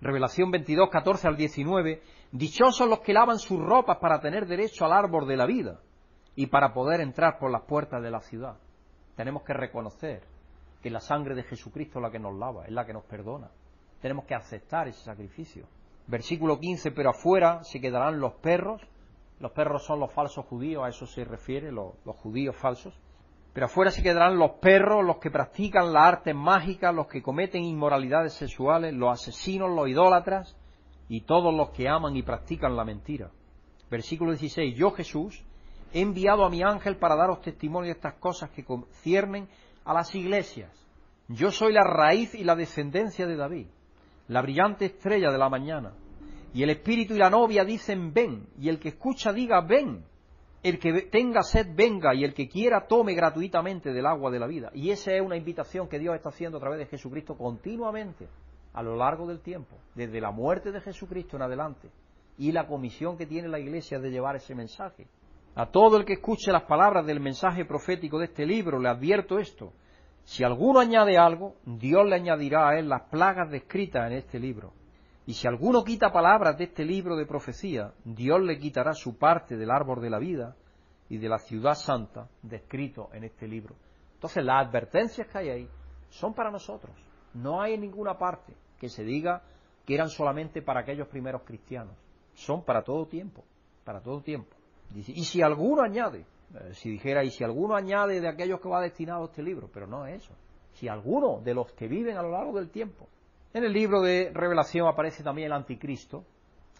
Revelación 0.00 0.50
22, 0.50 0.90
14 0.90 1.28
al 1.28 1.36
19, 1.36 2.02
dichosos 2.32 2.88
los 2.88 3.00
que 3.00 3.12
lavan 3.12 3.38
sus 3.38 3.58
ropas 3.58 3.98
para 3.98 4.20
tener 4.20 4.46
derecho 4.46 4.84
al 4.84 4.92
árbol 4.92 5.26
de 5.26 5.36
la 5.36 5.46
vida 5.46 5.80
y 6.36 6.46
para 6.46 6.72
poder 6.74 7.00
entrar 7.00 7.38
por 7.38 7.50
las 7.50 7.62
puertas 7.62 8.02
de 8.02 8.10
la 8.10 8.20
ciudad. 8.20 8.56
Tenemos 9.16 9.42
que 9.42 9.54
reconocer 9.54 10.22
que 10.82 10.90
la 10.90 11.00
sangre 11.00 11.34
de 11.34 11.44
Jesucristo 11.44 11.98
es 11.98 12.02
la 12.02 12.10
que 12.10 12.18
nos 12.18 12.36
lava, 12.36 12.66
es 12.66 12.72
la 12.72 12.84
que 12.84 12.92
nos 12.92 13.04
perdona. 13.04 13.50
Tenemos 14.02 14.26
que 14.26 14.34
aceptar 14.34 14.86
ese 14.88 15.02
sacrificio. 15.02 15.66
Versículo 16.06 16.60
15, 16.60 16.90
pero 16.90 17.10
afuera 17.10 17.64
se 17.64 17.80
quedarán 17.80 18.20
los 18.20 18.34
perros. 18.34 18.82
Los 19.40 19.52
perros 19.52 19.84
son 19.84 20.00
los 20.00 20.12
falsos 20.12 20.44
judíos, 20.44 20.84
a 20.84 20.88
eso 20.88 21.06
se 21.06 21.24
refiere, 21.24 21.72
los, 21.72 21.94
judíos 22.16 22.54
falsos. 22.56 22.94
Pero 23.54 23.66
afuera 23.66 23.90
se 23.90 24.02
quedarán 24.02 24.36
los 24.36 24.52
perros, 24.60 25.02
los 25.02 25.16
que 25.16 25.30
practican 25.30 25.92
las 25.92 26.02
artes 26.02 26.34
mágicas, 26.34 26.94
los 26.94 27.06
que 27.06 27.22
cometen 27.22 27.64
inmoralidades 27.64 28.34
sexuales, 28.34 28.92
los 28.92 29.10
asesinos, 29.10 29.70
los 29.70 29.88
idólatras 29.88 30.54
y 31.08 31.22
todos 31.22 31.54
los 31.54 31.70
que 31.70 31.88
aman 31.88 32.14
y 32.16 32.22
practican 32.22 32.76
la 32.76 32.84
mentira. 32.84 33.30
Versículo 33.90 34.32
16, 34.32 34.74
yo 34.76 34.90
Jesús 34.90 35.42
he 35.94 36.02
enviado 36.02 36.44
a 36.44 36.50
mi 36.50 36.62
ángel 36.62 36.96
para 36.98 37.16
daros 37.16 37.40
testimonio 37.40 37.86
de 37.86 37.96
estas 37.96 38.14
cosas 38.14 38.50
que 38.50 38.64
conciernen 38.64 39.48
a 39.86 39.94
las 39.94 40.14
iglesias. 40.14 40.70
Yo 41.28 41.50
soy 41.50 41.72
la 41.72 41.84
raíz 41.84 42.34
y 42.34 42.44
la 42.44 42.56
descendencia 42.56 43.26
de 43.26 43.36
David 43.36 43.66
la 44.28 44.42
brillante 44.42 44.86
estrella 44.86 45.30
de 45.30 45.38
la 45.38 45.48
mañana. 45.48 45.92
Y 46.52 46.62
el 46.62 46.70
espíritu 46.70 47.14
y 47.14 47.18
la 47.18 47.30
novia 47.30 47.64
dicen 47.64 48.12
ven, 48.12 48.46
y 48.58 48.68
el 48.68 48.78
que 48.78 48.90
escucha 48.90 49.32
diga 49.32 49.60
ven. 49.60 50.04
El 50.64 50.78
que 50.78 51.02
tenga 51.02 51.42
sed 51.42 51.66
venga, 51.74 52.14
y 52.14 52.24
el 52.24 52.32
que 52.32 52.48
quiera 52.48 52.86
tome 52.86 53.12
gratuitamente 53.12 53.92
del 53.92 54.06
agua 54.06 54.30
de 54.30 54.38
la 54.38 54.46
vida. 54.46 54.70
Y 54.72 54.90
esa 54.90 55.12
es 55.12 55.20
una 55.20 55.36
invitación 55.36 55.88
que 55.88 55.98
Dios 55.98 56.14
está 56.14 56.30
haciendo 56.30 56.56
a 56.56 56.60
través 56.60 56.78
de 56.78 56.86
Jesucristo 56.86 57.36
continuamente, 57.36 58.28
a 58.72 58.82
lo 58.82 58.96
largo 58.96 59.26
del 59.26 59.40
tiempo, 59.40 59.76
desde 59.94 60.22
la 60.22 60.30
muerte 60.30 60.72
de 60.72 60.80
Jesucristo 60.80 61.36
en 61.36 61.42
adelante, 61.42 61.90
y 62.38 62.50
la 62.50 62.66
comisión 62.66 63.18
que 63.18 63.26
tiene 63.26 63.46
la 63.46 63.58
Iglesia 63.58 63.98
de 63.98 64.10
llevar 64.10 64.36
ese 64.36 64.54
mensaje. 64.54 65.06
A 65.54 65.66
todo 65.66 65.98
el 65.98 66.06
que 66.06 66.14
escuche 66.14 66.50
las 66.50 66.64
palabras 66.64 67.04
del 67.04 67.20
mensaje 67.20 67.66
profético 67.66 68.18
de 68.18 68.24
este 68.24 68.46
libro 68.46 68.78
le 68.78 68.88
advierto 68.88 69.38
esto, 69.38 69.74
si 70.24 70.44
alguno 70.44 70.80
añade 70.80 71.18
algo, 71.18 71.56
Dios 71.66 72.06
le 72.06 72.14
añadirá 72.16 72.70
a 72.70 72.78
él 72.78 72.88
las 72.88 73.02
plagas 73.10 73.50
descritas 73.50 74.10
en 74.10 74.16
este 74.16 74.38
libro. 74.40 74.72
Y 75.26 75.32
si 75.32 75.48
alguno 75.48 75.84
quita 75.84 76.12
palabras 76.12 76.58
de 76.58 76.64
este 76.64 76.84
libro 76.84 77.16
de 77.16 77.26
profecía, 77.26 77.92
Dios 78.04 78.42
le 78.42 78.58
quitará 78.58 78.92
su 78.92 79.16
parte 79.16 79.56
del 79.56 79.70
árbol 79.70 80.02
de 80.02 80.10
la 80.10 80.18
vida 80.18 80.54
y 81.08 81.18
de 81.18 81.28
la 81.28 81.38
ciudad 81.38 81.74
santa 81.74 82.28
descrito 82.42 83.08
en 83.12 83.24
este 83.24 83.48
libro. 83.48 83.74
Entonces 84.14 84.44
las 84.44 84.66
advertencias 84.66 85.26
que 85.28 85.38
hay 85.38 85.48
ahí 85.48 85.68
son 86.10 86.34
para 86.34 86.50
nosotros. 86.50 86.94
No 87.32 87.60
hay 87.60 87.74
en 87.74 87.80
ninguna 87.80 88.18
parte 88.18 88.54
que 88.78 88.88
se 88.88 89.02
diga 89.02 89.42
que 89.86 89.94
eran 89.94 90.08
solamente 90.08 90.62
para 90.62 90.80
aquellos 90.80 91.08
primeros 91.08 91.42
cristianos. 91.42 91.96
Son 92.34 92.64
para 92.64 92.82
todo 92.82 93.06
tiempo, 93.06 93.44
para 93.84 94.00
todo 94.00 94.20
tiempo. 94.20 94.56
Y 94.94 95.24
si 95.24 95.42
alguno 95.42 95.82
añade, 95.82 96.26
eh, 96.54 96.74
si 96.74 96.90
dijera, 96.90 97.24
y 97.24 97.30
si 97.30 97.42
alguno 97.42 97.74
añade 97.74 98.20
de 98.20 98.28
aquellos 98.28 98.60
que 98.60 98.68
va 98.68 98.80
destinado 98.80 99.22
a 99.22 99.26
este 99.26 99.42
libro, 99.42 99.68
pero 99.72 99.86
no 99.86 100.06
es 100.06 100.22
eso. 100.22 100.34
Si 100.74 100.88
alguno 100.88 101.40
de 101.40 101.54
los 101.54 101.72
que 101.72 101.88
viven 101.88 102.16
a 102.16 102.22
lo 102.22 102.30
largo 102.30 102.58
del 102.58 102.70
tiempo. 102.70 103.08
En 103.54 103.62
el 103.62 103.72
libro 103.72 104.02
de 104.02 104.32
Revelación 104.34 104.88
aparece 104.88 105.22
también 105.22 105.46
el 105.46 105.52
anticristo. 105.52 106.24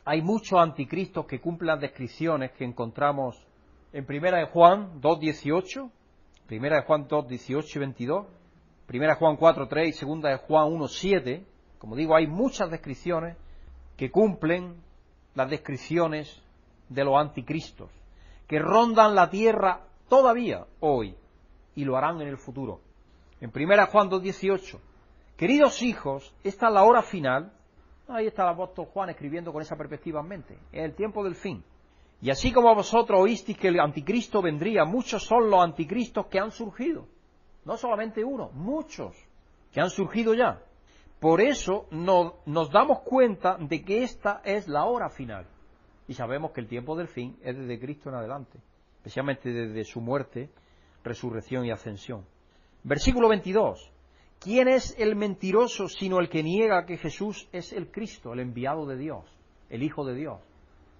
Hay 0.04 0.20
muchos 0.22 0.58
anticristos 0.58 1.24
que 1.24 1.40
cumplen 1.40 1.68
las 1.68 1.80
descripciones 1.80 2.50
que 2.50 2.64
encontramos 2.64 3.46
en 3.92 4.04
Primera 4.04 4.38
de 4.38 4.46
Juan 4.46 5.00
2.18, 5.00 5.88
Primera 6.48 6.80
de 6.80 6.82
Juan 6.82 7.06
2.18 7.06 7.76
y 7.76 7.78
22, 7.78 8.26
Primera 8.86 9.12
de 9.12 9.20
Juan 9.20 9.36
4.3 9.36 9.86
y 9.86 9.92
Segunda 9.92 10.30
de 10.30 10.38
Juan 10.38 10.66
1.7. 10.72 11.44
Como 11.78 11.94
digo, 11.94 12.16
hay 12.16 12.26
muchas 12.26 12.68
descripciones 12.68 13.36
que 13.96 14.10
cumplen 14.10 14.74
las 15.36 15.48
descripciones 15.48 16.42
de 16.88 17.04
los 17.04 17.14
anticristos 17.16 17.88
que 18.48 18.58
rondan 18.58 19.14
la 19.14 19.30
tierra 19.30 19.80
todavía 20.08 20.66
hoy 20.80 21.14
y 21.76 21.84
lo 21.84 21.96
harán 21.96 22.20
en 22.20 22.26
el 22.26 22.36
futuro. 22.36 22.80
En 23.40 23.52
1 23.54 23.86
Juan 23.86 24.10
2.18, 24.10 24.80
queridos 25.36 25.82
hijos, 25.82 26.34
esta 26.44 26.68
es 26.68 26.74
la 26.74 26.84
hora 26.84 27.02
final. 27.02 27.52
Ahí 28.08 28.26
está 28.26 28.42
el 28.42 28.50
apóstol 28.50 28.86
Juan 28.86 29.10
escribiendo 29.10 29.52
con 29.52 29.62
esa 29.62 29.76
perspectiva 29.76 30.20
en 30.20 30.28
mente. 30.28 30.58
Es 30.72 30.84
el 30.84 30.94
tiempo 30.94 31.24
del 31.24 31.34
fin. 31.34 31.64
Y 32.20 32.30
así 32.30 32.52
como 32.52 32.74
vosotros 32.74 33.20
oísteis 33.20 33.58
que 33.58 33.68
el 33.68 33.80
anticristo 33.80 34.40
vendría, 34.40 34.84
muchos 34.84 35.24
son 35.24 35.50
los 35.50 35.62
anticristos 35.62 36.26
que 36.26 36.38
han 36.38 36.50
surgido. 36.50 37.06
No 37.64 37.76
solamente 37.76 38.24
uno, 38.24 38.50
muchos 38.52 39.16
que 39.72 39.80
han 39.80 39.90
surgido 39.90 40.34
ya. 40.34 40.62
Por 41.20 41.40
eso 41.40 41.86
nos 41.90 42.70
damos 42.70 43.00
cuenta 43.00 43.56
de 43.58 43.82
que 43.82 44.02
esta 44.02 44.42
es 44.44 44.68
la 44.68 44.84
hora 44.84 45.08
final. 45.08 45.46
Y 46.06 46.14
sabemos 46.14 46.52
que 46.52 46.60
el 46.60 46.68
tiempo 46.68 46.96
del 46.96 47.08
fin 47.08 47.38
es 47.42 47.56
desde 47.56 47.80
Cristo 47.80 48.10
en 48.10 48.16
adelante, 48.16 48.58
especialmente 48.96 49.50
desde 49.50 49.84
su 49.84 50.00
muerte, 50.00 50.50
resurrección 51.02 51.64
y 51.64 51.70
ascensión. 51.70 52.26
Versículo 52.82 53.30
22. 53.30 53.93
¿Quién 54.44 54.68
es 54.68 54.94
el 54.98 55.16
mentiroso 55.16 55.88
sino 55.88 56.20
el 56.20 56.28
que 56.28 56.42
niega 56.42 56.84
que 56.84 56.98
Jesús 56.98 57.48
es 57.50 57.72
el 57.72 57.90
Cristo, 57.90 58.34
el 58.34 58.40
enviado 58.40 58.84
de 58.84 58.98
Dios, 58.98 59.24
el 59.70 59.82
Hijo 59.82 60.04
de 60.04 60.14
Dios, 60.14 60.38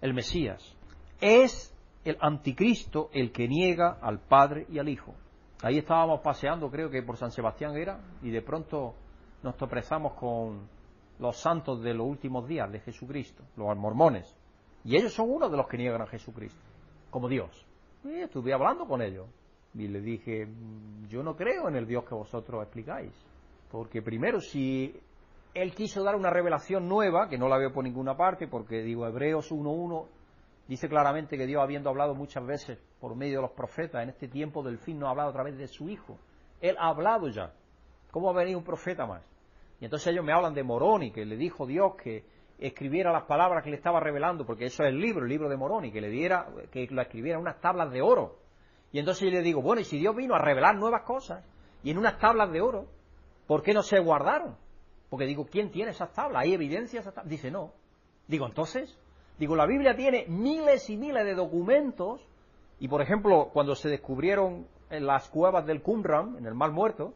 el 0.00 0.14
Mesías? 0.14 0.76
Es 1.20 1.76
el 2.06 2.16
anticristo 2.22 3.10
el 3.12 3.32
que 3.32 3.46
niega 3.46 3.98
al 4.00 4.20
Padre 4.20 4.66
y 4.70 4.78
al 4.78 4.88
Hijo. 4.88 5.14
Ahí 5.62 5.76
estábamos 5.76 6.20
paseando, 6.20 6.70
creo 6.70 6.88
que 6.88 7.02
por 7.02 7.18
San 7.18 7.30
Sebastián 7.30 7.76
era, 7.76 8.00
y 8.22 8.30
de 8.30 8.40
pronto 8.40 8.94
nos 9.42 9.56
tropezamos 9.58 10.14
con 10.14 10.66
los 11.18 11.36
santos 11.36 11.82
de 11.82 11.92
los 11.92 12.06
últimos 12.06 12.48
días 12.48 12.72
de 12.72 12.80
Jesucristo, 12.80 13.44
los 13.56 13.76
mormones. 13.76 14.34
Y 14.84 14.96
ellos 14.96 15.12
son 15.12 15.30
uno 15.30 15.50
de 15.50 15.56
los 15.58 15.68
que 15.68 15.76
niegan 15.76 16.00
a 16.00 16.06
Jesucristo, 16.06 16.60
como 17.10 17.28
Dios. 17.28 17.66
Estuve 18.04 18.54
hablando 18.54 18.86
con 18.86 19.02
ellos. 19.02 19.26
Y 19.74 19.88
le 19.88 20.00
dije, 20.00 20.46
yo 21.08 21.22
no 21.22 21.34
creo 21.34 21.68
en 21.68 21.74
el 21.74 21.86
Dios 21.86 22.04
que 22.04 22.14
vosotros 22.14 22.62
explicáis. 22.62 23.12
Porque 23.74 24.02
primero, 24.02 24.40
si 24.40 24.94
Él 25.52 25.74
quiso 25.74 26.04
dar 26.04 26.14
una 26.14 26.30
revelación 26.30 26.88
nueva, 26.88 27.28
que 27.28 27.36
no 27.36 27.48
la 27.48 27.58
veo 27.58 27.72
por 27.72 27.82
ninguna 27.82 28.16
parte, 28.16 28.46
porque 28.46 28.82
digo, 28.82 29.04
Hebreos 29.04 29.50
1.1 29.50 30.06
dice 30.68 30.88
claramente 30.88 31.36
que 31.36 31.44
Dios, 31.44 31.60
habiendo 31.60 31.90
hablado 31.90 32.14
muchas 32.14 32.46
veces 32.46 32.78
por 33.00 33.16
medio 33.16 33.38
de 33.38 33.42
los 33.42 33.50
profetas, 33.50 34.04
en 34.04 34.10
este 34.10 34.28
tiempo 34.28 34.62
del 34.62 34.78
fin 34.78 35.00
no 35.00 35.08
ha 35.08 35.10
hablado 35.10 35.30
a 35.30 35.32
través 35.32 35.58
de 35.58 35.66
su 35.66 35.88
Hijo. 35.88 36.16
Él 36.60 36.76
ha 36.78 36.86
hablado 36.86 37.26
ya. 37.26 37.52
¿Cómo 38.12 38.32
va 38.32 38.42
a 38.42 38.44
venir 38.44 38.56
un 38.56 38.62
profeta 38.62 39.06
más? 39.06 39.24
Y 39.80 39.86
entonces 39.86 40.06
ellos 40.12 40.24
me 40.24 40.32
hablan 40.32 40.54
de 40.54 40.62
Moroni, 40.62 41.10
que 41.10 41.24
le 41.24 41.36
dijo 41.36 41.66
Dios 41.66 41.96
que 42.00 42.24
escribiera 42.60 43.10
las 43.10 43.24
palabras 43.24 43.64
que 43.64 43.70
le 43.70 43.76
estaba 43.76 43.98
revelando, 43.98 44.46
porque 44.46 44.66
eso 44.66 44.84
es 44.84 44.90
el 44.90 45.00
libro, 45.00 45.24
el 45.24 45.30
libro 45.30 45.48
de 45.48 45.56
Moroni, 45.56 45.90
que 45.90 46.00
le 46.00 46.10
diera, 46.10 46.46
que 46.70 46.86
lo 46.92 47.02
escribiera 47.02 47.38
en 47.38 47.42
unas 47.42 47.60
tablas 47.60 47.90
de 47.90 48.02
oro. 48.02 48.36
Y 48.92 49.00
entonces 49.00 49.24
yo 49.24 49.30
le 49.30 49.42
digo, 49.42 49.60
bueno, 49.62 49.80
y 49.80 49.84
si 49.84 49.98
Dios 49.98 50.14
vino 50.14 50.36
a 50.36 50.38
revelar 50.38 50.76
nuevas 50.76 51.02
cosas, 51.02 51.44
y 51.82 51.90
en 51.90 51.98
unas 51.98 52.20
tablas 52.20 52.52
de 52.52 52.60
oro, 52.60 52.86
¿por 53.46 53.62
qué 53.62 53.72
no 53.72 53.82
se 53.82 53.98
guardaron? 53.98 54.56
Porque 55.10 55.26
digo, 55.26 55.46
¿quién 55.46 55.70
tiene 55.70 55.92
esas 55.92 56.12
tablas? 56.12 56.42
¿Hay 56.42 56.54
evidencia 56.54 57.00
esas? 57.00 57.14
Dice, 57.24 57.50
no. 57.50 57.72
Digo, 58.26 58.46
entonces, 58.46 58.98
digo, 59.38 59.54
la 59.54 59.66
Biblia 59.66 59.94
tiene 59.94 60.26
miles 60.28 60.88
y 60.90 60.96
miles 60.96 61.24
de 61.24 61.34
documentos, 61.34 62.26
y 62.80 62.88
por 62.88 63.02
ejemplo, 63.02 63.50
cuando 63.52 63.74
se 63.74 63.88
descubrieron 63.88 64.66
en 64.90 65.06
las 65.06 65.28
cuevas 65.28 65.66
del 65.66 65.82
Qumran, 65.82 66.36
en 66.38 66.46
el 66.46 66.54
Mar 66.54 66.72
Muerto, 66.72 67.14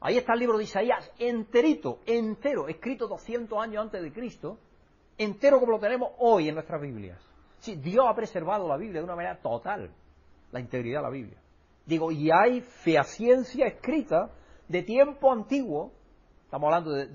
ahí 0.00 0.16
está 0.16 0.34
el 0.34 0.40
libro 0.40 0.58
de 0.58 0.64
Isaías, 0.64 1.12
enterito, 1.18 1.98
entero, 2.06 2.68
escrito 2.68 3.08
200 3.08 3.58
años 3.58 3.82
antes 3.82 4.02
de 4.02 4.12
Cristo, 4.12 4.58
entero 5.18 5.60
como 5.60 5.72
lo 5.72 5.78
tenemos 5.78 6.12
hoy 6.18 6.48
en 6.48 6.54
nuestras 6.54 6.80
Biblias. 6.80 7.20
Sí, 7.58 7.76
Dios 7.76 8.04
ha 8.08 8.14
preservado 8.14 8.68
la 8.68 8.76
Biblia 8.76 9.00
de 9.00 9.04
una 9.04 9.16
manera 9.16 9.38
total, 9.40 9.90
la 10.52 10.60
integridad 10.60 11.00
de 11.00 11.02
la 11.02 11.10
Biblia. 11.10 11.38
Digo, 11.86 12.10
y 12.12 12.30
hay 12.30 12.60
fehaciencia 12.60 13.66
escrita 13.66 14.30
de 14.68 14.82
tiempo 14.82 15.32
antiguo, 15.32 15.92
estamos 16.44 16.66
hablando 16.66 16.92
de, 16.92 17.08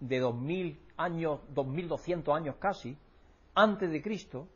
de 0.00 0.18
2000 0.18 0.80
años, 0.96 1.40
2200 1.54 2.34
años 2.34 2.56
casi, 2.58 2.96
antes 3.54 3.90
de 3.90 4.02
Cristo, 4.02 4.48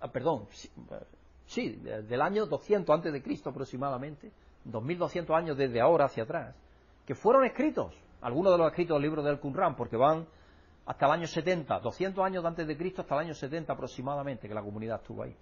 ah, 0.00 0.08
perdón, 0.08 0.46
sí, 1.46 1.70
del 1.70 2.22
año 2.22 2.46
200 2.46 2.94
antes 2.94 3.12
de 3.12 3.22
Cristo 3.22 3.50
aproximadamente, 3.50 4.32
2200 4.64 5.36
años 5.36 5.56
desde 5.56 5.80
ahora 5.80 6.06
hacia 6.06 6.24
atrás, 6.24 6.54
que 7.06 7.14
fueron 7.14 7.44
escritos, 7.44 7.94
algunos 8.20 8.52
de 8.52 8.58
los 8.58 8.68
escritos 8.68 8.96
del 8.96 9.02
libro 9.02 9.22
del 9.22 9.40
Qumran, 9.40 9.76
porque 9.76 9.96
van 9.96 10.26
hasta 10.86 11.06
el 11.06 11.12
año 11.12 11.26
70, 11.26 11.80
200 11.80 12.24
años 12.24 12.44
antes 12.44 12.66
de 12.66 12.76
Cristo 12.76 13.02
hasta 13.02 13.14
el 13.16 13.26
año 13.26 13.34
70 13.34 13.72
aproximadamente, 13.72 14.48
que 14.48 14.54
la 14.54 14.62
comunidad 14.62 15.00
estuvo 15.00 15.22
ahí. 15.22 15.36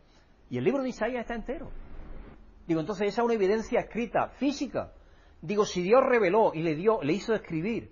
Y 0.51 0.59
el 0.59 0.65
libro 0.65 0.83
de 0.83 0.89
Isaías 0.89 1.21
está 1.21 1.35
entero. 1.35 1.71
Digo, 2.67 2.81
entonces 2.81 3.09
esa 3.09 3.23
es 3.23 3.25
una 3.25 3.35
evidencia 3.35 3.81
escrita, 3.81 4.29
física. 4.31 4.93
Digo, 5.43 5.65
si 5.65 5.83
Dios 5.83 6.03
reveló 6.05 6.53
y 6.55 6.63
le 6.63 6.75
dio, 6.75 7.03
le 7.03 7.13
hizo 7.13 7.35
escribir 7.35 7.91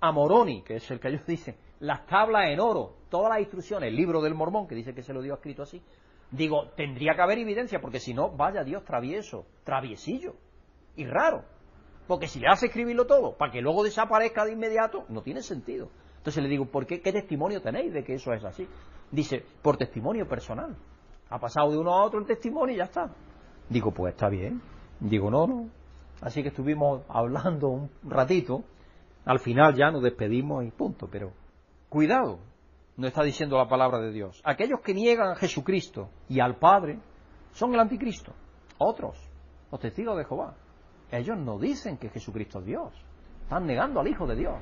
a 0.00 0.12
Moroni, 0.12 0.62
que 0.62 0.76
es 0.76 0.90
el 0.90 1.00
que 1.00 1.08
ellos 1.08 1.24
dicen, 1.26 1.56
las 1.80 2.06
tablas 2.06 2.48
en 2.48 2.60
oro, 2.60 2.94
todas 3.10 3.30
las 3.30 3.40
instrucciones, 3.40 3.88
el 3.88 3.96
libro 3.96 4.22
del 4.22 4.34
mormón, 4.34 4.66
que 4.66 4.74
dice 4.74 4.94
que 4.94 5.02
se 5.02 5.12
lo 5.12 5.22
dio 5.22 5.34
escrito 5.34 5.62
así, 5.62 5.82
digo, 6.30 6.70
tendría 6.76 7.14
que 7.14 7.22
haber 7.22 7.38
evidencia, 7.38 7.80
porque 7.80 8.00
si 8.00 8.14
no, 8.14 8.30
vaya 8.30 8.64
Dios 8.64 8.84
travieso, 8.84 9.46
traviesillo 9.64 10.34
y 10.96 11.06
raro. 11.06 11.44
Porque 12.06 12.28
si 12.28 12.38
le 12.38 12.48
hace 12.48 12.66
escribirlo 12.66 13.06
todo, 13.06 13.36
para 13.36 13.52
que 13.52 13.60
luego 13.60 13.82
desaparezca 13.82 14.44
de 14.44 14.52
inmediato, 14.52 15.04
no 15.08 15.22
tiene 15.22 15.42
sentido. 15.42 15.90
Entonces 16.18 16.42
le 16.42 16.48
digo, 16.48 16.66
¿por 16.66 16.86
qué, 16.86 17.00
qué 17.00 17.12
testimonio 17.12 17.60
tenéis 17.60 17.92
de 17.92 18.04
que 18.04 18.14
eso 18.14 18.32
es 18.32 18.44
así? 18.44 18.66
Dice, 19.10 19.44
por 19.62 19.76
testimonio 19.76 20.26
personal. 20.28 20.76
Ha 21.28 21.38
pasado 21.38 21.70
de 21.70 21.78
uno 21.78 21.92
a 21.92 22.04
otro 22.04 22.20
el 22.20 22.26
testimonio 22.26 22.74
y 22.74 22.78
ya 22.78 22.84
está. 22.84 23.10
Digo, 23.68 23.92
pues 23.92 24.14
está 24.14 24.28
bien. 24.28 24.62
Digo, 25.00 25.30
no, 25.30 25.46
no. 25.46 25.68
Así 26.20 26.42
que 26.42 26.48
estuvimos 26.48 27.02
hablando 27.08 27.68
un 27.68 27.90
ratito. 28.04 28.64
Al 29.24 29.38
final 29.38 29.74
ya 29.74 29.90
nos 29.90 30.02
despedimos 30.02 30.64
y 30.64 30.70
punto. 30.70 31.08
Pero 31.10 31.32
cuidado, 31.88 32.38
no 32.96 33.06
está 33.06 33.22
diciendo 33.22 33.58
la 33.58 33.68
palabra 33.68 33.98
de 34.00 34.12
Dios. 34.12 34.40
Aquellos 34.44 34.80
que 34.80 34.94
niegan 34.94 35.32
a 35.32 35.36
Jesucristo 35.36 36.08
y 36.28 36.40
al 36.40 36.56
Padre 36.56 36.98
son 37.52 37.74
el 37.74 37.80
anticristo. 37.80 38.32
Otros, 38.78 39.16
los 39.70 39.80
testigos 39.80 40.16
de 40.16 40.24
Jehová. 40.24 40.54
Ellos 41.10 41.38
no 41.38 41.58
dicen 41.58 41.98
que 41.98 42.08
Jesucristo 42.08 42.60
es 42.60 42.66
Dios. 42.66 42.92
Están 43.42 43.66
negando 43.66 44.00
al 44.00 44.08
Hijo 44.08 44.26
de 44.26 44.36
Dios. 44.36 44.58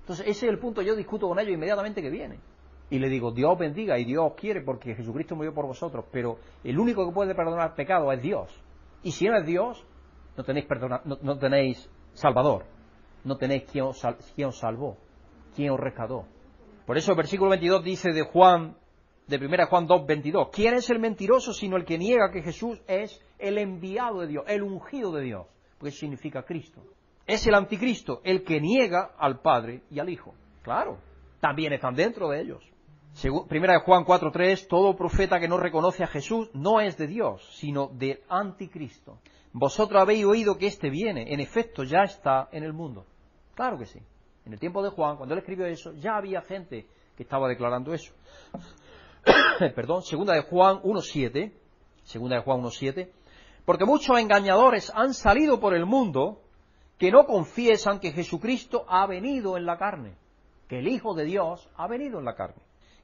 Entonces, 0.00 0.26
ese 0.26 0.46
es 0.46 0.52
el 0.52 0.58
punto, 0.58 0.82
yo 0.82 0.96
discuto 0.96 1.28
con 1.28 1.38
ellos 1.38 1.54
inmediatamente 1.54 2.02
que 2.02 2.10
viene. 2.10 2.38
Y 2.90 2.98
le 2.98 3.08
digo, 3.08 3.30
Dios 3.30 3.56
bendiga 3.58 3.98
y 3.98 4.04
Dios 4.04 4.32
quiere 4.36 4.62
porque 4.62 4.94
Jesucristo 4.94 5.36
murió 5.36 5.54
por 5.54 5.66
vosotros, 5.66 6.04
pero 6.10 6.38
el 6.64 6.78
único 6.78 7.06
que 7.06 7.12
puede 7.12 7.34
perdonar 7.34 7.74
pecado 7.74 8.10
es 8.12 8.20
Dios. 8.20 8.50
Y 9.02 9.12
si 9.12 9.28
no 9.28 9.36
es 9.36 9.46
Dios, 9.46 9.86
no 10.36 10.44
tenéis, 10.44 10.66
no, 11.04 11.38
tenéis 11.38 11.90
Salvador, 12.12 12.64
no 13.24 13.36
tenéis 13.36 13.64
quien 13.70 13.84
os, 13.84 13.98
salvó, 14.58 14.96
quien 15.54 15.70
os 15.70 15.80
rescató. 15.80 16.26
Por 16.86 16.96
eso 16.96 17.12
el 17.12 17.16
versículo 17.16 17.50
22 17.50 17.84
dice 17.84 18.12
de 18.12 18.22
Juan, 18.22 18.76
de 19.26 19.36
1 19.36 19.66
Juan 19.66 19.86
2, 19.86 20.06
22, 20.06 20.48
¿quién 20.52 20.74
es 20.74 20.90
el 20.90 20.98
mentiroso 20.98 21.52
sino 21.52 21.76
el 21.76 21.84
que 21.84 21.98
niega 21.98 22.30
que 22.32 22.42
Jesús 22.42 22.80
es 22.86 23.20
el 23.38 23.58
enviado 23.58 24.20
de 24.20 24.26
Dios, 24.26 24.44
el 24.48 24.62
ungido 24.62 25.12
de 25.12 25.22
Dios? 25.22 25.46
Porque 25.78 25.92
significa 25.92 26.42
Cristo 26.42 26.82
es 27.30 27.46
el 27.46 27.54
anticristo, 27.54 28.20
el 28.24 28.42
que 28.42 28.60
niega 28.60 29.12
al 29.16 29.40
Padre 29.40 29.82
y 29.90 30.00
al 30.00 30.08
Hijo. 30.08 30.34
Claro, 30.62 30.98
también 31.40 31.72
están 31.72 31.94
dentro 31.94 32.28
de 32.28 32.40
ellos. 32.40 32.62
primera 33.48 33.74
de 33.74 33.80
Juan 33.80 34.04
4.3, 34.04 34.66
todo 34.66 34.96
profeta 34.96 35.38
que 35.38 35.48
no 35.48 35.56
reconoce 35.56 36.02
a 36.02 36.08
Jesús 36.08 36.50
no 36.54 36.80
es 36.80 36.96
de 36.96 37.06
Dios, 37.06 37.48
sino 37.54 37.88
del 37.88 38.20
anticristo. 38.28 39.18
Vosotros 39.52 40.00
habéis 40.00 40.24
oído 40.24 40.56
que 40.56 40.66
éste 40.66 40.90
viene, 40.90 41.32
en 41.32 41.40
efecto 41.40 41.82
ya 41.82 42.04
está 42.04 42.48
en 42.52 42.62
el 42.62 42.72
mundo. 42.72 43.04
Claro 43.54 43.78
que 43.78 43.86
sí. 43.86 44.00
En 44.46 44.52
el 44.52 44.60
tiempo 44.60 44.82
de 44.82 44.90
Juan, 44.90 45.16
cuando 45.16 45.34
él 45.34 45.40
escribió 45.40 45.66
eso, 45.66 45.92
ya 45.94 46.16
había 46.16 46.40
gente 46.42 46.86
que 47.16 47.24
estaba 47.24 47.48
declarando 47.48 47.92
eso. 47.92 48.12
Perdón, 49.74 50.02
segunda 50.02 50.34
de 50.34 50.42
Juan 50.42 50.80
1.7, 50.82 51.52
segunda 52.04 52.36
de 52.36 52.42
Juan 52.42 52.62
1.7, 52.62 53.10
porque 53.64 53.84
muchos 53.84 54.18
engañadores 54.18 54.90
han 54.94 55.14
salido 55.14 55.60
por 55.60 55.74
el 55.74 55.84
mundo 55.84 56.40
que 56.96 57.10
no 57.10 57.26
confiesan 57.26 57.98
que 57.98 58.12
Jesucristo 58.12 58.84
ha 58.88 59.06
venido 59.06 59.56
en 59.56 59.66
la 59.66 59.78
carne, 59.78 60.14
que 60.68 60.78
el 60.78 60.88
Hijo 60.88 61.14
de 61.14 61.24
Dios 61.24 61.68
ha 61.76 61.86
venido 61.88 62.18
en 62.18 62.24
la 62.24 62.34
carne. 62.34 62.62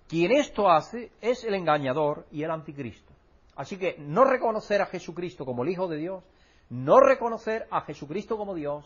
Quien 0.09 0.33
esto 0.33 0.71
hace 0.71 1.11
es 1.21 1.45
el 1.45 1.55
engañador 1.55 2.27
y 2.31 2.43
el 2.43 2.51
anticristo. 2.51 3.13
Así 3.57 3.79
que 3.79 3.97
no 3.99 4.25
reconocer 4.25 4.83
a 4.83 4.87
Jesucristo 4.87 5.45
como 5.45 5.65
el 5.65 5.71
Hijo 5.71 5.89
de 5.89 5.97
Dios, 5.97 6.23
no 6.71 7.01
reconocer 7.01 7.67
a 7.71 7.83
Jesucristo 7.83 8.37
como 8.37 8.55
Dios, 8.55 8.85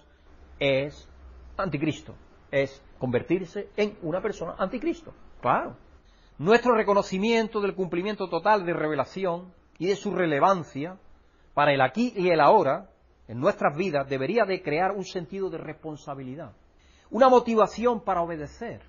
es 0.59 1.09
anticristo, 1.57 2.15
es 2.51 2.83
convertirse 2.99 3.69
en 3.77 3.99
una 4.03 4.21
persona 4.21 4.55
anticristo. 4.59 5.15
Claro. 5.41 5.77
Nuestro 6.39 6.75
reconocimiento 6.75 7.61
del 7.61 7.75
cumplimiento 7.75 8.29
total 8.29 8.65
de 8.65 8.73
revelación 8.73 9.53
y 9.79 9.87
de 9.87 9.97
su 9.97 10.15
relevancia 10.15 10.99
para 11.55 11.73
el 11.73 11.81
aquí 11.81 12.13
y 12.17 12.29
el 12.29 12.41
ahora 12.41 12.91
en 13.29 13.39
nuestras 13.39 13.77
vidas 13.77 14.09
debería 14.09 14.45
de 14.45 14.63
crear 14.63 14.93
un 14.93 15.05
sentido 15.05 15.51
de 15.51 15.59
responsabilidad, 15.59 16.53
una 17.11 17.29
motivación 17.29 18.03
para 18.03 18.23
obedecer, 18.23 18.83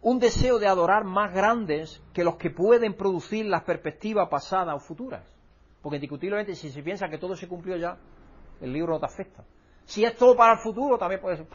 un 0.00 0.18
deseo 0.18 0.58
de 0.58 0.68
adorar 0.68 1.04
más 1.04 1.32
grandes 1.32 2.02
que 2.12 2.24
los 2.24 2.36
que 2.36 2.50
pueden 2.50 2.94
producir 2.94 3.46
las 3.46 3.64
perspectivas 3.64 4.28
pasadas 4.28 4.76
o 4.76 4.78
futuras. 4.78 5.24
Porque 5.82 5.96
indiscutiblemente 5.96 6.54
si 6.54 6.70
se 6.70 6.82
piensa 6.82 7.08
que 7.08 7.18
todo 7.18 7.34
se 7.34 7.48
cumplió 7.48 7.76
ya, 7.76 7.98
el 8.60 8.72
libro 8.72 8.94
no 8.94 9.00
te 9.00 9.06
afecta. 9.06 9.44
Si 9.84 10.04
es 10.04 10.16
todo 10.16 10.36
para 10.36 10.52
el 10.54 10.58
futuro, 10.58 10.98
también 10.98 11.20
puede 11.20 11.36
ser, 11.36 11.46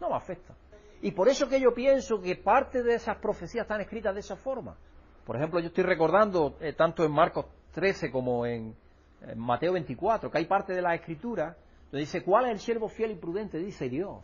no 0.00 0.10
me 0.10 0.16
afecta. 0.16 0.54
Y 1.00 1.12
por 1.12 1.28
eso 1.28 1.48
que 1.48 1.60
yo 1.60 1.72
pienso 1.72 2.20
que 2.20 2.36
parte 2.36 2.82
de 2.82 2.94
esas 2.94 3.16
profecías 3.18 3.62
están 3.62 3.80
escritas 3.80 4.14
de 4.14 4.20
esa 4.20 4.36
forma. 4.36 4.76
Por 5.24 5.36
ejemplo, 5.36 5.60
yo 5.60 5.68
estoy 5.68 5.84
recordando, 5.84 6.56
eh, 6.60 6.72
tanto 6.72 7.04
en 7.04 7.12
Marcos 7.12 7.46
13 7.72 8.10
como 8.10 8.46
en, 8.46 8.74
Mateo 9.36 9.72
24, 9.72 10.30
que 10.30 10.38
hay 10.38 10.46
parte 10.46 10.72
de 10.72 10.80
la 10.80 10.94
escritura 10.94 11.56
Le 11.90 11.98
dice, 12.00 12.22
¿cuál 12.22 12.44
es 12.46 12.52
el 12.52 12.60
siervo 12.60 12.88
fiel 12.88 13.10
y 13.10 13.14
prudente? 13.16 13.58
Dice 13.58 13.88
Dios. 13.88 14.22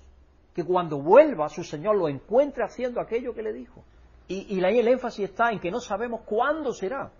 Que 0.54 0.62
cuando 0.62 1.00
vuelva 1.00 1.48
su 1.48 1.64
Señor 1.64 1.96
lo 1.96 2.08
encuentre 2.08 2.62
haciendo 2.62 3.00
aquello 3.00 3.34
que 3.34 3.42
le 3.42 3.52
dijo. 3.52 3.82
Y, 4.28 4.56
y 4.56 4.64
ahí 4.64 4.78
el 4.78 4.86
énfasis 4.86 5.30
está 5.30 5.50
en 5.50 5.58
que 5.58 5.70
no 5.70 5.80
sabemos 5.80 6.20
cuándo 6.24 6.72
será. 6.72 7.10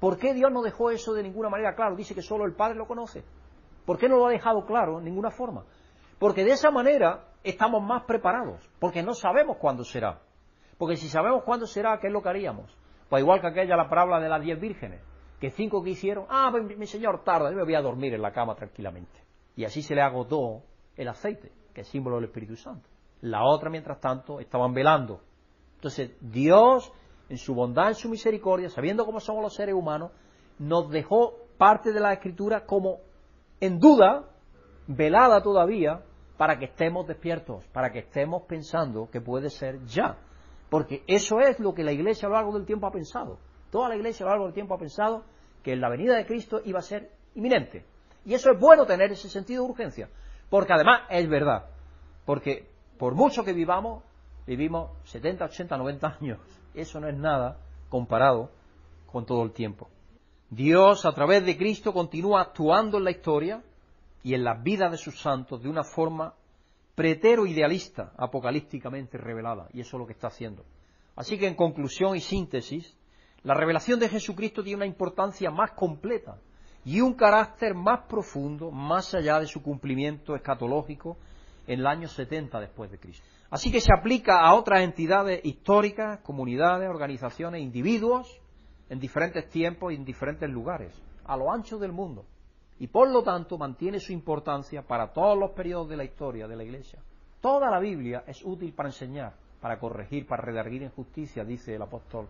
¿Por 0.00 0.18
qué 0.18 0.34
Dios 0.34 0.50
no 0.50 0.62
dejó 0.62 0.90
eso 0.90 1.12
de 1.12 1.22
ninguna 1.22 1.48
manera 1.48 1.76
claro? 1.76 1.94
Dice 1.94 2.14
que 2.14 2.22
solo 2.22 2.44
el 2.44 2.54
Padre 2.54 2.76
lo 2.76 2.88
conoce. 2.88 3.22
¿Por 3.84 3.98
qué 3.98 4.08
no 4.08 4.16
lo 4.16 4.26
ha 4.26 4.30
dejado 4.30 4.64
claro 4.64 4.98
en 4.98 5.04
ninguna 5.04 5.30
forma? 5.30 5.64
Porque 6.18 6.44
de 6.44 6.52
esa 6.52 6.70
manera 6.70 7.24
estamos 7.42 7.82
más 7.82 8.04
preparados, 8.04 8.68
porque 8.78 9.02
no 9.02 9.14
sabemos 9.14 9.56
cuándo 9.56 9.84
será. 9.84 10.20
Porque 10.78 10.96
si 10.96 11.08
sabemos 11.08 11.42
cuándo 11.44 11.66
será, 11.66 11.98
¿qué 11.98 12.08
es 12.08 12.12
lo 12.12 12.22
que 12.22 12.28
haríamos? 12.28 12.76
Pues 13.08 13.22
igual 13.22 13.40
que 13.40 13.48
aquella 13.48 13.76
la 13.76 13.88
parábola 13.88 14.20
de 14.20 14.28
las 14.28 14.42
diez 14.42 14.58
vírgenes, 14.58 15.00
que 15.40 15.50
cinco 15.50 15.82
que 15.82 15.90
hicieron, 15.90 16.26
ah, 16.28 16.48
pues, 16.50 16.78
mi, 16.78 16.86
señor 16.86 17.24
tarda, 17.24 17.50
yo 17.50 17.56
me 17.56 17.64
voy 17.64 17.74
a 17.74 17.82
dormir 17.82 18.14
en 18.14 18.22
la 18.22 18.32
cama 18.32 18.54
tranquilamente. 18.54 19.12
Y 19.56 19.64
así 19.64 19.82
se 19.82 19.94
le 19.94 20.00
agotó 20.00 20.62
el 20.96 21.08
aceite, 21.08 21.52
que 21.74 21.82
es 21.82 21.88
símbolo 21.88 22.16
del 22.16 22.26
Espíritu 22.26 22.56
Santo. 22.56 22.88
La 23.20 23.44
otra, 23.44 23.68
mientras 23.68 24.00
tanto, 24.00 24.40
estaban 24.40 24.72
velando. 24.72 25.20
Entonces, 25.74 26.16
Dios, 26.20 26.92
en 27.28 27.38
su 27.38 27.54
bondad, 27.54 27.88
en 27.88 27.94
su 27.96 28.08
misericordia, 28.08 28.68
sabiendo 28.68 29.04
cómo 29.04 29.20
somos 29.20 29.42
los 29.42 29.54
seres 29.54 29.74
humanos, 29.74 30.12
nos 30.58 30.88
dejó 30.90 31.34
parte 31.58 31.92
de 31.92 32.00
la 32.00 32.12
Escritura 32.12 32.64
como 32.64 33.00
en 33.62 33.78
duda, 33.78 34.24
velada 34.88 35.40
todavía, 35.40 36.02
para 36.36 36.58
que 36.58 36.64
estemos 36.64 37.06
despiertos, 37.06 37.64
para 37.68 37.92
que 37.92 38.00
estemos 38.00 38.42
pensando 38.42 39.08
que 39.08 39.20
puede 39.20 39.50
ser 39.50 39.84
ya. 39.84 40.18
Porque 40.68 41.04
eso 41.06 41.38
es 41.38 41.60
lo 41.60 41.72
que 41.72 41.84
la 41.84 41.92
Iglesia 41.92 42.26
a 42.26 42.30
lo 42.30 42.34
largo 42.34 42.54
del 42.54 42.66
tiempo 42.66 42.88
ha 42.88 42.90
pensado. 42.90 43.38
Toda 43.70 43.88
la 43.88 43.94
Iglesia 43.94 44.24
a 44.24 44.26
lo 44.26 44.30
largo 44.30 44.44
del 44.46 44.54
tiempo 44.54 44.74
ha 44.74 44.78
pensado 44.78 45.22
que 45.62 45.76
la 45.76 45.88
venida 45.88 46.16
de 46.16 46.26
Cristo 46.26 46.60
iba 46.64 46.80
a 46.80 46.82
ser 46.82 47.12
inminente. 47.36 47.84
Y 48.24 48.34
eso 48.34 48.50
es 48.50 48.58
bueno 48.58 48.84
tener 48.84 49.12
ese 49.12 49.28
sentido 49.28 49.62
de 49.62 49.70
urgencia. 49.70 50.08
Porque 50.50 50.72
además 50.72 51.02
es 51.08 51.28
verdad. 51.28 51.66
Porque 52.26 52.68
por 52.98 53.14
mucho 53.14 53.44
que 53.44 53.52
vivamos, 53.52 54.02
vivimos 54.44 54.90
70, 55.04 55.44
80, 55.44 55.76
90 55.76 56.18
años. 56.20 56.40
Eso 56.74 56.98
no 56.98 57.08
es 57.08 57.16
nada 57.16 57.58
comparado 57.88 58.50
con 59.06 59.24
todo 59.24 59.44
el 59.44 59.52
tiempo. 59.52 59.88
Dios, 60.52 61.06
a 61.06 61.14
través 61.14 61.46
de 61.46 61.56
Cristo, 61.56 61.94
continúa 61.94 62.42
actuando 62.42 62.98
en 62.98 63.04
la 63.04 63.10
historia 63.10 63.62
y 64.22 64.34
en 64.34 64.44
las 64.44 64.62
vidas 64.62 64.92
de 64.92 64.98
sus 64.98 65.18
santos 65.18 65.62
de 65.62 65.70
una 65.70 65.82
forma 65.82 66.34
pretero 66.94 67.46
idealista, 67.46 68.12
apocalípticamente 68.18 69.16
revelada, 69.16 69.68
y 69.72 69.80
eso 69.80 69.96
es 69.96 70.00
lo 70.00 70.06
que 70.06 70.12
está 70.12 70.26
haciendo. 70.26 70.62
Así 71.16 71.38
que, 71.38 71.46
en 71.46 71.54
conclusión 71.54 72.14
y 72.16 72.20
síntesis, 72.20 72.94
la 73.44 73.54
revelación 73.54 73.98
de 73.98 74.10
Jesucristo 74.10 74.62
tiene 74.62 74.76
una 74.76 74.86
importancia 74.86 75.50
más 75.50 75.70
completa 75.70 76.36
y 76.84 77.00
un 77.00 77.14
carácter 77.14 77.72
más 77.72 78.00
profundo, 78.06 78.70
más 78.70 79.14
allá 79.14 79.40
de 79.40 79.46
su 79.46 79.62
cumplimiento 79.62 80.36
escatológico 80.36 81.16
en 81.66 81.80
el 81.80 81.86
año 81.86 82.08
70 82.08 82.60
después 82.60 82.90
de 82.90 82.98
Cristo. 82.98 83.26
Así 83.48 83.72
que 83.72 83.80
se 83.80 83.94
aplica 83.98 84.40
a 84.40 84.54
otras 84.54 84.82
entidades 84.82 85.40
históricas, 85.44 86.20
comunidades, 86.20 86.90
organizaciones, 86.90 87.62
individuos, 87.62 88.41
en 88.88 88.98
diferentes 88.98 89.48
tiempos 89.48 89.92
y 89.92 89.96
en 89.96 90.04
diferentes 90.04 90.48
lugares, 90.48 90.92
a 91.24 91.36
lo 91.36 91.52
ancho 91.52 91.78
del 91.78 91.92
mundo 91.92 92.24
y 92.82 92.88
por 92.88 93.08
lo 93.08 93.22
tanto 93.22 93.56
mantiene 93.58 94.00
su 94.00 94.12
importancia 94.12 94.82
para 94.82 95.12
todos 95.12 95.38
los 95.38 95.52
periodos 95.52 95.88
de 95.88 95.96
la 95.96 96.02
historia 96.02 96.48
de 96.48 96.56
la 96.56 96.64
Iglesia. 96.64 96.98
Toda 97.40 97.70
la 97.70 97.78
Biblia 97.78 98.24
es 98.26 98.44
útil 98.44 98.72
para 98.72 98.88
enseñar, 98.88 99.34
para 99.60 99.78
corregir, 99.78 100.26
para 100.26 100.42
redarguir 100.42 100.82
en 100.82 100.90
justicia, 100.90 101.44
dice 101.44 101.76
el 101.76 101.82
apóstol 101.82 102.26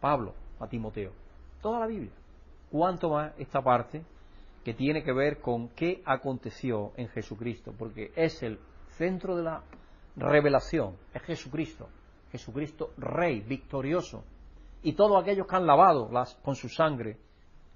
Pablo 0.00 0.34
a 0.58 0.66
Timoteo. 0.66 1.12
Toda 1.62 1.78
la 1.78 1.86
Biblia. 1.86 2.10
Cuanto 2.72 3.10
más 3.10 3.34
esta 3.38 3.62
parte 3.62 4.02
que 4.64 4.74
tiene 4.74 5.04
que 5.04 5.12
ver 5.12 5.40
con 5.40 5.68
qué 5.68 6.02
aconteció 6.04 6.90
en 6.96 7.06
Jesucristo, 7.08 7.72
porque 7.78 8.10
es 8.16 8.42
el 8.42 8.58
centro 8.96 9.36
de 9.36 9.44
la 9.44 9.62
revelación, 10.16 10.96
es 11.12 11.22
Jesucristo, 11.22 11.88
Jesucristo 12.32 12.90
Rey, 12.96 13.42
victorioso, 13.42 14.24
y 14.84 14.92
todos 14.92 15.20
aquellos 15.20 15.46
que 15.46 15.56
han 15.56 15.66
lavado 15.66 16.10
con 16.42 16.54
su 16.54 16.68
sangre 16.68 17.16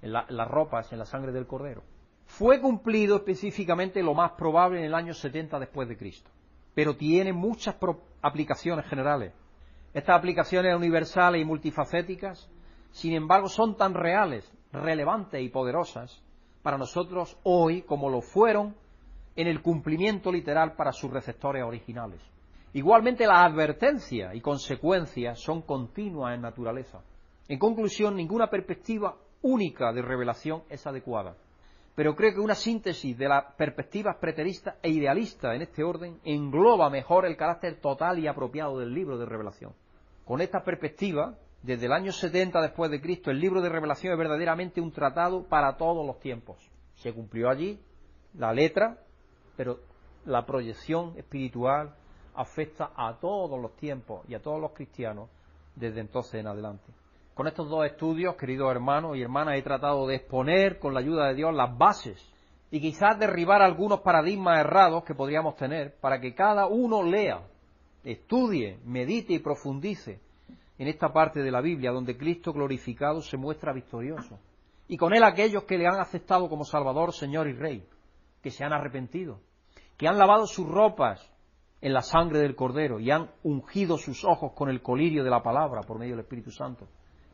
en 0.01 0.13
las 0.13 0.47
ropas, 0.47 0.93
en 0.93 0.99
la 0.99 1.05
sangre 1.05 1.33
del 1.33 1.47
Cordero 1.47 1.83
fue 2.29 2.61
cumplido 2.61 3.17
específicamente 3.17 4.03
lo 4.03 4.13
más 4.13 4.33
probable 4.33 4.79
en 4.79 4.85
el 4.85 4.93
año 4.93 5.15
70 5.15 5.57
después 5.59 5.89
de 5.89 5.97
Cristo, 5.97 6.29
pero 6.75 6.95
tiene 6.95 7.33
muchas 7.33 7.75
aplicaciones 8.21 8.85
generales. 8.85 9.33
Estas 9.91 10.15
aplicaciones 10.15 10.75
universales 10.75 11.41
y 11.41 11.45
multifacéticas, 11.45 12.47
sin 12.91 13.13
embargo, 13.13 13.49
son 13.49 13.75
tan 13.75 13.95
reales, 13.95 14.49
relevantes 14.71 15.41
y 15.41 15.49
poderosas 15.49 16.23
para 16.61 16.77
nosotros 16.77 17.39
hoy 17.41 17.81
como 17.81 18.09
lo 18.09 18.21
fueron 18.21 18.75
en 19.35 19.47
el 19.47 19.63
cumplimiento 19.63 20.31
literal 20.31 20.75
para 20.75 20.91
sus 20.91 21.09
receptores 21.09 21.63
originales. 21.63 22.21
Igualmente, 22.73 23.25
las 23.25 23.51
advertencias 23.51 24.35
y 24.35 24.41
consecuencias 24.41 25.39
son 25.39 25.61
continuas 25.61 26.35
en 26.35 26.41
naturaleza. 26.41 27.01
En 27.47 27.57
conclusión, 27.57 28.15
ninguna 28.15 28.49
perspectiva 28.49 29.15
única 29.41 29.91
de 29.91 30.01
revelación 30.01 30.63
es 30.69 30.85
adecuada 30.85 31.35
pero 31.99 32.15
creo 32.15 32.33
que 32.33 32.39
una 32.39 32.55
síntesis 32.55 33.17
de 33.17 33.27
las 33.27 33.43
perspectivas 33.57 34.15
preteristas 34.21 34.75
e 34.81 34.89
idealistas 34.89 35.53
en 35.53 35.63
este 35.63 35.83
orden 35.83 36.17
engloba 36.23 36.89
mejor 36.89 37.25
el 37.25 37.35
carácter 37.35 37.81
total 37.81 38.19
y 38.19 38.27
apropiado 38.27 38.79
del 38.79 38.93
libro 38.93 39.17
de 39.17 39.25
revelación. 39.25 39.73
Con 40.23 40.39
esta 40.39 40.63
perspectiva, 40.63 41.35
desde 41.61 41.87
el 41.87 41.91
año 41.91 42.13
70 42.13 42.61
después 42.61 42.89
de 42.89 43.01
Cristo, 43.01 43.31
el 43.31 43.41
libro 43.41 43.59
de 43.59 43.67
revelación 43.67 44.13
es 44.13 44.17
verdaderamente 44.17 44.79
un 44.79 44.93
tratado 44.93 45.43
para 45.43 45.75
todos 45.75 46.07
los 46.07 46.21
tiempos. 46.21 46.71
Se 46.95 47.11
cumplió 47.11 47.49
allí 47.49 47.77
la 48.33 48.53
letra, 48.53 48.99
pero 49.57 49.81
la 50.23 50.45
proyección 50.45 51.17
espiritual 51.17 51.95
afecta 52.35 52.91
a 52.95 53.17
todos 53.19 53.59
los 53.59 53.75
tiempos 53.75 54.21
y 54.27 54.35
a 54.35 54.41
todos 54.41 54.59
los 54.59 54.71
cristianos 54.71 55.29
desde 55.75 56.01
entonces 56.01 56.35
en 56.35 56.47
adelante. 56.47 56.91
Con 57.33 57.47
estos 57.47 57.69
dos 57.69 57.85
estudios, 57.85 58.35
queridos 58.35 58.69
hermanos 58.69 59.15
y 59.15 59.21
hermanas, 59.21 59.55
he 59.57 59.61
tratado 59.61 60.05
de 60.07 60.15
exponer 60.15 60.77
con 60.77 60.93
la 60.93 60.99
ayuda 60.99 61.27
de 61.27 61.35
Dios 61.35 61.53
las 61.53 61.77
bases 61.77 62.21
y 62.69 62.81
quizás 62.81 63.17
derribar 63.17 63.61
algunos 63.61 64.01
paradigmas 64.01 64.59
errados 64.59 65.03
que 65.03 65.15
podríamos 65.15 65.55
tener 65.55 65.95
para 66.01 66.19
que 66.19 66.35
cada 66.35 66.67
uno 66.67 67.01
lea, 67.01 67.41
estudie, 68.03 68.79
medite 68.83 69.33
y 69.33 69.39
profundice 69.39 70.19
en 70.77 70.87
esta 70.87 71.11
parte 71.11 71.41
de 71.41 71.51
la 71.51 71.61
Biblia 71.61 71.91
donde 71.91 72.17
Cristo 72.17 72.53
glorificado 72.53 73.21
se 73.21 73.37
muestra 73.37 73.73
victorioso. 73.73 74.37
Y 74.87 74.97
con 74.97 75.13
él 75.13 75.23
aquellos 75.23 75.63
que 75.63 75.77
le 75.77 75.87
han 75.87 75.99
aceptado 75.99 76.49
como 76.49 76.65
Salvador, 76.65 77.13
Señor 77.13 77.47
y 77.47 77.53
Rey, 77.53 77.87
que 78.41 78.51
se 78.51 78.63
han 78.63 78.73
arrepentido, 78.73 79.39
que 79.97 80.07
han 80.07 80.17
lavado 80.17 80.47
sus 80.47 80.67
ropas 80.67 81.31
en 81.81 81.93
la 81.93 82.01
sangre 82.01 82.39
del 82.39 82.55
Cordero 82.55 82.99
y 82.99 83.11
han 83.11 83.29
ungido 83.43 83.97
sus 83.97 84.25
ojos 84.25 84.51
con 84.53 84.69
el 84.69 84.81
colirio 84.81 85.23
de 85.23 85.29
la 85.29 85.43
palabra 85.43 85.81
por 85.81 85.97
medio 85.97 86.13
del 86.13 86.25
Espíritu 86.25 86.51
Santo 86.51 86.87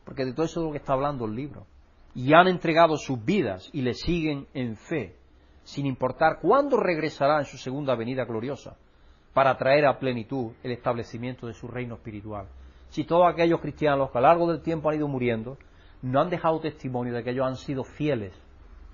porque 0.06 0.24
de 0.24 0.32
todo 0.32 0.46
eso 0.46 0.60
es 0.60 0.66
lo 0.66 0.72
que 0.72 0.78
está 0.78 0.92
hablando 0.92 1.26
el 1.26 1.34
libro. 1.34 1.66
Y 2.14 2.32
han 2.32 2.46
entregado 2.46 2.96
sus 2.96 3.22
vidas 3.22 3.68
y 3.72 3.82
le 3.82 3.92
siguen 3.92 4.46
en 4.54 4.76
fe, 4.76 5.16
sin 5.64 5.84
importar 5.84 6.38
cuándo 6.40 6.78
regresará 6.78 7.40
en 7.40 7.44
su 7.44 7.58
segunda 7.58 7.96
venida 7.96 8.24
gloriosa, 8.24 8.76
para 9.34 9.58
traer 9.58 9.84
a 9.84 9.98
plenitud 9.98 10.52
el 10.62 10.70
establecimiento 10.70 11.48
de 11.48 11.54
su 11.54 11.66
reino 11.66 11.96
espiritual. 11.96 12.46
Si 12.88 13.04
todos 13.04 13.26
aquellos 13.28 13.60
cristianos 13.60 14.10
que 14.12 14.18
a 14.18 14.20
lo 14.20 14.28
largo 14.28 14.46
del 14.50 14.62
tiempo 14.62 14.88
han 14.88 14.96
ido 14.96 15.08
muriendo, 15.08 15.58
no 16.02 16.20
han 16.20 16.30
dejado 16.30 16.60
testimonio 16.60 17.12
de 17.12 17.24
que 17.24 17.30
ellos 17.30 17.44
han 17.44 17.56
sido 17.56 17.82
fieles, 17.82 18.32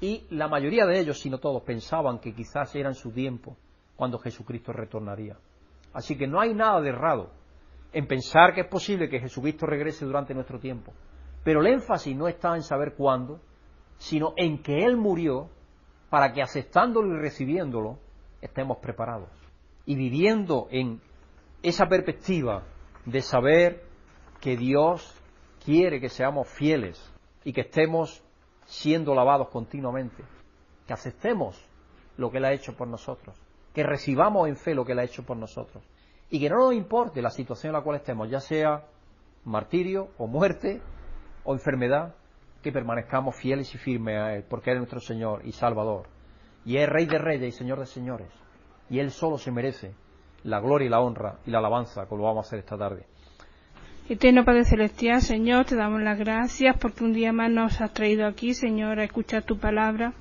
y 0.00 0.24
la 0.30 0.48
mayoría 0.48 0.86
de 0.86 0.98
ellos, 0.98 1.20
si 1.20 1.28
no 1.28 1.38
todos, 1.38 1.62
pensaban 1.62 2.18
que 2.18 2.34
quizás 2.34 2.74
era 2.74 2.88
en 2.88 2.94
su 2.94 3.12
tiempo 3.12 3.56
cuando 4.02 4.18
Jesucristo 4.18 4.72
retornaría. 4.72 5.36
Así 5.92 6.18
que 6.18 6.26
no 6.26 6.40
hay 6.40 6.52
nada 6.54 6.80
de 6.80 6.88
errado 6.88 7.30
en 7.92 8.08
pensar 8.08 8.52
que 8.52 8.62
es 8.62 8.66
posible 8.66 9.08
que 9.08 9.20
Jesucristo 9.20 9.64
regrese 9.64 10.04
durante 10.04 10.34
nuestro 10.34 10.58
tiempo. 10.58 10.92
Pero 11.44 11.60
el 11.60 11.68
énfasis 11.68 12.16
no 12.16 12.26
está 12.26 12.56
en 12.56 12.64
saber 12.64 12.94
cuándo, 12.96 13.40
sino 13.98 14.34
en 14.36 14.60
que 14.60 14.84
Él 14.84 14.96
murió 14.96 15.50
para 16.10 16.32
que 16.32 16.42
aceptándolo 16.42 17.14
y 17.14 17.20
recibiéndolo 17.20 18.00
estemos 18.40 18.78
preparados. 18.78 19.30
Y 19.86 19.94
viviendo 19.94 20.66
en 20.72 21.00
esa 21.62 21.86
perspectiva 21.86 22.64
de 23.06 23.20
saber 23.20 23.84
que 24.40 24.56
Dios 24.56 25.16
quiere 25.64 26.00
que 26.00 26.08
seamos 26.08 26.48
fieles 26.48 27.00
y 27.44 27.52
que 27.52 27.60
estemos 27.60 28.20
siendo 28.64 29.14
lavados 29.14 29.48
continuamente, 29.50 30.24
que 30.88 30.92
aceptemos 30.92 31.64
lo 32.16 32.32
que 32.32 32.38
Él 32.38 32.46
ha 32.46 32.52
hecho 32.52 32.76
por 32.76 32.88
nosotros, 32.88 33.40
que 33.74 33.82
recibamos 33.82 34.48
en 34.48 34.56
fe 34.56 34.74
lo 34.74 34.84
que 34.84 34.92
Él 34.92 34.98
ha 34.98 35.04
hecho 35.04 35.24
por 35.24 35.36
nosotros 35.36 35.82
y 36.30 36.40
que 36.40 36.48
no 36.48 36.56
nos 36.56 36.74
importe 36.74 37.20
la 37.20 37.30
situación 37.30 37.70
en 37.70 37.78
la 37.78 37.84
cual 37.84 37.96
estemos, 37.96 38.30
ya 38.30 38.40
sea 38.40 38.84
martirio 39.44 40.08
o 40.16 40.26
muerte 40.26 40.80
o 41.44 41.52
enfermedad, 41.52 42.14
que 42.62 42.72
permanezcamos 42.72 43.36
fieles 43.36 43.74
y 43.74 43.78
firmes 43.78 44.18
a 44.18 44.34
Él, 44.36 44.44
porque 44.48 44.70
Él 44.70 44.76
es 44.76 44.80
nuestro 44.80 45.00
Señor 45.00 45.42
y 45.44 45.52
Salvador. 45.52 46.06
Y 46.64 46.78
es 46.78 46.88
Rey 46.88 47.06
de 47.06 47.18
Reyes 47.18 47.54
y 47.54 47.58
Señor 47.58 47.80
de 47.80 47.86
Señores. 47.86 48.28
Y 48.88 49.00
Él 49.00 49.10
solo 49.10 49.36
se 49.36 49.50
merece 49.50 49.94
la 50.44 50.60
gloria 50.60 50.86
y 50.86 50.88
la 50.88 51.00
honra 51.00 51.38
y 51.44 51.50
la 51.50 51.58
alabanza, 51.58 52.06
como 52.06 52.22
lo 52.22 52.28
vamos 52.28 52.46
a 52.46 52.48
hacer 52.48 52.60
esta 52.60 52.78
tarde. 52.78 53.04
Eterno 54.08 54.44
Padre 54.44 54.64
Celestial, 54.64 55.20
Señor, 55.20 55.66
te 55.66 55.76
damos 55.76 56.00
las 56.02 56.18
gracias 56.18 56.76
porque 56.78 57.04
un 57.04 57.12
día 57.12 57.32
más 57.32 57.50
nos 57.50 57.80
has 57.80 57.92
traído 57.92 58.26
aquí, 58.26 58.54
Señor, 58.54 58.98
a 58.98 59.04
escuchar 59.04 59.42
tu 59.44 59.58
palabra. 59.58 60.14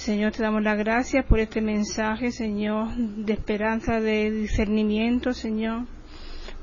Señor, 0.00 0.32
te 0.32 0.42
damos 0.42 0.62
las 0.62 0.78
gracias 0.78 1.26
por 1.26 1.40
este 1.40 1.60
mensaje, 1.60 2.32
Señor, 2.32 2.88
de 2.96 3.34
esperanza, 3.34 4.00
de 4.00 4.30
discernimiento, 4.30 5.34
Señor, 5.34 5.84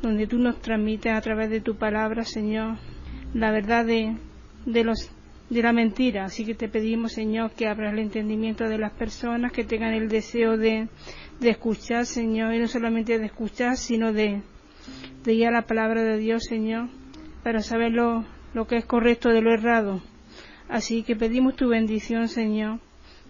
donde 0.02 0.26
tú 0.26 0.40
nos 0.40 0.60
transmites 0.60 1.14
a 1.14 1.22
través 1.22 1.52
de 1.52 1.62
tu 1.62 1.76
palabra, 1.76 2.24
Señor, 2.24 2.78
la 3.36 3.52
verdad 3.52 3.86
de, 3.86 4.18
de 4.66 4.84
los 4.84 5.12
de 5.52 5.62
la 5.62 5.72
mentira. 5.72 6.26
Así 6.26 6.46
que 6.46 6.56
te 6.56 6.68
pedimos, 6.68 7.12
Señor, 7.12 7.52
que 7.52 7.68
abras 7.68 7.94
el 7.94 8.00
entendimiento 8.00 8.64
de 8.64 8.80
las 8.80 8.94
personas, 8.94 9.52
que 9.52 9.64
tengan 9.64 9.94
el 9.94 10.10
deseo 10.10 10.58
de, 10.58 10.88
de 11.40 11.50
escuchar, 11.52 12.08
Señor, 12.08 12.56
y 12.56 12.60
no 12.60 12.68
solamente 12.68 13.20
de 13.20 13.28
escuchar, 13.28 13.78
sino 13.78 14.14
de, 14.14 14.42
de 15.24 15.34
ir 15.34 15.46
a 15.46 15.52
la 15.52 15.68
palabra 15.68 16.02
de 16.02 16.18
Dios, 16.18 16.46
Señor, 16.46 16.90
para 17.44 17.62
saber 17.62 17.92
lo, 17.92 18.26
lo 18.56 18.66
que 18.66 18.78
es 18.78 18.86
correcto 18.86 19.30
de 19.30 19.42
lo 19.42 19.54
errado. 19.54 20.02
Así 20.70 21.04
que 21.04 21.16
pedimos 21.16 21.56
tu 21.56 21.70
bendición, 21.70 22.30
Señor, 22.30 22.80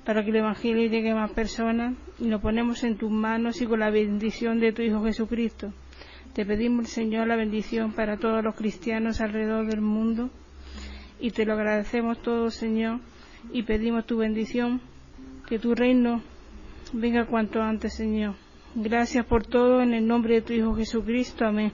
para 0.08 0.24
que 0.24 0.30
el 0.30 0.38
Evangelio 0.38 0.90
llegue 0.90 1.12
a 1.12 1.16
más 1.16 1.32
personas 1.32 1.94
y 2.18 2.30
lo 2.30 2.40
ponemos 2.40 2.82
en 2.86 2.96
tus 2.96 3.12
manos 3.12 3.62
y 3.62 3.66
con 3.66 3.82
la 3.82 3.90
bendición 3.90 4.58
de 4.58 4.72
tu 4.72 4.82
Hijo 4.82 5.04
Jesucristo. 5.04 5.74
Te 6.32 6.46
pedimos, 6.46 6.88
Señor, 6.88 7.28
la 7.28 7.36
bendición 7.36 7.92
para 7.92 8.16
todos 8.16 8.42
los 8.42 8.56
cristianos 8.56 9.20
alrededor 9.20 9.68
del 9.68 9.82
mundo 9.82 10.30
y 11.20 11.32
te 11.32 11.44
lo 11.44 11.56
agradecemos 11.56 12.22
todo, 12.22 12.50
Señor, 12.52 13.02
y 13.52 13.64
pedimos 13.64 14.06
tu 14.06 14.16
bendición, 14.20 14.80
que 15.46 15.60
tu 15.60 15.76
reino 15.76 16.22
venga 16.94 17.26
cuanto 17.26 17.62
antes, 17.62 17.94
Señor. 17.94 18.36
Gracias 18.76 19.26
por 19.26 19.46
todo 19.46 19.82
en 19.82 19.94
el 19.94 20.08
nombre 20.08 20.36
de 20.36 20.42
tu 20.42 20.54
Hijo 20.54 20.74
Jesucristo. 20.74 21.44
Amén. 21.44 21.74